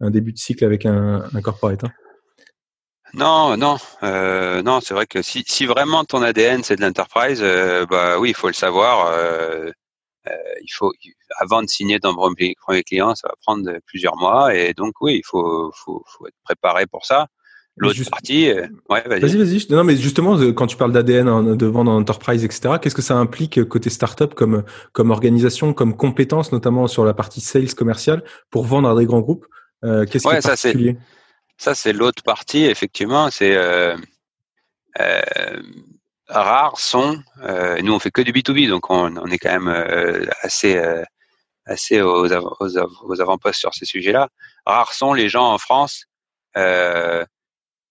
un 0.00 0.10
début 0.10 0.32
de 0.32 0.38
cycle 0.38 0.64
avec 0.64 0.84
un, 0.84 1.24
un 1.32 1.40
corporate. 1.40 1.84
Hein. 1.84 1.92
Non, 3.14 3.56
non, 3.56 3.76
euh, 4.02 4.62
non. 4.62 4.80
C'est 4.80 4.92
vrai 4.92 5.06
que 5.06 5.22
si, 5.22 5.42
si 5.46 5.64
vraiment 5.64 6.04
ton 6.04 6.22
ADN 6.22 6.62
c'est 6.62 6.76
de 6.76 6.82
l'enterprise, 6.82 7.40
euh, 7.42 7.86
bah 7.86 8.18
oui, 8.18 8.30
il 8.30 8.34
faut 8.34 8.48
le 8.48 8.52
savoir. 8.52 9.10
Euh, 10.28 10.32
euh, 10.32 10.54
il 10.62 10.72
faut 10.72 10.92
avant 11.38 11.62
de 11.62 11.68
signer 11.68 12.00
ton 12.00 12.14
premier 12.14 12.82
client, 12.82 13.14
ça 13.14 13.28
va 13.28 13.34
prendre 13.42 13.70
plusieurs 13.86 14.16
mois 14.16 14.54
et 14.54 14.74
donc 14.74 14.94
oui, 15.00 15.16
il 15.16 15.22
faut, 15.24 15.70
faut, 15.74 16.04
faut 16.06 16.26
être 16.26 16.36
préparé 16.44 16.86
pour 16.86 17.04
ça. 17.04 17.28
L'autre 17.78 18.08
partie, 18.08 18.48
euh, 18.48 18.66
ouais, 18.88 19.02
vas-y. 19.06 19.20
Vas-y, 19.20 19.36
vas-y. 19.36 19.66
Non, 19.68 19.84
mais 19.84 19.96
justement, 19.96 20.38
quand 20.52 20.66
tu 20.66 20.78
parles 20.78 20.92
d'ADN 20.92 21.54
de 21.56 21.66
vendre 21.66 21.90
en 21.90 21.98
enterprise, 21.98 22.42
etc., 22.42 22.76
qu'est-ce 22.80 22.94
que 22.94 23.02
ça 23.02 23.16
implique 23.16 23.62
côté 23.68 23.90
startup 23.90 24.32
comme 24.32 24.64
comme 24.92 25.10
organisation, 25.10 25.74
comme 25.74 25.94
compétence, 25.94 26.52
notamment 26.52 26.86
sur 26.86 27.04
la 27.04 27.12
partie 27.12 27.42
sales 27.42 27.74
commerciale, 27.74 28.24
pour 28.48 28.64
vendre 28.64 28.88
à 28.88 28.98
des 28.98 29.04
grands 29.04 29.20
groupes 29.20 29.46
Qu'est-ce 29.82 30.26
ouais, 30.26 30.40
qui 30.40 30.46
est 30.46 30.48
particulier? 30.48 30.96
ça, 31.58 31.74
c'est 31.74 31.92
l'autre 31.92 32.22
partie, 32.22 32.64
effectivement. 32.64 33.30
C'est 33.30 33.56
euh, 33.56 33.96
euh, 35.00 35.62
rares 36.28 36.78
sont. 36.80 37.22
Euh, 37.42 37.80
nous, 37.82 37.92
on 37.92 37.98
fait 37.98 38.10
que 38.10 38.22
du 38.22 38.32
B2B, 38.32 38.68
donc 38.68 38.90
on, 38.90 39.16
on 39.16 39.26
est 39.26 39.38
quand 39.38 39.52
même 39.52 39.68
euh, 39.68 40.26
assez 40.42 40.76
euh, 40.76 41.02
assez 41.66 42.00
aux, 42.00 42.26
aux, 42.26 42.78
aux 43.02 43.20
avant-postes 43.20 43.60
sur 43.60 43.74
ces 43.74 43.86
sujets-là. 43.86 44.28
Rares 44.64 44.92
sont 44.92 45.14
les 45.14 45.28
gens 45.28 45.52
en 45.52 45.58
France 45.58 46.04
euh, 46.56 47.24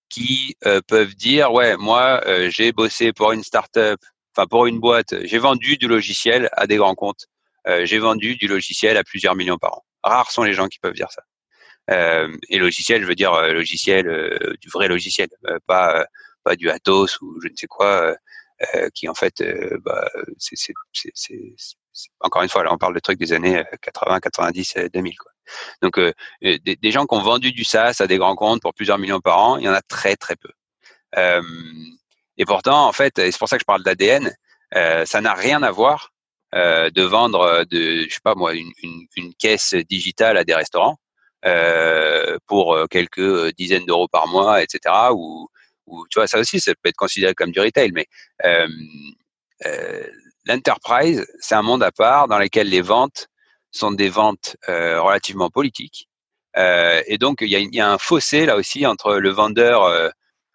qui 0.09 0.55
peuvent 0.87 1.15
dire 1.15 1.51
ouais, 1.51 1.75
moi, 1.77 2.21
j'ai 2.49 2.71
bossé 2.71 3.11
pour 3.11 3.33
une 3.33 3.43
startup, 3.43 3.99
enfin 4.35 4.47
pour 4.47 4.65
une 4.67 4.79
boîte, 4.79 5.13
j'ai 5.25 5.39
vendu 5.39 5.77
du 5.77 5.87
logiciel 5.87 6.49
à 6.53 6.67
des 6.67 6.77
grands 6.77 6.95
comptes, 6.95 7.25
j'ai 7.83 7.99
vendu 7.99 8.37
du 8.37 8.47
logiciel 8.47 8.95
à 8.97 9.03
plusieurs 9.03 9.35
millions 9.35 9.57
par 9.57 9.73
an. 9.73 9.85
Rares 10.03 10.31
sont 10.31 10.43
les 10.43 10.53
gens 10.53 10.67
qui 10.67 10.79
peuvent 10.79 10.93
dire 10.93 11.11
ça. 11.11 11.23
Euh, 11.91 12.35
et 12.49 12.57
logiciel, 12.57 13.01
je 13.01 13.07
veux 13.07 13.15
dire 13.15 13.33
euh, 13.33 13.53
logiciel, 13.53 14.07
euh, 14.07 14.55
du 14.59 14.69
vrai 14.69 14.87
logiciel, 14.87 15.29
pas 15.67 16.05
pas 16.45 16.55
du 16.55 16.69
Atos 16.69 17.19
ou 17.21 17.39
je 17.43 17.49
ne 17.49 17.55
sais 17.55 17.67
quoi, 17.67 18.15
qui 18.93 19.09
en 19.09 19.13
fait, 19.13 19.43
bah, 19.83 20.07
c'est 20.37 20.73
encore 22.19 22.43
une 22.43 22.49
fois, 22.49 22.63
là, 22.63 22.73
on 22.73 22.77
parle 22.77 22.95
de 22.95 22.99
trucs 22.99 23.19
des 23.19 23.33
années 23.33 23.63
80, 23.81 24.19
90, 24.19 24.75
2000. 24.93 25.17
Quoi. 25.17 25.31
Donc, 25.81 25.97
euh, 25.97 26.13
des, 26.41 26.91
gens 26.91 27.05
qui 27.05 27.15
ont 27.15 27.21
vendu 27.21 27.51
du 27.51 27.63
SaaS 27.63 27.97
à 27.99 28.07
des 28.07 28.17
grands 28.17 28.35
comptes 28.35 28.61
pour 28.61 28.73
plusieurs 28.73 28.97
millions 28.97 29.19
par 29.21 29.39
an, 29.39 29.57
il 29.57 29.65
y 29.65 29.69
en 29.69 29.73
a 29.73 29.81
très, 29.81 30.15
très 30.15 30.35
peu. 30.35 30.49
Euh, 31.17 31.41
et 32.37 32.45
pourtant, 32.45 32.87
en 32.87 32.91
fait, 32.91 33.19
et 33.19 33.31
c'est 33.31 33.37
pour 33.37 33.49
ça 33.49 33.57
que 33.57 33.61
je 33.61 33.65
parle 33.65 33.83
d'ADN, 33.83 34.33
euh, 34.75 35.05
ça 35.05 35.21
n'a 35.21 35.33
rien 35.33 35.63
à 35.63 35.71
voir 35.71 36.11
de 36.53 37.01
vendre, 37.01 37.65
de, 37.65 38.05
je 38.07 38.13
sais 38.13 38.21
pas 38.23 38.33
moi, 38.33 38.53
une, 38.53 39.33
caisse 39.37 39.73
digitale 39.73 40.37
à 40.37 40.45
des 40.45 40.55
restaurants 40.55 40.97
euh, 41.45 42.37
pour 42.47 42.73
euh, 42.73 42.87
quelques 42.87 43.19
euh, 43.19 43.51
dizaines 43.51 43.85
d'euros 43.85 44.07
par 44.07 44.27
mois, 44.27 44.63
etc. 44.63 44.79
Ou, 45.11 45.49
ou, 45.87 46.05
tu 46.09 46.19
vois, 46.19 46.27
ça 46.27 46.39
aussi, 46.39 46.59
ça 46.59 46.73
peut 46.75 46.89
être 46.89 46.95
considéré 46.95 47.33
comme 47.33 47.51
du 47.51 47.59
retail, 47.59 47.91
mais 47.91 48.07
euh, 48.45 48.67
euh, 49.65 50.07
l'enterprise, 50.45 51.25
c'est 51.39 51.55
un 51.55 51.61
monde 51.61 51.83
à 51.83 51.91
part 51.91 52.27
dans 52.27 52.39
lequel 52.39 52.69
les 52.69 52.81
ventes 52.81 53.27
sont 53.71 53.91
des 53.91 54.09
ventes 54.09 54.55
euh, 54.69 55.01
relativement 55.01 55.49
politiques. 55.49 56.07
et 56.55 57.17
donc, 57.19 57.39
il 57.41 57.49
y 57.49 57.55
a, 57.55 57.59
y 57.59 57.81
a, 57.81 57.91
un 57.91 57.97
fossé 57.97 58.45
là 58.45 58.55
aussi 58.55 58.85
entre 58.85 59.15
le 59.15 59.29
vendeur 59.29 59.85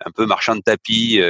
un 0.06 0.10
peu 0.12 0.24
marchand 0.24 0.56
de 0.56 0.62
tapis 0.62 1.20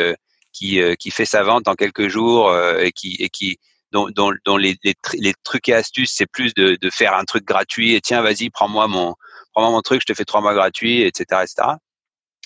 qui, 0.52 0.80
qui 0.96 1.10
fait 1.10 1.24
sa 1.24 1.42
vente 1.42 1.66
en 1.66 1.74
quelques 1.74 2.06
jours 2.06 2.56
et 2.78 2.92
qui, 2.92 3.16
et 3.18 3.28
qui 3.30 3.58
dont, 3.92 4.08
dont, 4.10 4.32
dont 4.44 4.56
les, 4.56 4.76
les, 4.84 4.94
les, 5.14 5.34
trucs 5.42 5.68
et 5.68 5.74
astuces, 5.74 6.12
c'est 6.14 6.30
plus 6.30 6.54
de, 6.54 6.76
de, 6.80 6.90
faire 6.90 7.14
un 7.14 7.24
truc 7.24 7.44
gratuit 7.44 7.94
et 7.94 8.00
tiens, 8.00 8.22
vas-y, 8.22 8.50
prends-moi 8.50 8.86
mon, 8.86 9.16
prends 9.52 9.70
mon 9.70 9.80
truc, 9.82 10.02
je 10.02 10.06
te 10.06 10.14
fais 10.14 10.24
trois 10.24 10.40
mois 10.40 10.54
gratuits, 10.54 11.02
etc., 11.02 11.42
etc. 11.42 11.68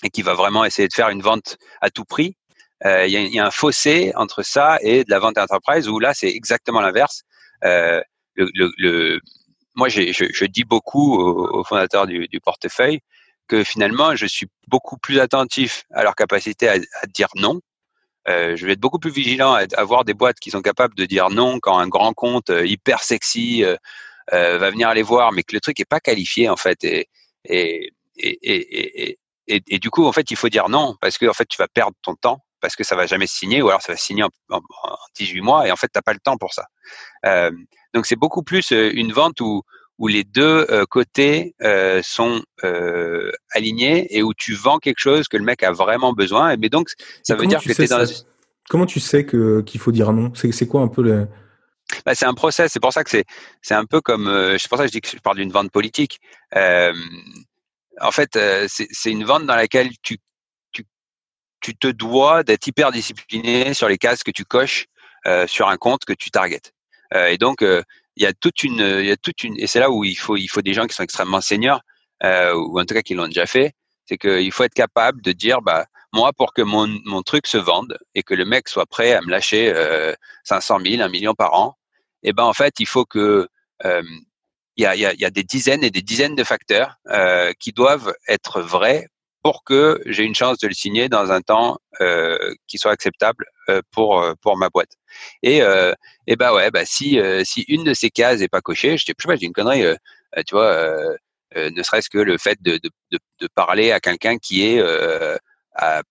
Et 0.03 0.09
qui 0.09 0.21
va 0.21 0.33
vraiment 0.33 0.65
essayer 0.65 0.87
de 0.87 0.93
faire 0.93 1.09
une 1.09 1.21
vente 1.21 1.57
à 1.81 1.89
tout 1.89 2.05
prix. 2.05 2.35
Euh, 2.85 3.07
il 3.07 3.13
y, 3.13 3.17
a, 3.17 3.21
y, 3.21 3.39
a, 3.39 3.45
un 3.45 3.51
fossé 3.51 4.11
entre 4.15 4.43
ça 4.43 4.77
et 4.81 5.03
de 5.03 5.09
la 5.09 5.19
vente 5.19 5.37
enterprise 5.37 5.87
où 5.87 5.99
là, 5.99 6.13
c'est 6.13 6.29
exactement 6.29 6.81
l'inverse. 6.81 7.23
Euh, 7.63 8.01
le, 8.35 8.49
le, 8.53 8.71
le, 8.77 9.19
moi, 9.75 9.87
je, 9.87 10.11
je, 10.11 10.45
dis 10.45 10.65
beaucoup 10.65 11.15
aux, 11.15 11.59
aux 11.59 11.63
fondateurs 11.63 12.05
du, 12.07 12.27
du, 12.27 12.39
portefeuille 12.39 12.99
que 13.47 13.63
finalement, 13.63 14.15
je 14.15 14.25
suis 14.25 14.47
beaucoup 14.67 14.97
plus 14.97 15.19
attentif 15.19 15.83
à 15.93 16.03
leur 16.03 16.15
capacité 16.15 16.67
à, 16.67 16.73
à 16.73 17.07
dire 17.07 17.29
non. 17.35 17.61
Euh, 18.27 18.55
je 18.55 18.65
vais 18.65 18.73
être 18.73 18.79
beaucoup 18.79 18.99
plus 18.99 19.11
vigilant 19.11 19.53
à 19.53 19.65
avoir 19.77 20.03
des 20.03 20.15
boîtes 20.15 20.39
qui 20.39 20.49
sont 20.49 20.61
capables 20.61 20.95
de 20.95 21.05
dire 21.05 21.29
non 21.29 21.59
quand 21.59 21.77
un 21.77 21.87
grand 21.87 22.13
compte 22.13 22.49
euh, 22.49 22.65
hyper 22.65 23.03
sexy 23.03 23.63
euh, 23.63 23.75
euh, 24.33 24.57
va 24.57 24.71
venir 24.71 24.89
aller 24.89 25.03
voir, 25.03 25.31
mais 25.31 25.43
que 25.43 25.53
le 25.53 25.61
truc 25.61 25.79
est 25.79 25.85
pas 25.85 25.99
qualifié 25.99 26.49
en 26.49 26.57
fait. 26.57 26.83
Et, 26.83 27.07
et, 27.45 27.91
et, 28.17 29.11
et, 29.11 29.19
et, 29.47 29.79
du 29.79 29.89
coup, 29.89 30.05
en 30.05 30.11
fait, 30.11 30.31
il 30.31 30.37
faut 30.37 30.49
dire 30.49 30.69
non 30.69 30.95
parce 31.01 31.17
que 31.17 31.25
en 31.27 31.33
fait, 31.33 31.45
tu 31.47 31.57
vas 31.57 31.67
perdre 31.67 31.95
ton 32.01 32.15
temps 32.15 32.43
parce 32.61 32.75
que 32.75 32.83
ça 32.83 32.95
va 32.95 33.05
jamais 33.05 33.27
signer 33.27 33.61
ou 33.61 33.67
alors 33.69 33.81
ça 33.81 33.91
va 33.93 33.97
signer 33.97 34.23
en, 34.23 34.29
en, 34.49 34.61
18 35.15 35.41
mois 35.41 35.67
et 35.67 35.71
en 35.71 35.75
fait, 35.75 35.89
t'as 35.91 36.01
pas 36.01 36.13
le 36.13 36.19
temps 36.19 36.37
pour 36.37 36.53
ça. 36.53 36.65
Euh, 37.25 37.51
donc, 37.93 38.05
c'est 38.05 38.15
beaucoup 38.15 38.43
plus 38.43 38.71
euh, 38.71 38.91
une 38.93 39.13
vente 39.13 39.39
où 39.41 39.63
où 39.97 40.07
les 40.07 40.23
deux 40.23 40.65
euh, 40.69 40.85
côtés 40.85 41.55
euh, 41.61 42.01
sont 42.03 42.41
euh, 42.63 43.31
alignés 43.51 44.15
et 44.15 44.23
où 44.23 44.33
tu 44.33 44.53
vends 44.53 44.77
quelque 44.77 44.99
chose 44.99 45.27
que 45.27 45.37
le 45.37 45.43
mec 45.43 45.63
a 45.63 45.71
vraiment 45.71 46.13
besoin. 46.13 46.55
Mais 46.57 46.69
donc, 46.69 46.89
ça 47.23 47.35
veut 47.35 47.47
dire 47.47 47.61
que 47.61 47.71
tu 47.71 47.81
es 47.81 47.87
dans. 47.87 48.05
Comment 48.67 48.87
tu 48.87 48.99
sais 48.99 49.25
que 49.25 49.61
qu'il 49.61 49.79
faut 49.79 49.91
dire 49.91 50.11
non? 50.11 50.31
C'est 50.33 50.67
quoi 50.67 50.81
un 50.81 50.87
peu 50.87 51.03
le 51.03 51.27
bah, 52.03 52.15
c'est 52.15 52.25
un 52.25 52.33
process. 52.33 52.71
C'est 52.71 52.79
pour 52.79 52.91
ça 52.91 53.03
que 53.03 53.11
c'est 53.11 53.25
c'est 53.61 53.75
un 53.75 53.85
peu 53.85 54.01
comme. 54.01 54.25
C'est 54.57 54.67
pour 54.67 54.77
ça 54.77 54.85
que 54.85 54.87
je 54.87 54.93
dis 54.93 55.01
que 55.01 55.09
je 55.09 55.17
parle 55.17 55.37
d'une 55.37 55.51
vente 55.51 55.71
politique. 55.71 56.19
En 58.01 58.11
fait, 58.11 58.35
euh, 58.35 58.67
c'est 58.69 59.11
une 59.11 59.23
vente 59.23 59.45
dans 59.45 59.55
laquelle 59.55 59.89
tu 60.01 60.17
tu 60.71 60.85
tu 61.61 61.75
te 61.75 61.87
dois 61.87 62.43
d'être 62.43 62.67
hyper 62.67 62.91
discipliné 62.91 63.73
sur 63.73 63.89
les 63.89 63.97
cases 63.97 64.23
que 64.23 64.31
tu 64.31 64.45
coches 64.45 64.85
euh, 65.27 65.47
sur 65.47 65.69
un 65.69 65.77
compte 65.77 66.05
que 66.05 66.13
tu 66.13 66.31
targetes. 66.31 66.73
Euh, 67.13 67.27
et 67.27 67.37
donc 67.37 67.61
il 67.61 68.23
y 68.23 68.25
a 68.25 68.33
toute 68.33 68.63
une 68.63 68.79
il 68.79 69.05
y 69.05 69.11
a 69.11 69.17
toute 69.17 69.43
une 69.43 69.57
et 69.59 69.67
c'est 69.67 69.79
là 69.79 69.89
où 69.91 70.03
il 70.03 70.15
faut 70.15 70.37
il 70.37 70.47
faut 70.47 70.61
des 70.61 70.73
gens 70.73 70.87
qui 70.87 70.95
sont 70.95 71.03
extrêmement 71.03 71.41
seniors 71.41 71.81
ou 72.23 72.79
en 72.79 72.85
tout 72.85 72.95
cas 72.95 73.01
qui 73.01 73.13
l'ont 73.13 73.27
déjà 73.27 73.45
fait. 73.45 73.73
C'est 74.07 74.17
qu'il 74.17 74.51
faut 74.51 74.63
être 74.63 74.73
capable 74.73 75.21
de 75.21 75.31
dire 75.31 75.61
bah 75.61 75.85
moi, 76.15 76.31
pour 76.31 76.53
que 76.53 76.61
mon, 76.61 76.87
mon 77.03 77.23
truc 77.23 77.45
se 77.45 77.57
vende 77.57 77.97
et 78.15 78.23
que 78.23 78.33
le 78.33 78.45
mec 78.45 78.69
soit 78.69 78.85
prêt 78.85 79.11
à 79.13 79.21
me 79.21 79.29
lâcher 79.29 79.71
euh, 79.75 80.13
500 80.45 80.79
000, 80.85 81.01
1 81.01 81.09
million 81.09 81.33
par 81.33 81.53
an, 81.53 81.77
eh 82.23 82.31
ben 82.31 82.43
en 82.43 82.53
fait, 82.53 82.75
il 82.79 82.87
faut 82.87 83.03
que 83.05 83.49
il 84.77 84.83
y, 84.83 84.85
a, 84.85 84.95
y, 84.95 85.05
a, 85.05 85.13
y, 85.13 85.25
a, 85.25 85.29
des 85.29 85.43
dizaines 85.43 85.83
et 85.83 85.91
des 85.91 86.01
dizaines 86.01 86.35
de 86.35 86.43
facteurs 86.43 86.95
euh, 87.07 87.53
qui 87.59 87.71
doivent 87.71 88.13
être 88.27 88.61
vrais 88.61 89.07
pour 89.45 89.63
que 89.63 90.01
j'ai 90.07 90.23
une 90.23 90.33
chance 90.33 90.57
de 90.57 90.67
le 90.67 90.73
signer 90.73 91.07
dans 91.07 91.31
un 91.31 91.39
temps 91.39 91.77
euh, 92.01 92.55
qui 92.67 92.79
soit 92.79 92.91
acceptable 92.91 93.45
euh, 93.69 93.79
pour 93.91 94.19
euh, 94.19 94.33
pour 94.41 94.57
ma 94.57 94.69
boîte. 94.69 94.93
Et 95.43 95.61
euh, 95.61 95.93
et 96.25 96.35
ben 96.35 96.51
ouais, 96.51 96.71
bah 96.71 96.83
si 96.83 97.19
si 97.43 97.61
une 97.67 97.83
de 97.83 97.93
ces 97.93 98.09
cases 98.09 98.41
est 98.41 98.47
pas 98.47 98.61
cochée, 98.61 98.97
je 98.97 99.05
sais 99.05 99.13
pas, 99.13 99.35
j'ai 99.35 99.45
une 99.45 99.53
connerie, 99.53 99.83
tu 100.47 100.55
vois, 100.55 100.97
ne 101.55 101.83
serait-ce 101.83 102.09
que 102.09 102.17
le 102.17 102.39
fait 102.39 102.57
de, 102.63 102.79
de, 102.83 102.89
de, 103.11 103.19
de 103.39 103.47
parler 103.53 103.91
à 103.91 103.99
quelqu'un 103.99 104.37
qui 104.37 104.65
est 104.65 104.81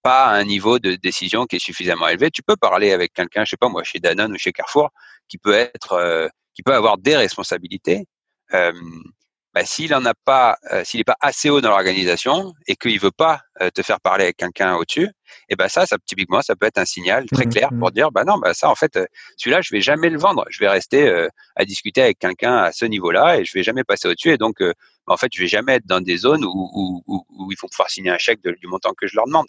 pas 0.05 0.27
un 0.29 0.45
niveau 0.45 0.79
de 0.79 0.95
décision 0.95 1.47
qui 1.47 1.57
est 1.57 1.59
suffisamment 1.59 2.07
élevé. 2.07 2.31
Tu 2.31 2.43
peux 2.45 2.57
parler 2.57 2.93
avec 2.93 3.13
quelqu'un, 3.15 3.45
je 3.45 3.51
sais 3.51 3.57
pas 3.57 3.69
moi, 3.69 3.83
chez 3.83 3.99
Danone 3.99 4.33
ou 4.33 4.39
chez 4.39 4.53
Carrefour, 4.53 4.91
qui 5.29 5.39
peut 5.39 5.55
être, 5.55 6.31
qui 6.55 6.63
peut 6.63 6.75
avoir 6.75 6.99
des 6.99 7.17
responsabilités. 7.17 8.07
Bah, 9.55 9.65
s'il 9.65 9.95
en 9.95 10.05
a 10.05 10.15
pas, 10.15 10.57
s'il 10.83 10.99
n'est 10.99 11.05
pas 11.05 11.17
assez 11.21 11.49
haut 11.49 11.61
dans 11.61 11.71
l'organisation 11.71 12.53
et 12.67 12.75
qu'il 12.75 12.99
veut 12.99 13.13
pas 13.13 13.41
te 13.73 13.83
faire 13.83 14.01
parler 14.01 14.25
avec 14.25 14.37
quelqu'un 14.37 14.75
au-dessus, 14.75 15.07
et 15.07 15.11
eh 15.51 15.57
ben 15.57 15.69
ça, 15.69 15.87
ça 15.87 15.97
typiquement, 16.05 16.43
ça 16.43 16.57
peut 16.57 16.67
être 16.67 16.79
un 16.79 16.85
signal 16.85 17.27
très 17.27 17.47
mmh, 17.47 17.51
clair 17.51 17.69
pour 17.69 17.89
mmh. 17.89 17.93
dire, 17.93 18.11
bah 18.11 18.25
non, 18.25 18.39
bah 18.39 18.53
ça 18.53 18.69
en 18.69 18.75
fait, 18.75 18.99
celui-là, 19.37 19.61
je 19.63 19.71
vais 19.73 19.81
jamais 19.81 20.11
le 20.11 20.19
vendre. 20.19 20.45
Je 20.51 20.59
vais 20.59 20.69
rester 20.69 21.29
à 21.55 21.65
discuter 21.65 22.03
avec 22.03 22.19
quelqu'un 22.19 22.57
à 22.57 22.73
ce 22.73 22.85
niveau-là 22.85 23.39
et 23.39 23.45
je 23.45 23.53
vais 23.55 23.63
jamais 23.63 23.85
passer 23.85 24.09
au-dessus. 24.09 24.31
Et 24.31 24.39
donc, 24.39 24.61
en 25.07 25.17
fait, 25.17 25.29
je 25.33 25.41
vais 25.41 25.49
jamais 25.49 25.75
être 25.75 25.87
dans 25.87 26.01
des 26.01 26.17
zones 26.17 26.45
où, 26.45 26.71
où, 26.75 27.03
où, 27.07 27.27
où 27.29 27.53
ils 27.53 27.59
vont 27.61 27.69
pouvoir 27.69 27.91
signer 27.91 28.11
un 28.11 28.19
chèque 28.19 28.41
du 28.43 28.67
montant 28.67 28.93
que 28.95 29.07
je 29.07 29.15
leur 29.15 29.27
demande. 29.27 29.47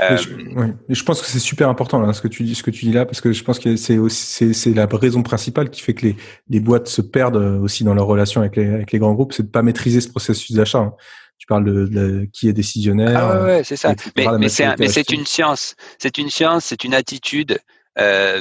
Euh, 0.00 0.16
je, 0.16 0.94
je, 0.94 1.02
pense 1.04 1.20
que 1.20 1.26
c'est 1.26 1.38
super 1.38 1.68
important 1.68 2.00
là, 2.00 2.12
ce 2.14 2.22
que 2.22 2.28
tu 2.28 2.42
dis, 2.42 2.54
ce 2.54 2.62
que 2.62 2.70
tu 2.70 2.86
dis 2.86 2.92
là, 2.92 3.04
parce 3.04 3.20
que 3.20 3.32
je 3.32 3.44
pense 3.44 3.58
que 3.58 3.76
c'est 3.76 4.74
la 4.74 4.86
raison 4.86 5.22
principale 5.22 5.70
qui 5.70 5.82
fait 5.82 5.94
que 5.94 6.06
les, 6.06 6.16
les 6.48 6.60
boîtes 6.60 6.88
se 6.88 7.02
perdent 7.02 7.36
aussi 7.36 7.84
dans 7.84 7.94
leur 7.94 8.06
relation 8.06 8.40
avec 8.40 8.56
les, 8.56 8.66
avec 8.66 8.92
les 8.92 8.98
grands 8.98 9.12
groupes, 9.12 9.32
c'est 9.32 9.42
de 9.42 9.50
pas 9.50 9.62
maîtriser 9.62 10.00
ce 10.00 10.08
processus 10.08 10.52
d'achat. 10.52 10.78
Hein. 10.78 10.94
Tu 11.38 11.46
parles 11.46 11.64
de, 11.64 11.86
de, 11.86 12.28
qui 12.32 12.48
est 12.48 12.52
décisionnaire. 12.52 13.18
Ah 13.18 13.44
ouais, 13.44 13.64
c'est 13.64 13.76
ça. 13.76 13.94
Mais, 14.16 14.26
mais 14.38 14.48
c'est 14.48 15.10
une 15.10 15.26
science. 15.26 15.74
C'est 15.98 16.16
une 16.16 16.30
science, 16.30 16.64
c'est 16.64 16.84
une 16.84 16.94
attitude. 16.94 17.58
Euh, 17.98 18.40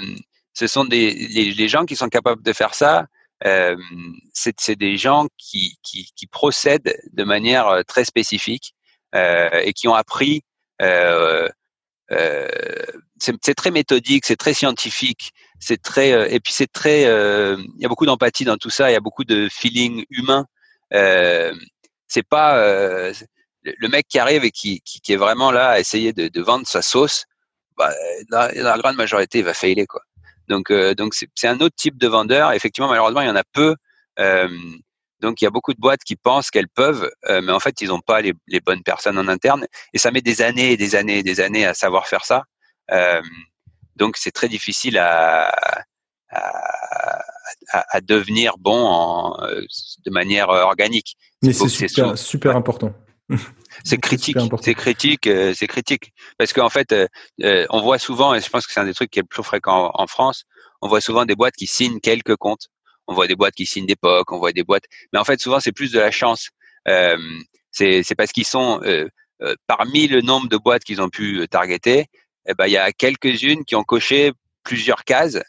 ce 0.54 0.68
sont 0.68 0.86
des 0.86 1.12
les, 1.12 1.52
les, 1.52 1.68
gens 1.68 1.86
qui 1.86 1.96
sont 1.96 2.10
capables 2.10 2.44
de 2.44 2.54
faire 2.54 2.76
ça. 2.76 3.08
Euh, 3.46 3.76
c'est 4.34 4.78
des 4.78 4.96
gens 4.98 5.28
qui, 5.38 5.78
qui, 5.84 6.12
qui, 6.16 6.28
procèdent 6.28 6.98
de 7.12 7.24
manière 7.24 7.68
euh, 7.68 7.82
très 7.84 8.06
spécifique 8.06 8.74
euh, 9.16 9.50
et 9.64 9.74
qui 9.74 9.88
ont 9.88 9.96
appris. 9.96 10.44
Euh, 10.82 11.48
euh 12.12 12.48
c'est 13.20 13.56
très 13.56 13.72
méthodique, 13.72 14.26
c'est 14.26 14.36
très 14.36 14.54
scientifique, 14.54 15.32
c'est 15.58 15.82
très 15.82 16.34
et 16.34 16.42
puis 16.42 16.52
c'est 16.52 16.72
très. 16.72 17.04
Il 17.04 17.80
y 17.80 17.86
a 17.86 17.88
beaucoup 17.88 18.06
d'empathie 18.06 18.44
dans 18.44 18.58
tout 18.58 18.70
ça, 18.70 18.90
il 18.90 18.94
y 18.94 18.98
a 18.98 19.00
beaucoup 19.00 19.24
de 19.24 19.48
feeling 19.50 20.04
humain. 20.10 20.46
c'est 20.92 22.28
pas 22.28 23.14
le 23.64 23.88
mec 23.88 24.08
qui 24.08 24.20
arrive 24.20 24.44
et 24.44 24.52
qui, 24.52 24.82
qui, 24.82 25.14
est 25.14 25.18
vraiment 25.18 25.52
là 25.52 25.70
à 25.70 25.80
essayer 25.80 26.14
de, 26.14 26.42
vendre 26.42 26.68
sa 26.68 26.82
sauce. 26.82 27.26
Bah, 27.78 27.92
dans, 28.30 28.50
la 28.54 28.78
grande 28.78 28.98
majorité, 28.98 29.40
il 29.40 29.46
va 29.46 29.54
failer 29.54 29.88
quoi. 29.88 30.02
Donc, 30.48 30.72
euh, 30.72 30.94
donc 30.94 31.14
c'est 31.14 31.48
un 31.48 31.60
autre 31.60 31.76
type 31.76 31.98
de 31.98 32.08
vendeur. 32.08 32.52
Effectivement, 32.52 32.90
malheureusement, 32.90 33.22
il 33.22 33.28
y 33.28 33.32
en 33.32 33.36
a 33.36 33.44
peu. 33.54 33.76
Euh, 34.20 34.50
donc, 35.24 35.42
il 35.42 35.46
y 35.46 35.48
a 35.48 35.52
beaucoup 35.52 35.74
de 35.74 35.80
boîtes 35.80 36.04
qui 36.04 36.16
pensent 36.16 36.52
qu'elles 36.52 36.70
peuvent, 36.70 37.10
euh, 37.28 37.42
mais 37.42 37.52
en 37.52 37.60
fait, 37.60 37.82
ils 37.82 37.88
n'ont 37.88 38.02
pas 38.02 38.22
les, 38.22 38.34
les, 38.48 38.60
bonnes 38.60 38.84
personnes 38.84 39.18
en 39.18 39.28
interne. 39.28 39.66
Et 39.94 39.98
ça 39.98 40.12
met 40.12 40.22
des 40.22 40.42
années 40.42 40.74
et 40.74 40.78
des 40.78 40.96
années 40.96 41.20
et 41.20 41.24
des 41.24 41.40
années 41.40 41.66
à 41.66 41.74
savoir 41.74 42.08
faire 42.08 42.26
ça. 42.26 42.44
donc, 43.96 44.18
c'est 44.18 44.32
très 44.32 44.50
difficile 44.50 44.98
à, 44.98 45.48
à, 46.30 47.22
à, 47.72 48.02
devenir 48.02 48.58
bon 48.60 48.86
en, 48.86 49.38
de 50.06 50.12
manière 50.12 50.50
organique. 50.50 51.16
Mais 51.42 51.54
c'est 51.54 51.70
super, 51.70 52.18
super 52.32 52.56
important. 52.56 52.94
C'est 53.84 53.98
critique, 53.98 54.38
c'est 54.62 54.76
critique, 54.76 55.28
euh, 55.28 55.54
c'est 55.56 55.68
critique. 55.68 56.14
Parce 56.38 56.54
qu'en 56.54 56.70
fait, 56.70 56.92
euh, 56.92 57.08
euh, 57.42 57.66
on 57.70 57.82
voit 57.82 57.98
souvent, 57.98 58.34
et 58.34 58.42
je 58.42 58.50
pense 58.50 58.68
que 58.68 58.74
c'est 58.74 58.80
un 58.80 58.86
des 58.86 58.94
trucs 58.94 59.10
qui 59.10 59.20
est 59.20 59.24
le 59.24 59.28
plus 59.28 59.44
fréquent 59.44 59.92
en, 59.94 60.08
France, 60.08 60.44
on 60.82 60.88
voit 60.88 61.02
souvent 61.02 61.26
des 61.26 61.36
boîtes 61.36 61.56
qui 61.56 61.68
signent 61.68 62.00
quelques 62.00 62.36
comptes. 62.36 62.68
On 63.08 63.14
voit 63.14 63.28
des 63.28 63.36
boîtes 63.36 63.56
qui 63.56 63.66
signent 63.66 63.86
des 63.86 63.96
POC, 63.96 64.32
on 64.32 64.40
voit 64.40 64.54
des 64.54 64.64
boîtes. 64.64 64.86
Mais 65.12 65.20
en 65.20 65.24
fait, 65.24 65.40
souvent, 65.40 65.60
c'est 65.60 65.72
plus 65.72 65.92
de 65.92 66.00
la 66.00 66.12
chance. 66.12 66.50
c'est 67.72 68.16
parce 68.18 68.32
qu'ils 68.32 68.46
sont 68.46 68.82
parmi 69.68 70.08
le 70.08 70.22
nombre 70.22 70.48
de 70.48 70.58
boîtes 70.58 70.84
qu'ils 70.84 71.02
ont 71.02 71.10
pu 71.10 71.46
targeter. 71.50 72.06
Eh 72.48 72.54
ben, 72.54 72.68
il 72.68 72.72
y 72.72 72.78
a 72.78 72.92
quelques-unes 72.92 73.66
qui 73.66 73.76
ont 73.76 73.84
coché 73.84 74.32
plusieurs 74.64 75.04
cases. 75.04 75.40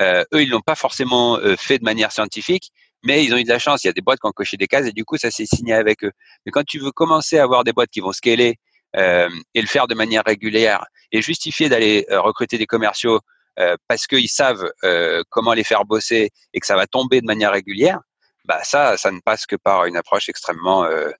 eux, 0.00 0.42
ils 0.42 0.50
l'ont 0.50 0.60
pas 0.60 0.74
forcément 0.74 1.38
fait 1.56 1.78
de 1.78 1.84
manière 1.84 2.12
scientifique, 2.12 2.72
mais 3.04 3.24
ils 3.24 3.32
ont 3.32 3.36
eu 3.36 3.44
de 3.44 3.48
la 3.48 3.58
chance. 3.58 3.84
Il 3.84 3.86
y 3.86 3.90
a 3.90 3.92
des 3.92 4.00
boîtes 4.00 4.18
qui 4.18 4.26
ont 4.26 4.32
coché 4.32 4.56
des 4.56 4.66
cases 4.66 4.86
et 4.86 4.92
du 4.92 5.04
coup, 5.04 5.16
ça 5.16 5.30
s'est 5.30 5.46
signé 5.46 5.74
avec 5.74 6.02
eux. 6.04 6.12
Mais 6.44 6.52
quand 6.52 6.64
tu 6.64 6.78
veux 6.78 6.90
commencer 6.90 7.38
à 7.38 7.44
avoir 7.44 7.62
des 7.62 7.72
boîtes 7.72 7.90
qui 7.90 8.00
vont 8.00 8.12
scaler 8.12 8.56
euh, 8.96 9.28
et 9.54 9.60
le 9.60 9.66
faire 9.66 9.86
de 9.86 9.94
manière 9.94 10.22
régulière 10.24 10.86
et 11.12 11.20
justifier 11.20 11.68
d'aller 11.68 12.06
euh, 12.10 12.20
recruter 12.20 12.58
des 12.58 12.66
commerciaux 12.66 13.20
euh, 13.60 13.76
parce 13.88 14.06
qu'ils 14.06 14.28
savent 14.28 14.68
euh, 14.82 15.22
comment 15.30 15.52
les 15.52 15.64
faire 15.64 15.84
bosser 15.84 16.30
et 16.52 16.60
que 16.60 16.66
ça 16.66 16.76
va 16.76 16.86
tomber 16.86 17.20
de 17.20 17.26
manière 17.26 17.52
régulière, 17.52 18.00
bah 18.44 18.60
ça, 18.64 18.96
ça 18.96 19.10
ne 19.10 19.20
passe 19.20 19.46
que 19.46 19.56
par 19.56 19.84
une 19.84 19.96
approche 19.96 20.28
extrêmement 20.28 20.84
euh, 20.84 21.10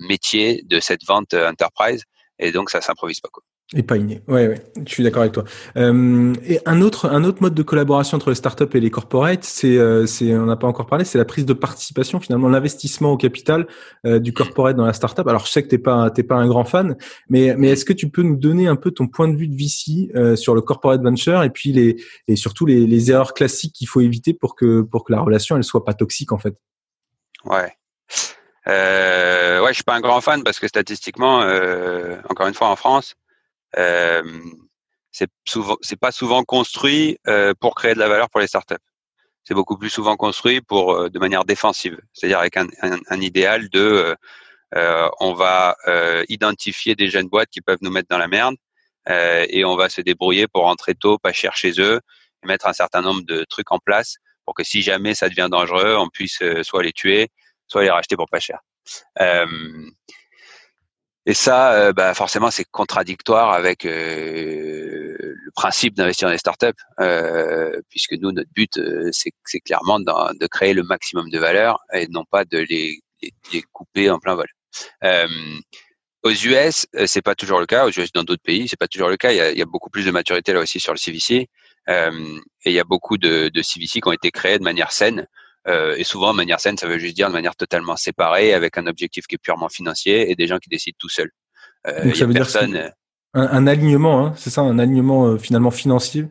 métier 0.00 0.62
de 0.64 0.80
cette 0.80 1.04
vente 1.06 1.34
enterprise 1.34 2.04
et 2.38 2.50
donc 2.50 2.70
ça 2.70 2.80
s'improvise 2.80 3.20
pas. 3.20 3.28
Quoi. 3.32 3.44
Et 3.74 3.82
pas 3.82 3.96
inné. 3.96 4.20
Ouais, 4.28 4.48
ouais, 4.48 4.62
je 4.86 4.92
suis 4.92 5.02
d'accord 5.02 5.22
avec 5.22 5.32
toi. 5.32 5.44
Euh, 5.78 6.34
et 6.46 6.60
un 6.66 6.82
autre, 6.82 7.08
un 7.08 7.24
autre 7.24 7.40
mode 7.40 7.54
de 7.54 7.62
collaboration 7.62 8.16
entre 8.16 8.28
les 8.28 8.34
startups 8.34 8.68
et 8.74 8.80
les 8.80 8.90
corporates, 8.90 9.44
c'est, 9.44 9.78
euh, 9.78 10.04
c'est, 10.04 10.36
on 10.36 10.44
n'a 10.44 10.56
pas 10.56 10.66
encore 10.66 10.86
parlé, 10.86 11.06
c'est 11.06 11.16
la 11.16 11.24
prise 11.24 11.46
de 11.46 11.54
participation, 11.54 12.20
finalement, 12.20 12.48
l'investissement 12.50 13.12
au 13.12 13.16
capital 13.16 13.66
euh, 14.04 14.18
du 14.18 14.34
corporate 14.34 14.76
dans 14.76 14.84
la 14.84 14.92
startup. 14.92 15.26
Alors, 15.26 15.46
je 15.46 15.52
sais 15.52 15.62
que 15.62 15.68
t'es 15.68 15.78
pas, 15.78 16.10
t'es 16.10 16.22
pas 16.22 16.36
un 16.36 16.46
grand 16.48 16.64
fan, 16.64 16.96
mais, 17.30 17.54
mais 17.56 17.68
est-ce 17.68 17.86
que 17.86 17.94
tu 17.94 18.10
peux 18.10 18.22
nous 18.22 18.36
donner 18.36 18.66
un 18.66 18.76
peu 18.76 18.90
ton 18.90 19.08
point 19.08 19.28
de 19.28 19.36
vue 19.36 19.48
de 19.48 19.56
VC 19.56 20.10
euh, 20.14 20.36
sur 20.36 20.54
le 20.54 20.60
corporate 20.60 21.02
venture 21.02 21.42
et 21.42 21.50
puis 21.50 21.72
les, 21.72 21.96
et 22.28 22.36
surtout 22.36 22.66
les, 22.66 22.86
les 22.86 23.10
erreurs 23.10 23.32
classiques 23.32 23.74
qu'il 23.74 23.88
faut 23.88 24.02
éviter 24.02 24.34
pour 24.34 24.54
que, 24.54 24.82
pour 24.82 25.04
que 25.04 25.12
la 25.12 25.20
relation 25.20 25.56
elle 25.56 25.64
soit 25.64 25.84
pas 25.84 25.94
toxique 25.94 26.32
en 26.32 26.38
fait? 26.38 26.54
Ouais. 27.46 27.72
Euh, 28.68 29.60
ouais, 29.60 29.70
je 29.70 29.74
suis 29.74 29.84
pas 29.84 29.94
un 29.94 30.00
grand 30.00 30.20
fan 30.20 30.44
parce 30.44 30.60
que 30.60 30.68
statistiquement, 30.68 31.42
euh, 31.42 32.16
encore 32.28 32.46
une 32.46 32.54
fois 32.54 32.68
en 32.68 32.76
France, 32.76 33.14
euh, 33.78 34.22
c'est 35.10 35.30
souvent, 35.46 35.76
c'est 35.82 35.98
pas 35.98 36.12
souvent 36.12 36.42
construit 36.42 37.18
euh, 37.28 37.54
pour 37.58 37.74
créer 37.74 37.94
de 37.94 37.98
la 37.98 38.08
valeur 38.08 38.30
pour 38.30 38.40
les 38.40 38.46
startups. 38.46 38.74
C'est 39.44 39.54
beaucoup 39.54 39.76
plus 39.76 39.90
souvent 39.90 40.16
construit 40.16 40.60
pour 40.60 40.94
euh, 40.94 41.10
de 41.10 41.18
manière 41.18 41.44
défensive, 41.44 41.98
c'est-à-dire 42.12 42.38
avec 42.38 42.56
un, 42.56 42.66
un, 42.80 42.98
un, 43.08 43.20
idéal 43.20 43.68
de 43.68 44.16
euh, 44.74 45.08
on 45.20 45.34
va 45.34 45.76
identifier 46.28 46.94
des 46.94 47.08
jeunes 47.08 47.28
boîtes 47.28 47.50
qui 47.50 47.60
peuvent 47.60 47.82
nous 47.82 47.90
mettre 47.90 48.08
dans 48.08 48.18
la 48.18 48.28
merde 48.28 48.56
et 49.06 49.64
on 49.64 49.76
va 49.76 49.88
se 49.88 50.00
débrouiller 50.00 50.46
pour 50.46 50.62
rentrer 50.62 50.94
tôt, 50.94 51.18
pas 51.18 51.32
cher 51.32 51.54
chez 51.56 51.72
eux, 51.78 52.00
et 52.42 52.46
mettre 52.46 52.66
un 52.66 52.72
certain 52.72 53.02
nombre 53.02 53.22
de 53.22 53.44
trucs 53.44 53.70
en 53.70 53.78
place 53.78 54.16
pour 54.46 54.54
que 54.54 54.64
si 54.64 54.80
jamais 54.80 55.14
ça 55.14 55.28
devient 55.28 55.48
dangereux, 55.50 55.96
on 55.96 56.08
puisse 56.08 56.42
soit 56.62 56.82
les 56.82 56.92
tuer, 56.92 57.28
soit 57.66 57.82
les 57.82 57.90
racheter 57.90 58.16
pour 58.16 58.28
pas 58.30 58.40
cher. 58.40 58.60
Euh, 59.20 59.46
et 61.24 61.34
ça, 61.34 61.74
euh, 61.74 61.92
bah, 61.92 62.14
forcément, 62.14 62.50
c'est 62.50 62.64
contradictoire 62.64 63.52
avec 63.52 63.84
euh, 63.84 65.16
le 65.18 65.50
principe 65.54 65.94
d'investir 65.94 66.26
dans 66.26 66.32
les 66.32 66.38
startups, 66.38 66.66
euh, 67.00 67.80
puisque 67.90 68.14
nous, 68.14 68.32
notre 68.32 68.50
but, 68.52 68.76
euh, 68.78 69.10
c'est 69.12 69.60
clairement 69.60 70.00
de, 70.00 70.38
de, 70.38 70.46
créer 70.48 70.74
le 70.74 70.82
maximum 70.82 71.30
de 71.30 71.38
valeur 71.38 71.78
et 71.92 72.08
non 72.08 72.24
pas 72.24 72.44
de 72.44 72.58
les, 72.58 73.00
les, 73.52 73.62
couper 73.72 74.10
en 74.10 74.18
plein 74.18 74.34
vol. 74.34 74.48
Euh, 75.04 75.28
aux 76.24 76.30
US, 76.30 76.86
c'est 77.06 77.22
pas 77.22 77.36
toujours 77.36 77.60
le 77.60 77.66
cas. 77.66 77.86
Aux 77.86 77.90
US, 77.90 78.10
dans 78.12 78.24
d'autres 78.24 78.42
pays, 78.42 78.66
c'est 78.68 78.78
pas 78.78 78.88
toujours 78.88 79.08
le 79.08 79.16
cas. 79.16 79.30
Il 79.30 79.36
y, 79.36 79.40
a, 79.40 79.50
il 79.52 79.58
y, 79.58 79.62
a, 79.62 79.66
beaucoup 79.66 79.90
plus 79.90 80.04
de 80.06 80.10
maturité 80.10 80.52
là 80.52 80.60
aussi 80.60 80.80
sur 80.80 80.92
le 80.92 80.98
CVC, 80.98 81.48
et 81.88 82.10
il 82.64 82.72
y 82.72 82.80
a 82.80 82.84
beaucoup 82.84 83.18
de, 83.18 83.48
de 83.48 83.62
CVC 83.62 84.00
qui 84.00 84.08
ont 84.08 84.12
été 84.12 84.30
créés 84.32 84.58
de 84.58 84.64
manière 84.64 84.92
saine. 84.92 85.26
Euh, 85.68 85.94
et 85.96 86.04
souvent, 86.04 86.32
de 86.32 86.36
manière 86.36 86.60
saine, 86.60 86.76
ça 86.76 86.86
veut 86.86 86.98
juste 86.98 87.14
dire 87.14 87.28
de 87.28 87.32
manière 87.32 87.54
totalement 87.56 87.96
séparée, 87.96 88.52
avec 88.52 88.78
un 88.78 88.86
objectif 88.86 89.26
qui 89.26 89.36
est 89.36 89.42
purement 89.42 89.68
financier 89.68 90.30
et 90.30 90.34
des 90.34 90.46
gens 90.46 90.58
qui 90.58 90.68
décident 90.68 90.96
tout 90.98 91.08
seuls. 91.08 91.30
Euh, 91.86 92.04
Donc 92.04 92.16
ça 92.16 92.26
veut 92.26 92.32
personne... 92.32 92.72
dire 92.72 92.90
un, 93.34 93.48
un, 93.48 93.66
alignement, 93.66 94.26
hein, 94.26 94.34
c'est 94.36 94.50
ça, 94.50 94.60
un 94.60 94.78
alignement 94.78 95.26
euh, 95.26 95.38
finalement 95.38 95.70
financier? 95.70 96.26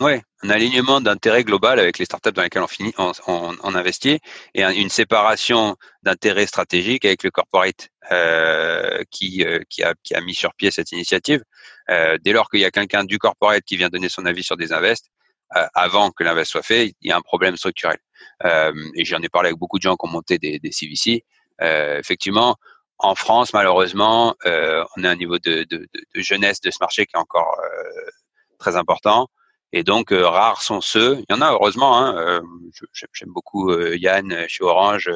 Oui, 0.00 0.14
un 0.42 0.50
alignement 0.50 1.00
d'intérêt 1.00 1.44
global 1.44 1.78
avec 1.78 1.98
les 1.98 2.04
startups 2.04 2.32
dans 2.32 2.42
lesquelles 2.42 2.62
on, 2.62 2.66
finit, 2.66 2.92
on, 2.98 3.12
on, 3.28 3.54
on 3.62 3.74
investit 3.76 4.18
et 4.52 4.64
une 4.64 4.88
séparation 4.88 5.76
d'intérêts 6.02 6.46
stratégiques 6.46 7.04
avec 7.04 7.22
le 7.22 7.30
corporate 7.30 7.90
euh, 8.10 9.04
qui, 9.12 9.44
euh, 9.44 9.60
qui, 9.70 9.84
a, 9.84 9.94
qui 10.02 10.14
a 10.16 10.20
mis 10.20 10.34
sur 10.34 10.52
pied 10.54 10.72
cette 10.72 10.90
initiative. 10.90 11.44
Euh, 11.90 12.18
dès 12.20 12.32
lors 12.32 12.50
qu'il 12.50 12.58
y 12.58 12.64
a 12.64 12.72
quelqu'un 12.72 13.04
du 13.04 13.18
corporate 13.18 13.62
qui 13.62 13.76
vient 13.76 13.88
donner 13.88 14.08
son 14.08 14.26
avis 14.26 14.42
sur 14.42 14.56
des 14.56 14.72
invests, 14.72 15.10
avant 15.74 16.10
que 16.10 16.24
l'invest 16.24 16.50
soit 16.50 16.62
fait, 16.62 16.94
il 17.00 17.08
y 17.08 17.12
a 17.12 17.16
un 17.16 17.20
problème 17.20 17.56
structurel. 17.56 17.98
Euh, 18.44 18.72
et 18.94 19.04
j'en 19.04 19.22
ai 19.22 19.28
parlé 19.28 19.48
avec 19.48 19.58
beaucoup 19.58 19.78
de 19.78 19.82
gens 19.82 19.96
qui 19.96 20.06
ont 20.06 20.10
monté 20.10 20.38
des, 20.38 20.58
des 20.58 20.72
CVC. 20.72 21.24
Euh, 21.62 21.98
effectivement, 21.98 22.56
en 22.98 23.14
France, 23.14 23.52
malheureusement, 23.52 24.34
on 24.44 25.04
a 25.04 25.10
un 25.10 25.16
niveau 25.16 25.38
de, 25.38 25.64
de, 25.64 25.88
de, 25.92 26.20
jeunesse 26.20 26.60
de 26.60 26.70
ce 26.70 26.78
marché 26.80 27.06
qui 27.06 27.16
est 27.16 27.18
encore 27.18 27.56
très 28.58 28.76
important. 28.76 29.28
Et 29.72 29.82
donc, 29.82 30.10
rares 30.12 30.62
sont 30.62 30.80
ceux, 30.80 31.18
il 31.18 31.24
y 31.28 31.34
en 31.34 31.40
a 31.40 31.50
heureusement, 31.50 31.98
hein, 31.98 32.40
j'aime 33.12 33.30
beaucoup 33.32 33.76
Yann 33.76 34.46
chez 34.46 34.62
Orange, 34.62 35.10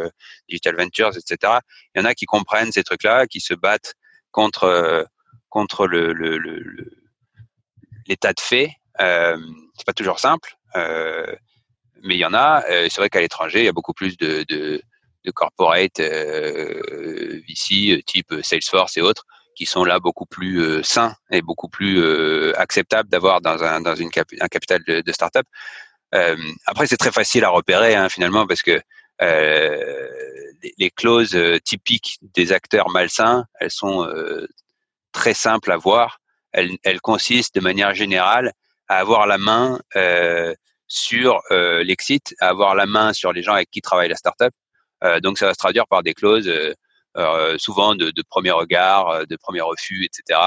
Digital 0.49 0.77
Ventures, 0.77 1.17
etc. 1.17 1.59
Il 1.95 2.01
y 2.01 2.03
en 2.03 2.05
a 2.05 2.15
qui 2.15 2.27
comprennent 2.27 2.73
ces 2.73 2.83
trucs-là, 2.83 3.29
qui 3.29 3.41
se 3.41 3.55
battent 3.55 3.95
contre, 4.33 5.07
contre 5.49 5.87
le, 5.87 6.13
le, 6.13 6.39
le, 6.39 6.91
l'état 8.09 8.33
de 8.33 8.41
fait. 8.41 8.73
Euh, 9.01 9.39
c'est 9.77 9.87
pas 9.87 9.93
toujours 9.93 10.19
simple, 10.19 10.57
euh, 10.77 11.35
mais 12.03 12.17
il 12.17 12.19
y 12.19 12.25
en 12.25 12.35
a. 12.35 12.65
Euh, 12.69 12.89
c'est 12.91 13.01
vrai 13.01 13.09
qu'à 13.09 13.21
l'étranger, 13.21 13.61
il 13.61 13.65
y 13.65 13.69
a 13.69 13.73
beaucoup 13.73 13.95
plus 13.95 14.17
de, 14.17 14.45
de, 14.49 14.83
de 15.25 15.31
corporate 15.31 16.01
euh, 16.01 17.41
VC 17.49 18.03
type 18.05 18.35
Salesforce 18.43 18.97
et 18.97 19.01
autres 19.01 19.25
qui 19.55 19.67
sont 19.67 19.85
là 19.85 19.99
beaucoup 19.99 20.27
plus 20.27 20.85
sains 20.85 21.17
et 21.33 21.43
beaucoup 21.43 21.69
plus 21.69 22.01
acceptables 22.55 23.09
d'avoir 23.09 23.41
dans 23.41 23.65
un 23.65 23.81
dans 23.81 23.97
une 23.97 24.09
un 24.41 24.47
capital 24.47 24.81
de, 24.87 25.01
de 25.01 25.13
start-up. 25.13 25.47
après, 26.67 26.87
c'est 26.87 26.97
très 26.97 27.11
facile 27.11 27.45
à 27.45 27.49
repérer 27.49 27.97
hein, 27.97 28.09
finalement 28.09 28.47
parce 28.47 28.63
que 28.63 28.81
les, 30.79 30.91
clauses 30.93 31.37
typiques 31.65 32.19
des 32.23 32.53
acteurs 32.53 32.89
malsains, 32.91 33.47
elles 33.59 33.73
sont 33.73 34.09
très 35.11 35.35
simples 35.35 35.73
à 35.73 35.77
voir. 35.77 36.21
Elles 36.53 37.01
consistent 37.03 37.57
de 37.57 37.61
manière 37.61 37.95
générale 37.95 38.53
à 38.89 38.99
avoir 38.99 39.27
la 39.27 39.39
main 39.39 39.79
euh, 39.97 40.55
sur 40.89 41.43
euh, 41.51 41.85
l'exit, 41.85 42.35
à 42.41 42.49
avoir 42.49 42.75
la 42.75 42.87
main 42.87 43.13
sur 43.13 43.33
les 43.33 43.43
gens 43.43 43.53
avec 43.53 43.71
qui 43.71 43.83
travaille 43.83 44.09
la 44.09 44.17
startup. 44.17 44.53
Euh, 45.05 45.21
donc 45.21 45.39
ça 45.39 45.47
va 45.47 45.53
se 45.53 45.59
traduire 45.59 45.87
par 45.87 46.03
des 46.03 46.15
clauses 46.15 46.51
euh, 47.17 47.59
souvent 47.59 47.95
de, 47.95 48.11
de, 48.11 48.23
premier 48.29 48.51
regard, 48.51 49.27
de 49.27 49.37
premier 49.37 49.61
refus, 49.61 50.05
etc. 50.05 50.41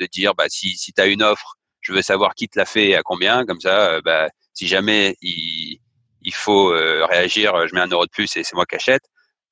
De 0.00 0.06
dire 0.06 0.34
bah, 0.34 0.46
si, 0.48 0.76
si 0.76 0.92
tu 0.92 1.00
as 1.00 1.06
une 1.06 1.22
offre, 1.22 1.54
je 1.80 1.92
veux 1.92 2.02
savoir 2.02 2.34
qui 2.34 2.48
te 2.48 2.58
l'a 2.58 2.64
fait 2.64 2.88
et 2.88 2.96
à 2.96 3.02
combien. 3.02 3.44
Comme 3.44 3.60
ça, 3.60 4.00
bah, 4.00 4.28
si 4.54 4.66
jamais 4.66 5.16
il, 5.20 5.78
il 6.22 6.34
faut 6.34 6.68
réagir, 6.68 7.68
je 7.68 7.74
mets 7.74 7.80
un 7.80 7.88
euro 7.88 8.06
de 8.06 8.10
plus 8.10 8.34
et 8.36 8.42
c'est 8.42 8.54
moi 8.54 8.66
qui 8.66 8.76
achète 8.76 9.02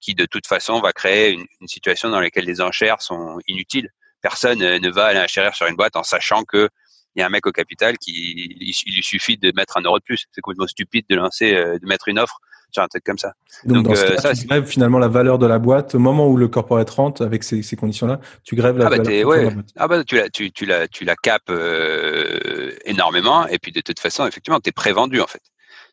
qui 0.00 0.14
de 0.14 0.26
toute 0.26 0.46
façon 0.46 0.82
va 0.82 0.92
créer 0.92 1.30
une, 1.30 1.46
une, 1.62 1.68
situation 1.68 2.10
dans 2.10 2.20
laquelle 2.20 2.44
les 2.44 2.60
enchères 2.60 3.00
sont 3.00 3.38
inutiles. 3.48 3.88
Personne 4.20 4.58
ne 4.58 4.90
va 4.90 5.06
aller 5.06 5.20
enchérir 5.20 5.54
sur 5.54 5.66
une 5.66 5.76
boîte 5.76 5.96
en 5.96 6.02
sachant 6.02 6.44
que 6.44 6.68
il 7.14 7.20
y 7.20 7.22
a 7.22 7.26
un 7.26 7.30
mec 7.30 7.46
au 7.46 7.52
capital 7.52 7.98
qui 7.98 8.56
il, 8.60 8.94
lui 8.94 9.02
suffit 9.02 9.36
de 9.36 9.52
mettre 9.54 9.76
un 9.76 9.82
euro 9.82 9.98
de 9.98 10.04
plus. 10.04 10.26
C'est 10.32 10.40
complètement 10.40 10.66
stupide 10.66 11.06
de 11.08 11.16
lancer, 11.16 11.54
euh, 11.54 11.78
de 11.78 11.86
mettre 11.86 12.08
une 12.08 12.18
offre 12.18 12.40
sur 12.74 12.82
un 12.82 12.88
truc 12.88 13.04
comme 13.04 13.18
ça. 13.18 13.32
Donc, 13.64 13.86
dans 13.86 13.92
euh, 13.92 14.16
ça, 14.16 14.34
tu 14.34 14.46
grèves 14.46 14.66
finalement 14.66 14.98
la 14.98 15.08
valeur 15.08 15.38
de 15.38 15.46
la 15.46 15.58
boîte 15.58 15.94
au 15.94 15.98
moment 15.98 16.28
où 16.28 16.36
le 16.36 16.48
corporate 16.48 16.90
rentre 16.90 17.24
avec 17.24 17.44
ces, 17.44 17.62
ces 17.62 17.76
conditions-là. 17.76 18.20
Tu 18.42 18.56
grèves 18.56 18.76
la 18.76 18.86
ah 18.86 18.90
bah 18.90 18.96
valeur 18.96 19.28
ouais. 19.28 19.38
de 19.38 19.44
la 19.44 19.50
boîte. 19.54 19.66
Ah 19.76 19.88
bah 19.88 20.04
tu 20.04 20.16
la, 20.16 20.28
tu, 20.28 20.50
tu 20.50 20.66
la, 20.66 20.88
tu 20.88 21.04
la 21.04 21.14
capes 21.14 21.50
euh, 21.50 22.72
énormément 22.84 23.46
et 23.46 23.58
puis 23.58 23.72
de 23.72 23.80
toute 23.80 24.00
façon, 24.00 24.26
effectivement, 24.26 24.60
tu 24.60 24.68
es 24.68 24.72
prévendu 24.72 25.20
en 25.20 25.26
fait. 25.26 25.42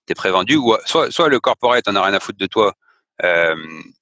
Tu 0.07 0.11
es 0.11 0.15
prévendu 0.15 0.55
ou 0.55 0.75
soit, 0.85 1.11
soit 1.11 1.29
le 1.29 1.39
corporate 1.39 1.87
en 1.87 1.95
a 1.95 2.03
rien 2.03 2.13
à 2.13 2.19
foutre 2.19 2.39
de 2.39 2.47
toi, 2.47 2.73
euh, 3.23 3.55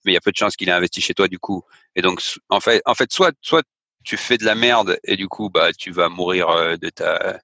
mais 0.05 0.11
il 0.11 0.13
y 0.13 0.17
a 0.17 0.21
peu 0.21 0.31
de 0.31 0.37
chances 0.37 0.55
qu'il 0.55 0.69
ait 0.69 0.73
investi 0.73 1.01
chez 1.01 1.13
toi 1.13 1.27
du 1.27 1.39
coup. 1.39 1.63
Et 1.95 2.01
donc 2.01 2.21
en 2.47 2.61
fait, 2.61 2.81
en 2.85 2.93
fait, 2.93 3.11
soit, 3.11 3.33
soit 3.41 3.63
tu 4.03 4.17
fais 4.17 4.37
de 4.37 4.45
la 4.45 4.55
merde 4.55 4.99
et 5.03 5.15
du 5.15 5.27
coup 5.27 5.49
bah 5.49 5.71
tu 5.73 5.91
vas 5.91 6.09
mourir 6.09 6.49
euh, 6.49 6.77
de 6.77 6.89
ta 6.89 7.39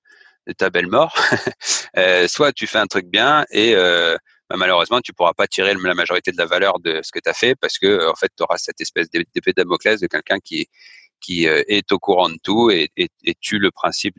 de 0.48 0.54
ta 0.54 0.70
belle 0.70 0.88
mort. 0.88 1.16
euh, 1.98 2.28
soit 2.28 2.54
tu 2.54 2.68
fais 2.68 2.78
un 2.78 2.88
truc 2.88 3.08
bien 3.08 3.46
et 3.52 3.76
euh, 3.76 4.16
bah, 4.50 4.58
malheureusement 4.58 5.02
tu 5.02 5.14
pourras 5.14 5.34
pas 5.34 5.48
tirer 5.48 5.74
la 5.74 5.94
majorité 5.94 6.32
de 6.32 6.38
la 6.38 6.46
valeur 6.46 6.80
de 6.80 7.02
ce 7.04 7.12
que 7.12 7.20
tu 7.20 7.30
as 7.30 7.34
fait 7.34 7.56
parce 7.56 7.78
que 7.78 8.10
en 8.10 8.16
fait 8.16 8.32
tu 8.38 8.44
auras 8.44 8.58
cette 8.58 8.82
espèce 8.82 9.10
d'épée 9.10 9.54
Damoclès 9.54 10.00
de 10.00 10.08
quelqu'un 10.08 10.40
qui 10.40 10.68
qui 11.22 11.48
euh, 11.48 11.64
est 11.68 11.92
au 11.92 12.00
courant 12.00 12.30
de 12.30 12.38
tout 12.44 12.70
et 12.72 12.90
tue 13.42 13.60
le 13.60 13.72
principe 13.72 14.16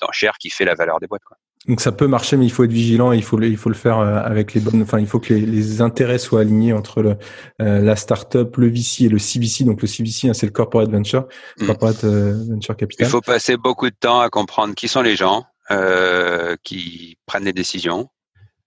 d'enchère 0.00 0.34
qui 0.38 0.50
fait 0.50 0.64
la 0.64 0.74
valeur 0.74 1.00
des 1.00 1.06
boîtes 1.06 1.24
quoi. 1.24 1.36
Donc 1.68 1.82
ça 1.82 1.92
peut 1.92 2.06
marcher, 2.06 2.38
mais 2.38 2.46
il 2.46 2.50
faut 2.50 2.64
être 2.64 2.72
vigilant. 2.72 3.12
il 3.12 3.22
faut 3.22 3.36
le, 3.36 3.46
il 3.46 3.56
faut 3.58 3.68
le 3.68 3.74
faire 3.74 3.98
euh, 3.98 4.16
avec 4.16 4.54
les 4.54 4.60
bonnes. 4.62 4.80
Enfin, 4.82 4.98
il 4.98 5.06
faut 5.06 5.20
que 5.20 5.34
les, 5.34 5.40
les 5.40 5.82
intérêts 5.82 6.18
soient 6.18 6.40
alignés 6.40 6.72
entre 6.72 7.02
le, 7.02 7.16
euh, 7.60 7.80
la 7.80 7.96
startup, 7.96 8.56
le 8.56 8.68
VC 8.68 9.02
et 9.04 9.08
le 9.10 9.18
CVC. 9.18 9.64
Donc 9.64 9.82
le 9.82 9.86
CVC, 9.86 10.28
hein, 10.28 10.34
c'est 10.34 10.46
le 10.46 10.52
corporate 10.52 10.90
venture, 10.90 11.28
mm. 11.58 11.66
corporate 11.66 12.04
euh, 12.04 12.44
venture 12.48 12.76
capital. 12.76 13.06
Il 13.06 13.10
faut 13.10 13.20
passer 13.20 13.58
beaucoup 13.58 13.90
de 13.90 13.94
temps 13.94 14.20
à 14.20 14.30
comprendre 14.30 14.74
qui 14.74 14.88
sont 14.88 15.02
les 15.02 15.16
gens 15.16 15.44
euh, 15.70 16.56
qui 16.62 17.18
prennent 17.26 17.44
les 17.44 17.52
décisions, 17.52 18.08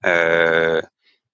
euh, 0.05 0.79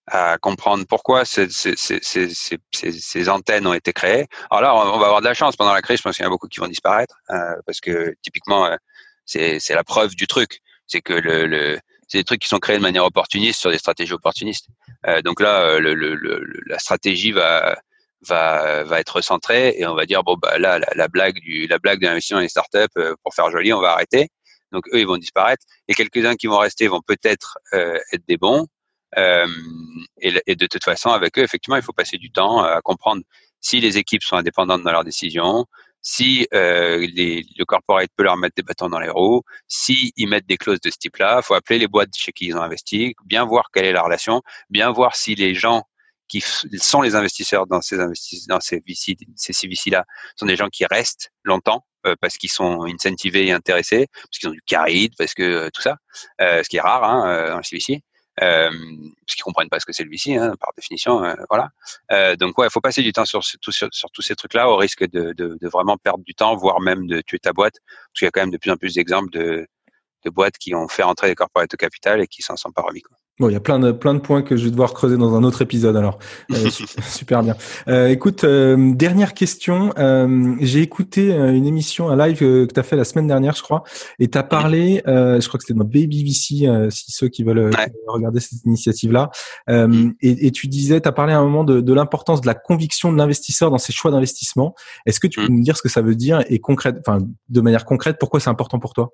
à 0.07 0.37
comprendre 0.37 0.85
pourquoi 0.87 1.25
ces, 1.25 1.49
ces, 1.49 1.75
ces, 1.75 2.01
ces, 2.01 3.29
antennes 3.29 3.67
ont 3.67 3.73
été 3.73 3.91
créées. 3.91 4.27
Alors 4.49 4.61
là, 4.61 4.75
on 4.75 4.97
va 4.97 5.07
avoir 5.07 5.19
de 5.19 5.25
la 5.25 5.33
chance 5.33 5.57
pendant 5.57 5.73
la 5.73 5.81
crise. 5.81 5.97
Je 5.97 6.03
pense 6.03 6.15
qu'il 6.15 6.23
y 6.23 6.25
en 6.25 6.29
a 6.29 6.31
beaucoup 6.31 6.47
qui 6.47 6.61
vont 6.61 6.67
disparaître 6.67 7.19
parce 7.65 7.79
que 7.79 8.15
typiquement, 8.23 8.75
c'est 9.25 9.59
la 9.69 9.83
preuve 9.83 10.15
du 10.15 10.25
truc 10.25 10.61
c'est 10.89 11.01
que 11.01 11.13
le, 11.13 11.45
le 11.45 11.79
c'est 12.09 12.17
des 12.17 12.23
trucs 12.23 12.41
qui 12.41 12.47
sont 12.47 12.57
créés 12.57 12.77
de 12.77 12.81
manière 12.81 13.05
opportuniste 13.05 13.61
sur 13.61 13.69
des 13.69 13.77
stratégies 13.77 14.13
opportunistes. 14.13 14.67
Euh, 15.07 15.21
donc 15.21 15.39
là, 15.39 15.61
euh, 15.61 15.79
le, 15.79 15.93
le, 15.93 16.15
la 16.65 16.79
stratégie 16.79 17.31
va 17.31 17.77
va 18.27 18.83
va 18.83 18.99
être 18.99 19.21
centrée 19.21 19.75
et 19.77 19.85
on 19.85 19.95
va 19.95 20.05
dire 20.05 20.23
bon 20.23 20.35
bah 20.35 20.57
là 20.57 20.77
la, 20.93 21.07
blague 21.07 21.39
du 21.39 21.67
la 21.67 21.79
blague 21.79 22.01
de 22.01 22.07
l'investissement 22.07 22.39
dans 22.39 22.41
les 22.41 22.49
startups 22.49 22.79
euh, 22.97 23.15
pour 23.23 23.33
faire 23.33 23.49
joli, 23.49 23.71
on 23.71 23.79
va 23.79 23.91
arrêter. 23.91 24.27
Donc 24.71 24.87
eux 24.93 24.99
ils 24.99 25.07
vont 25.07 25.17
disparaître 25.17 25.63
et 25.87 25.93
quelques-uns 25.93 26.35
qui 26.35 26.47
vont 26.47 26.57
rester 26.57 26.87
vont 26.87 27.01
peut-être 27.01 27.57
être 27.71 28.23
des 28.27 28.37
bons. 28.37 28.67
Et, 29.17 30.55
de 30.55 30.67
toute 30.67 30.83
façon 30.83 31.09
avec 31.09 31.37
eux 31.39 31.43
effectivement 31.43 31.77
il 31.77 31.81
faut 31.81 31.93
passer 31.93 32.17
du 32.17 32.31
temps 32.31 32.61
à 32.61 32.81
comprendre 32.81 33.23
si 33.61 33.79
les 33.79 33.97
équipes 33.97 34.23
sont 34.23 34.35
indépendantes 34.35 34.83
dans 34.83 34.91
leurs 34.91 35.03
décisions, 35.03 35.65
si 36.01 36.47
euh, 36.53 37.05
les, 37.13 37.45
le 37.57 37.65
corporate 37.65 38.09
peut 38.15 38.23
leur 38.23 38.37
mettre 38.37 38.55
des 38.55 38.63
bâtons 38.63 38.89
dans 38.89 38.99
les 38.99 39.09
roues, 39.09 39.41
si 39.67 40.13
ils 40.15 40.27
mettent 40.27 40.47
des 40.47 40.57
clauses 40.57 40.81
de 40.81 40.89
ce 40.89 40.97
type-là, 40.97 41.41
faut 41.41 41.53
appeler 41.55 41.79
les 41.79 41.87
boîtes 41.87 42.15
chez 42.15 42.31
qui 42.31 42.47
ils 42.47 42.55
ont 42.55 42.61
investi, 42.61 43.15
bien 43.25 43.45
voir 43.45 43.69
quelle 43.73 43.85
est 43.85 43.93
la 43.93 44.01
relation, 44.01 44.41
bien 44.69 44.91
voir 44.91 45.15
si 45.15 45.35
les 45.35 45.53
gens 45.55 45.83
qui 46.29 46.41
sont 46.41 47.01
les 47.01 47.15
investisseurs 47.15 47.65
dans 47.67 47.81
ces 47.81 47.99
investisseurs, 47.99 48.45
dans 48.47 48.59
ces 48.61 48.79
VC, 48.87 49.17
ces 49.35 49.51
CVC 49.51 49.89
là, 49.89 50.05
sont 50.35 50.45
des 50.45 50.55
gens 50.55 50.69
qui 50.69 50.85
restent 50.85 51.31
longtemps 51.43 51.85
euh, 52.05 52.15
parce 52.21 52.37
qu'ils 52.37 52.51
sont 52.51 52.83
incentivés 52.83 53.47
et 53.47 53.51
intéressés, 53.51 54.07
parce 54.13 54.37
qu'ils 54.37 54.47
ont 54.47 54.53
du 54.53 54.61
caride, 54.61 55.13
parce 55.17 55.33
que 55.33 55.43
euh, 55.43 55.69
tout 55.73 55.81
ça, 55.81 55.97
euh, 56.39 56.63
ce 56.63 56.69
qui 56.69 56.77
est 56.77 56.81
rare 56.81 57.03
hein, 57.03 57.49
dans 57.49 57.57
le 57.57 57.63
CVC 57.63 58.03
euh, 58.41 58.69
parce 58.69 59.35
qu'ils 59.35 59.43
comprennent 59.43 59.69
pas 59.69 59.79
ce 59.79 59.85
que 59.85 59.93
c'est 59.93 60.03
le 60.03 60.09
VC, 60.09 60.35
hein, 60.35 60.55
par 60.59 60.71
définition, 60.75 61.23
euh, 61.23 61.35
voilà. 61.49 61.69
Euh, 62.11 62.35
donc 62.35 62.57
ouais, 62.57 62.67
il 62.67 62.71
faut 62.71 62.81
passer 62.81 63.01
du 63.01 63.11
temps 63.11 63.25
sur, 63.25 63.43
sur, 63.43 63.59
sur, 63.91 64.11
tous 64.11 64.21
ces 64.21 64.35
trucs-là, 64.35 64.69
au 64.69 64.77
risque 64.77 65.09
de, 65.09 65.33
de, 65.33 65.57
de, 65.59 65.67
vraiment 65.67 65.97
perdre 65.97 66.23
du 66.23 66.35
temps, 66.35 66.55
voire 66.55 66.79
même 66.79 67.07
de 67.07 67.21
tuer 67.21 67.39
ta 67.39 67.53
boîte, 67.53 67.75
parce 67.85 68.19
qu'il 68.19 68.25
y 68.25 68.27
a 68.27 68.31
quand 68.31 68.41
même 68.41 68.51
de 68.51 68.57
plus 68.57 68.71
en 68.71 68.77
plus 68.77 68.95
d'exemples 68.95 69.31
de, 69.31 69.67
de 70.25 70.29
boîtes 70.29 70.57
qui 70.57 70.75
ont 70.75 70.87
fait 70.87 71.03
rentrer 71.03 71.27
des 71.27 71.35
corporates 71.35 71.73
au 71.73 71.77
capital 71.77 72.21
et 72.21 72.27
qui 72.27 72.41
s'en 72.41 72.55
sont 72.55 72.71
pas 72.71 72.81
remis. 72.81 73.01
Quoi. 73.01 73.17
Bon, 73.39 73.47
il 73.47 73.53
y 73.53 73.55
a 73.55 73.61
plein 73.61 73.79
de 73.79 73.93
plein 73.93 74.13
de 74.13 74.19
points 74.19 74.41
que 74.41 74.57
je 74.57 74.65
vais 74.65 74.71
devoir 74.71 74.93
creuser 74.93 75.15
dans 75.15 75.33
un 75.33 75.43
autre 75.43 75.61
épisode. 75.61 75.95
Alors, 75.95 76.19
euh, 76.51 76.69
super 77.07 77.41
bien. 77.41 77.55
Euh, 77.87 78.09
écoute, 78.09 78.43
euh, 78.43 78.93
dernière 78.93 79.33
question. 79.33 79.93
Euh, 79.97 80.55
j'ai 80.59 80.81
écouté 80.81 81.31
euh, 81.31 81.53
une 81.53 81.65
émission, 81.65 82.09
un 82.09 82.17
live 82.17 82.37
que 82.37 82.65
tu 82.65 82.77
as 82.77 82.83
fait 82.83 82.97
la 82.97 83.05
semaine 83.05 83.27
dernière, 83.27 83.55
je 83.55 83.63
crois, 83.63 83.83
et 84.19 84.27
tu 84.27 84.37
as 84.37 84.43
parlé, 84.43 85.01
je 85.05 85.47
crois 85.47 85.57
que 85.57 85.63
c'était 85.63 85.77
dans 85.77 85.85
Baby 85.85 86.25
VC, 86.25 86.89
si 86.91 87.11
ceux 87.11 87.29
qui 87.29 87.43
veulent 87.43 87.71
regarder 88.07 88.41
cette 88.41 88.65
initiative-là. 88.65 89.31
Mm. 89.69 90.09
Et, 90.21 90.47
et, 90.47 90.51
tu 90.51 90.67
disais, 90.67 90.99
tu 90.99 91.07
as 91.07 91.13
parlé 91.13 91.31
à 91.31 91.39
un 91.39 91.43
moment 91.43 91.63
de, 91.63 91.79
de 91.79 91.93
l'importance 91.93 92.41
de 92.41 92.47
la 92.47 92.55
conviction 92.55 93.13
de 93.13 93.17
l'investisseur 93.17 93.71
dans 93.71 93.77
ses 93.77 93.93
choix 93.93 94.11
d'investissement. 94.11 94.75
Est-ce 95.05 95.21
que 95.21 95.27
tu 95.27 95.39
peux 95.39 95.47
mm. 95.47 95.55
nous 95.55 95.63
dire 95.63 95.77
ce 95.77 95.81
que 95.81 95.89
ça 95.89 96.01
veut 96.01 96.15
dire 96.15 96.43
et 96.49 96.59
concrète, 96.59 96.97
enfin, 97.07 97.19
de 97.47 97.61
manière 97.61 97.85
concrète, 97.85 98.17
pourquoi 98.19 98.41
c'est 98.41 98.49
important 98.49 98.79
pour 98.79 98.93
toi? 98.93 99.13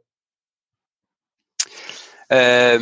Euh, 2.32 2.80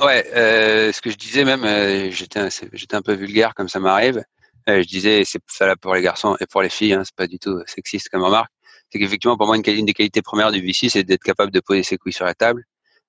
ouais, 0.00 0.30
euh, 0.34 0.92
ce 0.92 1.00
que 1.00 1.10
je 1.10 1.16
disais 1.16 1.44
même, 1.44 1.64
euh, 1.64 2.10
j'étais 2.10 2.94
un 2.94 3.02
peu 3.02 3.14
vulgaire 3.14 3.54
comme 3.54 3.68
ça 3.68 3.80
m'arrive. 3.80 4.22
Euh, 4.68 4.82
je 4.82 4.88
disais 4.88 5.22
c'est 5.24 5.40
là 5.66 5.76
pour 5.76 5.94
les 5.94 6.02
garçons 6.02 6.36
et 6.40 6.46
pour 6.46 6.62
les 6.62 6.68
filles, 6.68 6.92
hein, 6.92 7.02
c'est 7.04 7.14
pas 7.14 7.26
du 7.26 7.38
tout 7.38 7.62
sexiste 7.66 8.08
comme 8.10 8.22
remarque. 8.22 8.52
C'est 8.90 8.98
qu'effectivement 8.98 9.36
pour 9.36 9.46
moi 9.46 9.56
une, 9.56 9.62
des 9.62 9.94
qualités 9.94 10.22
premières 10.22 10.52
du 10.52 10.60
VC, 10.60 10.90
c'est 10.90 11.04
d'être 11.04 11.22
capable 11.22 11.52
de 11.52 11.60
poser 11.60 11.82
ses 11.82 11.96
couilles 11.98 12.12
sur 12.12 12.24
la 12.26 12.34
table, 12.34 12.64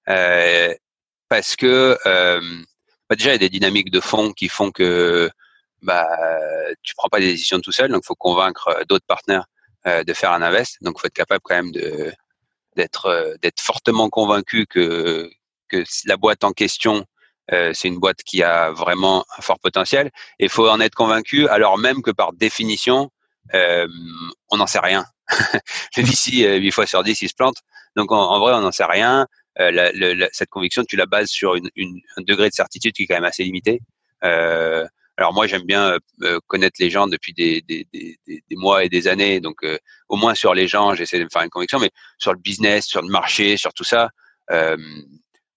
euh, 0.10 0.74
parce 1.30 1.56
que 1.56 1.98
bah 3.10 3.16
déjà 3.16 3.32
il 3.32 3.34
y 3.34 3.36
a 3.36 3.40
des 3.40 3.50
dynamiques 3.50 3.92
de 3.92 4.00
fond 4.00 4.32
qui 4.34 4.50
font 4.50 4.72
que 4.72 5.30
bah 5.82 6.08
tu 6.84 6.94
prends 6.96 7.10
pas 7.10 7.20
des 7.20 7.32
décisions 7.32 7.60
tout 7.60 7.72
seul, 7.72 7.92
donc 7.92 8.06
faut 8.06 8.16
convaincre 8.16 8.84
d'autres 8.88 9.06
partenaires 9.08 9.46
de 9.86 10.14
faire 10.14 10.32
un 10.34 10.42
invest. 10.42 10.78
Donc 10.82 11.00
faut 11.00 11.08
être 11.08 11.14
capable 11.14 11.42
quand 11.44 11.56
même 11.56 11.72
de 11.72 12.14
d'être 12.76 13.36
d'être 13.42 13.62
fortement 13.62 14.10
convaincu 14.10 14.66
que 14.68 15.30
que 15.70 15.84
la 16.06 16.18
boîte 16.18 16.44
en 16.44 16.52
question, 16.52 17.06
euh, 17.52 17.72
c'est 17.74 17.88
une 17.88 18.00
boîte 18.00 18.24
qui 18.24 18.44
a 18.44 18.72
vraiment 18.72 19.26
un 19.38 19.42
fort 19.42 19.60
potentiel. 19.60 20.12
Et 20.40 20.46
il 20.46 20.50
faut 20.50 20.68
en 20.68 20.80
être 20.80 20.96
convaincu, 20.96 21.48
alors 21.48 21.78
même 21.78 22.02
que 22.02 22.12
par 22.12 22.34
définition, 22.34 23.10
euh, 23.54 23.88
on 24.50 24.58
n'en 24.58 24.68
sait 24.68 24.80
rien. 24.80 25.06
le 25.98 26.04
VC, 26.04 26.46
euh, 26.46 26.58
8 26.58 26.72
fois 26.72 26.86
sur 26.86 27.04
10, 27.04 27.22
il 27.22 27.30
se 27.30 27.34
plante. 27.34 27.58
Donc 27.96 28.12
en, 28.12 28.40
vrai, 28.40 28.54
on 28.54 28.62
n'en 28.62 28.72
sait 28.72 28.86
rien. 28.86 29.28
Euh, 29.60 30.28
cette 30.32 30.50
conviction, 30.50 30.84
tu 30.88 30.96
la 30.96 31.06
bases 31.06 31.30
sur 31.30 31.56
un 31.56 32.22
degré 32.22 32.50
de 32.50 32.54
certitude 32.54 32.94
qui 32.94 33.04
est 33.04 33.08
quand 33.08 33.16
même 33.16 33.26
assez 33.26 33.44
limité. 33.44 33.82
Alors 34.22 35.34
moi, 35.34 35.48
j'aime 35.48 35.64
bien 35.64 35.98
connaître 36.48 36.78
les 36.80 36.90
gens 36.90 37.08
depuis 37.08 37.34
des, 37.34 37.62
des, 37.68 38.40
mois 38.52 38.86
et 38.86 38.90
des 38.90 39.08
années. 39.08 39.42
Donc 39.42 39.66
au 40.08 40.16
moins 40.16 40.34
sur 40.34 40.54
les 40.54 40.68
gens, 40.68 40.96
j'essaie 40.96 41.20
de 41.20 41.26
me 41.26 41.30
faire 41.30 41.42
une 41.42 41.50
conviction, 41.50 41.80
mais 41.80 41.92
sur 42.18 42.32
le 42.32 42.40
business, 42.40 42.86
sur 42.86 43.02
le 43.02 43.10
marché, 43.10 43.58
sur 43.58 43.74
tout 43.74 43.84
ça, 43.84 44.12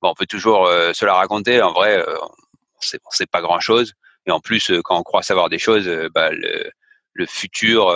bon, 0.03 0.11
on 0.11 0.15
peut 0.15 0.27
toujours 0.27 0.67
euh, 0.67 0.93
se 0.93 1.07
la 1.07 1.15
raconter. 1.15 1.63
En 1.63 1.73
vrai, 1.73 1.97
euh, 1.97 2.17
on 2.21 2.29
on 3.07 3.11
sait 3.13 3.27
pas 3.27 3.41
grand 3.41 3.61
chose. 3.61 3.95
Et 4.27 4.33
en 4.33 4.41
plus, 4.41 4.71
euh, 4.71 4.81
quand 4.83 4.99
on 4.99 5.03
croit 5.03 5.23
savoir 5.23 5.49
des 5.49 5.59
choses, 5.59 5.89
bah, 6.15 6.31
le, 6.33 6.71
le 7.15 7.27
futur 7.27 7.95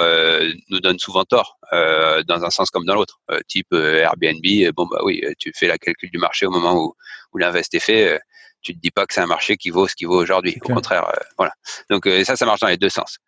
nous 0.70 0.80
donne 0.80 0.98
souvent 0.98 1.24
tort, 1.24 1.58
dans 1.72 2.44
un 2.44 2.50
sens 2.50 2.70
comme 2.70 2.84
dans 2.84 2.94
l'autre. 2.94 3.20
type 3.48 3.72
Airbnb, 3.72 4.72
bon 4.74 4.86
bah 4.86 5.00
oui, 5.02 5.22
tu 5.38 5.52
fais 5.56 5.66
la 5.66 5.78
calcul 5.78 6.10
du 6.10 6.18
marché 6.18 6.46
au 6.46 6.50
moment 6.50 6.74
où, 6.74 6.94
où 7.32 7.38
l'invest 7.38 7.72
est 7.74 7.80
fait. 7.80 8.20
tu 8.62 8.74
te 8.74 8.78
dis 8.78 8.90
pas 8.90 9.06
que 9.06 9.14
c'est 9.14 9.22
un 9.22 9.26
marché 9.26 9.56
qui 9.56 9.70
vaut 9.70 9.88
ce 9.88 9.96
qu'il 9.96 10.06
vaut 10.06 10.20
aujourd'hui. 10.20 10.58
Au 10.62 10.74
contraire, 10.74 11.10
voilà. 11.38 11.54
Donc 11.90 12.06
ça, 12.24 12.36
ça 12.36 12.44
marche 12.44 12.60
dans 12.60 12.68
les 12.68 12.76
deux 12.76 12.90
sens. 12.90 13.18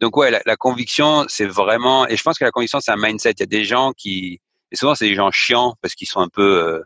donc 0.00 0.16
ouais, 0.18 0.30
la, 0.30 0.56
conviction, 0.56 1.24
c'est 1.28 1.46
vraiment, 1.46 2.06
et 2.06 2.16
je 2.16 2.22
pense 2.22 2.38
que 2.38 2.44
la 2.44 2.50
conviction, 2.50 2.78
c'est 2.80 2.92
un 2.92 2.96
mindset. 2.96 3.32
Il 3.32 3.40
y 3.40 3.44
a 3.44 3.46
des 3.46 3.64
gens 3.64 3.92
qui, 3.92 4.40
et 4.70 4.76
souvent 4.76 4.94
c'est 4.94 5.08
des 5.08 5.14
gens 5.14 5.30
chiants 5.30 5.74
parce 5.80 5.94
qu'ils 5.94 6.08
sont 6.08 6.20
un 6.20 6.28
peu, 6.28 6.82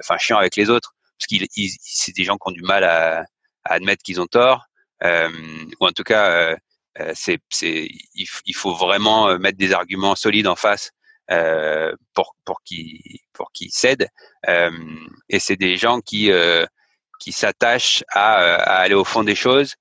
enfin 0.00 0.18
chiants 0.18 0.38
avec 0.38 0.56
les 0.56 0.70
autres, 0.70 0.94
parce 1.18 1.26
qu'ils, 1.26 1.46
c'est 1.80 2.14
des 2.14 2.24
gens 2.24 2.36
qui 2.36 2.48
ont 2.48 2.52
du 2.52 2.62
mal 2.62 2.84
à, 2.84 3.24
admettre 3.64 4.02
qu'ils 4.02 4.20
ont 4.20 4.26
tort, 4.26 4.66
ou 5.02 5.86
en 5.86 5.92
tout 5.92 6.04
cas 6.04 6.56
euh, 7.00 7.12
c'est, 7.14 7.38
c'est, 7.50 7.88
il, 8.14 8.54
faut 8.54 8.74
vraiment 8.74 9.28
euh, 9.28 9.38
mettre 9.38 9.58
des 9.58 9.72
arguments 9.72 10.14
solides 10.14 10.46
en 10.46 10.56
face 10.56 10.92
euh, 11.30 11.92
pour 12.14 12.36
pour 12.44 12.62
qu'ils 12.62 13.00
pour 13.32 13.52
qu'ils 13.52 13.70
cèdent. 13.70 14.08
et 15.28 15.38
c'est 15.40 15.56
des 15.56 15.76
gens 15.76 16.00
qui 16.00 16.30
qui 17.20 17.32
s'attachent 17.32 18.04
à, 18.10 18.34
aller 18.80 18.94
au 18.94 19.04
fond 19.04 19.24
des 19.24 19.34
choses. 19.34 19.74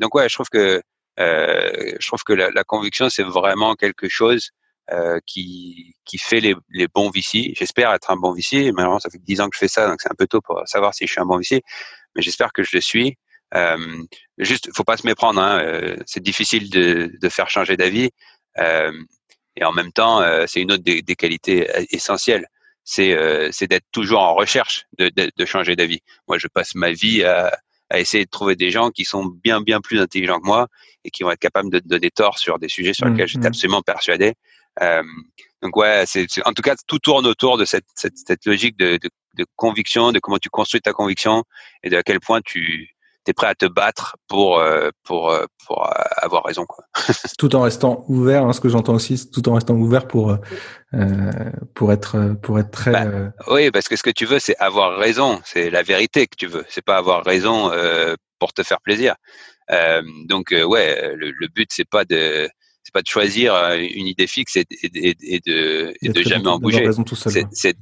donc 0.00 0.14
ouais, 0.14 0.28
je 0.28 0.34
trouve 0.34 0.48
que 0.48 0.82
je 1.18 2.06
trouve 2.06 2.22
que 2.24 2.34
la 2.34 2.64
conviction 2.64 3.08
c'est 3.10 3.24
vraiment 3.24 3.74
quelque 3.74 4.08
chose 4.08 4.50
euh, 4.90 5.20
qui, 5.26 5.94
qui 6.04 6.18
fait 6.18 6.40
les, 6.40 6.54
les 6.70 6.88
bons 6.88 7.10
VC. 7.10 7.54
J'espère 7.56 7.92
être 7.92 8.10
un 8.10 8.16
bon 8.16 8.32
VC. 8.32 8.72
Malheureusement, 8.72 8.98
ça 8.98 9.10
fait 9.10 9.22
dix 9.22 9.40
ans 9.40 9.48
que 9.48 9.54
je 9.54 9.58
fais 9.58 9.68
ça, 9.68 9.86
donc 9.86 10.00
c'est 10.00 10.10
un 10.10 10.16
peu 10.16 10.26
tôt 10.26 10.40
pour 10.40 10.60
savoir 10.66 10.92
si 10.92 11.06
je 11.06 11.12
suis 11.12 11.20
un 11.20 11.24
bon 11.24 11.38
VC. 11.38 11.62
Mais 12.14 12.22
j'espère 12.22 12.52
que 12.52 12.62
je 12.62 12.70
le 12.74 12.80
suis. 12.80 13.16
Euh, 13.54 14.02
juste, 14.38 14.70
faut 14.74 14.84
pas 14.84 14.96
se 14.96 15.06
méprendre. 15.06 15.40
Hein, 15.40 15.60
euh, 15.62 15.96
c'est 16.06 16.22
difficile 16.22 16.70
de, 16.70 17.12
de, 17.20 17.28
faire 17.28 17.48
changer 17.50 17.76
d'avis. 17.76 18.10
Euh, 18.58 18.92
et 19.56 19.64
en 19.64 19.72
même 19.72 19.92
temps, 19.92 20.22
c'est 20.46 20.62
une 20.62 20.72
autre 20.72 20.82
des, 20.82 21.02
des, 21.02 21.14
qualités 21.14 21.68
essentielles. 21.90 22.46
C'est 22.84 23.66
d'être 23.68 23.86
toujours 23.92 24.20
en 24.20 24.34
recherche 24.34 24.86
de, 24.98 25.10
de, 25.10 25.30
de 25.36 25.44
changer 25.44 25.76
d'avis. 25.76 26.00
Moi, 26.26 26.38
je 26.38 26.48
passe 26.48 26.74
ma 26.74 26.90
vie 26.90 27.22
à, 27.22 27.52
à 27.92 28.00
essayer 28.00 28.24
de 28.24 28.30
trouver 28.30 28.56
des 28.56 28.70
gens 28.70 28.90
qui 28.90 29.04
sont 29.04 29.26
bien 29.26 29.60
bien 29.60 29.82
plus 29.82 30.00
intelligents 30.00 30.40
que 30.40 30.46
moi 30.46 30.68
et 31.04 31.10
qui 31.10 31.22
vont 31.22 31.30
être 31.30 31.38
capables 31.38 31.70
de 31.70 31.80
donner 31.80 32.10
tort 32.10 32.38
sur 32.38 32.58
des 32.58 32.68
sujets 32.68 32.94
sur 32.94 33.06
lesquels 33.06 33.28
j'étais 33.28 33.40
mmh, 33.40 33.42
mmh. 33.42 33.46
absolument 33.46 33.82
persuadé. 33.82 34.32
Euh, 34.80 35.02
donc 35.62 35.76
ouais, 35.76 36.04
c'est 36.06 36.26
en 36.46 36.52
tout 36.52 36.62
cas 36.62 36.74
tout 36.86 36.98
tourne 36.98 37.26
autour 37.26 37.58
de 37.58 37.64
cette, 37.64 37.84
cette, 37.94 38.16
cette 38.16 38.46
logique 38.46 38.78
de, 38.78 38.96
de, 38.96 39.10
de, 39.34 39.46
conviction, 39.56 40.12
de 40.12 40.18
comment 40.18 40.38
tu 40.38 40.48
construis 40.48 40.80
ta 40.80 40.92
conviction 40.92 41.44
et 41.82 41.90
de 41.90 41.96
à 41.96 42.02
quel 42.02 42.20
point 42.20 42.40
tu 42.42 42.88
es 43.26 43.32
prêt 43.32 43.46
à 43.46 43.54
te 43.54 43.66
battre 43.66 44.16
pour 44.28 44.58
euh, 44.58 44.90
pour 45.04 45.30
euh, 45.30 45.44
pour 45.66 45.86
euh, 45.86 45.90
avoir 46.16 46.44
raison 46.44 46.64
quoi. 46.66 46.84
tout 47.38 47.54
en 47.54 47.62
restant 47.62 48.04
ouvert, 48.08 48.44
hein, 48.44 48.52
ce 48.52 48.60
que 48.60 48.68
j'entends 48.68 48.94
aussi, 48.94 49.30
tout 49.30 49.48
en 49.48 49.54
restant 49.54 49.74
ouvert 49.74 50.08
pour 50.08 50.36
pour 51.74 51.92
être 51.92 52.34
pour 52.42 52.58
être 52.58 52.70
très. 52.70 52.90
Bah, 52.90 53.32
oui, 53.48 53.70
parce 53.70 53.88
que 53.88 53.96
ce 53.96 54.02
que 54.02 54.10
tu 54.10 54.26
veux, 54.26 54.38
c'est 54.38 54.56
avoir 54.56 54.98
raison, 54.98 55.40
c'est 55.44 55.70
la 55.70 55.82
vérité 55.82 56.26
que 56.26 56.36
tu 56.36 56.46
veux, 56.46 56.64
c'est 56.68 56.84
pas 56.84 56.96
avoir 56.96 57.24
raison 57.24 57.70
pour 58.38 58.52
te 58.52 58.62
faire 58.62 58.80
plaisir. 58.80 59.14
donc 60.28 60.52
ouais, 60.52 61.14
le, 61.14 61.30
le 61.30 61.48
but 61.48 61.68
c'est 61.70 61.88
pas 61.88 62.04
de 62.04 62.48
c'est 62.82 62.92
pas 62.92 63.02
de 63.02 63.08
choisir 63.08 63.54
une 63.74 64.06
idée 64.06 64.26
fixe 64.26 64.56
et, 64.56 64.64
et, 64.70 65.16
et 65.20 65.40
de, 65.46 65.94
et 66.02 66.08
de 66.08 66.22
jamais 66.22 66.48
en 66.48 66.58
bouger. 66.58 66.84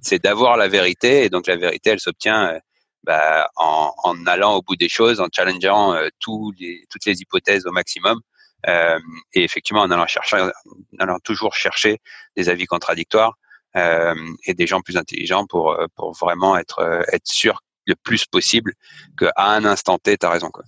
C'est 0.01 0.23
d'avoir 0.23 0.57
la 0.57 0.69
vérité 0.69 1.25
et 1.25 1.31
donc 1.31 1.47
la 1.47 1.57
vérité 1.57 1.91
elle 1.91 2.01
s'obtient 2.01 2.61
bah, 3.03 3.49
en, 3.57 3.93
en, 4.05 4.27
allant 4.27 4.57
au 4.57 4.63
bout 4.63 4.77
des 4.77 4.89
choses, 4.89 5.21
en 5.21 5.29
challengeant 5.35 5.95
euh, 5.95 6.09
tous 6.19 6.53
les, 6.59 6.85
toutes 6.91 7.07
les 7.07 7.21
hypothèses 7.21 7.67
au 7.67 7.73
maximum. 7.73 8.21
Euh, 8.69 8.99
et 9.33 9.43
effectivement, 9.43 9.81
en 9.81 9.91
allant, 9.91 10.07
chercher, 10.07 10.37
en 10.37 10.51
allant 10.99 11.19
toujours 11.21 11.55
chercher 11.55 11.99
des 12.37 12.51
avis 12.51 12.67
contradictoires 12.67 13.39
euh, 13.77 14.15
et 14.45 14.53
des 14.53 14.67
gens 14.67 14.83
plus 14.83 14.99
intelligents 14.99 15.47
pour, 15.47 15.73
euh, 15.73 15.87
pour 15.97 16.13
vraiment 16.13 16.59
être, 16.59 16.81
euh, 16.81 17.03
être 17.13 17.27
sûr 17.27 17.63
le 17.87 17.95
plus 17.95 18.27
possible 18.27 18.75
qu'à 19.19 19.33
un 19.39 19.65
instant 19.65 19.97
T, 19.99 20.19
tu 20.19 20.27
as 20.27 20.31
raison. 20.31 20.51
Quoi. 20.51 20.65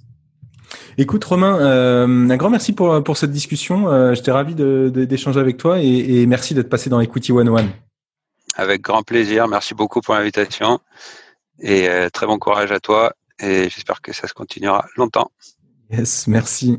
Écoute 0.98 1.24
Romain, 1.24 1.58
euh, 1.60 2.06
un 2.06 2.36
grand 2.36 2.50
merci 2.50 2.72
pour, 2.72 3.02
pour 3.02 3.16
cette 3.16 3.30
discussion. 3.30 3.88
Euh, 3.88 4.14
J'étais 4.14 4.30
ravi 4.30 4.54
d'échanger 4.54 5.40
avec 5.40 5.56
toi 5.56 5.80
et, 5.80 5.86
et 5.86 6.26
merci 6.26 6.54
d'être 6.54 6.68
passé 6.68 6.90
dans 6.90 7.00
Equity 7.00 7.32
101. 7.32 7.68
Avec 8.56 8.82
grand 8.82 9.02
plaisir. 9.02 9.48
Merci 9.48 9.74
beaucoup 9.74 10.00
pour 10.00 10.14
l'invitation. 10.14 10.80
Et 11.60 11.88
euh, 11.88 12.10
très 12.10 12.26
bon 12.26 12.38
courage 12.38 12.72
à 12.72 12.80
toi 12.80 13.12
et 13.38 13.68
j'espère 13.70 14.00
que 14.00 14.12
ça 14.12 14.28
se 14.28 14.34
continuera 14.34 14.86
longtemps. 14.96 15.30
Yes, 15.90 16.26
merci. 16.26 16.78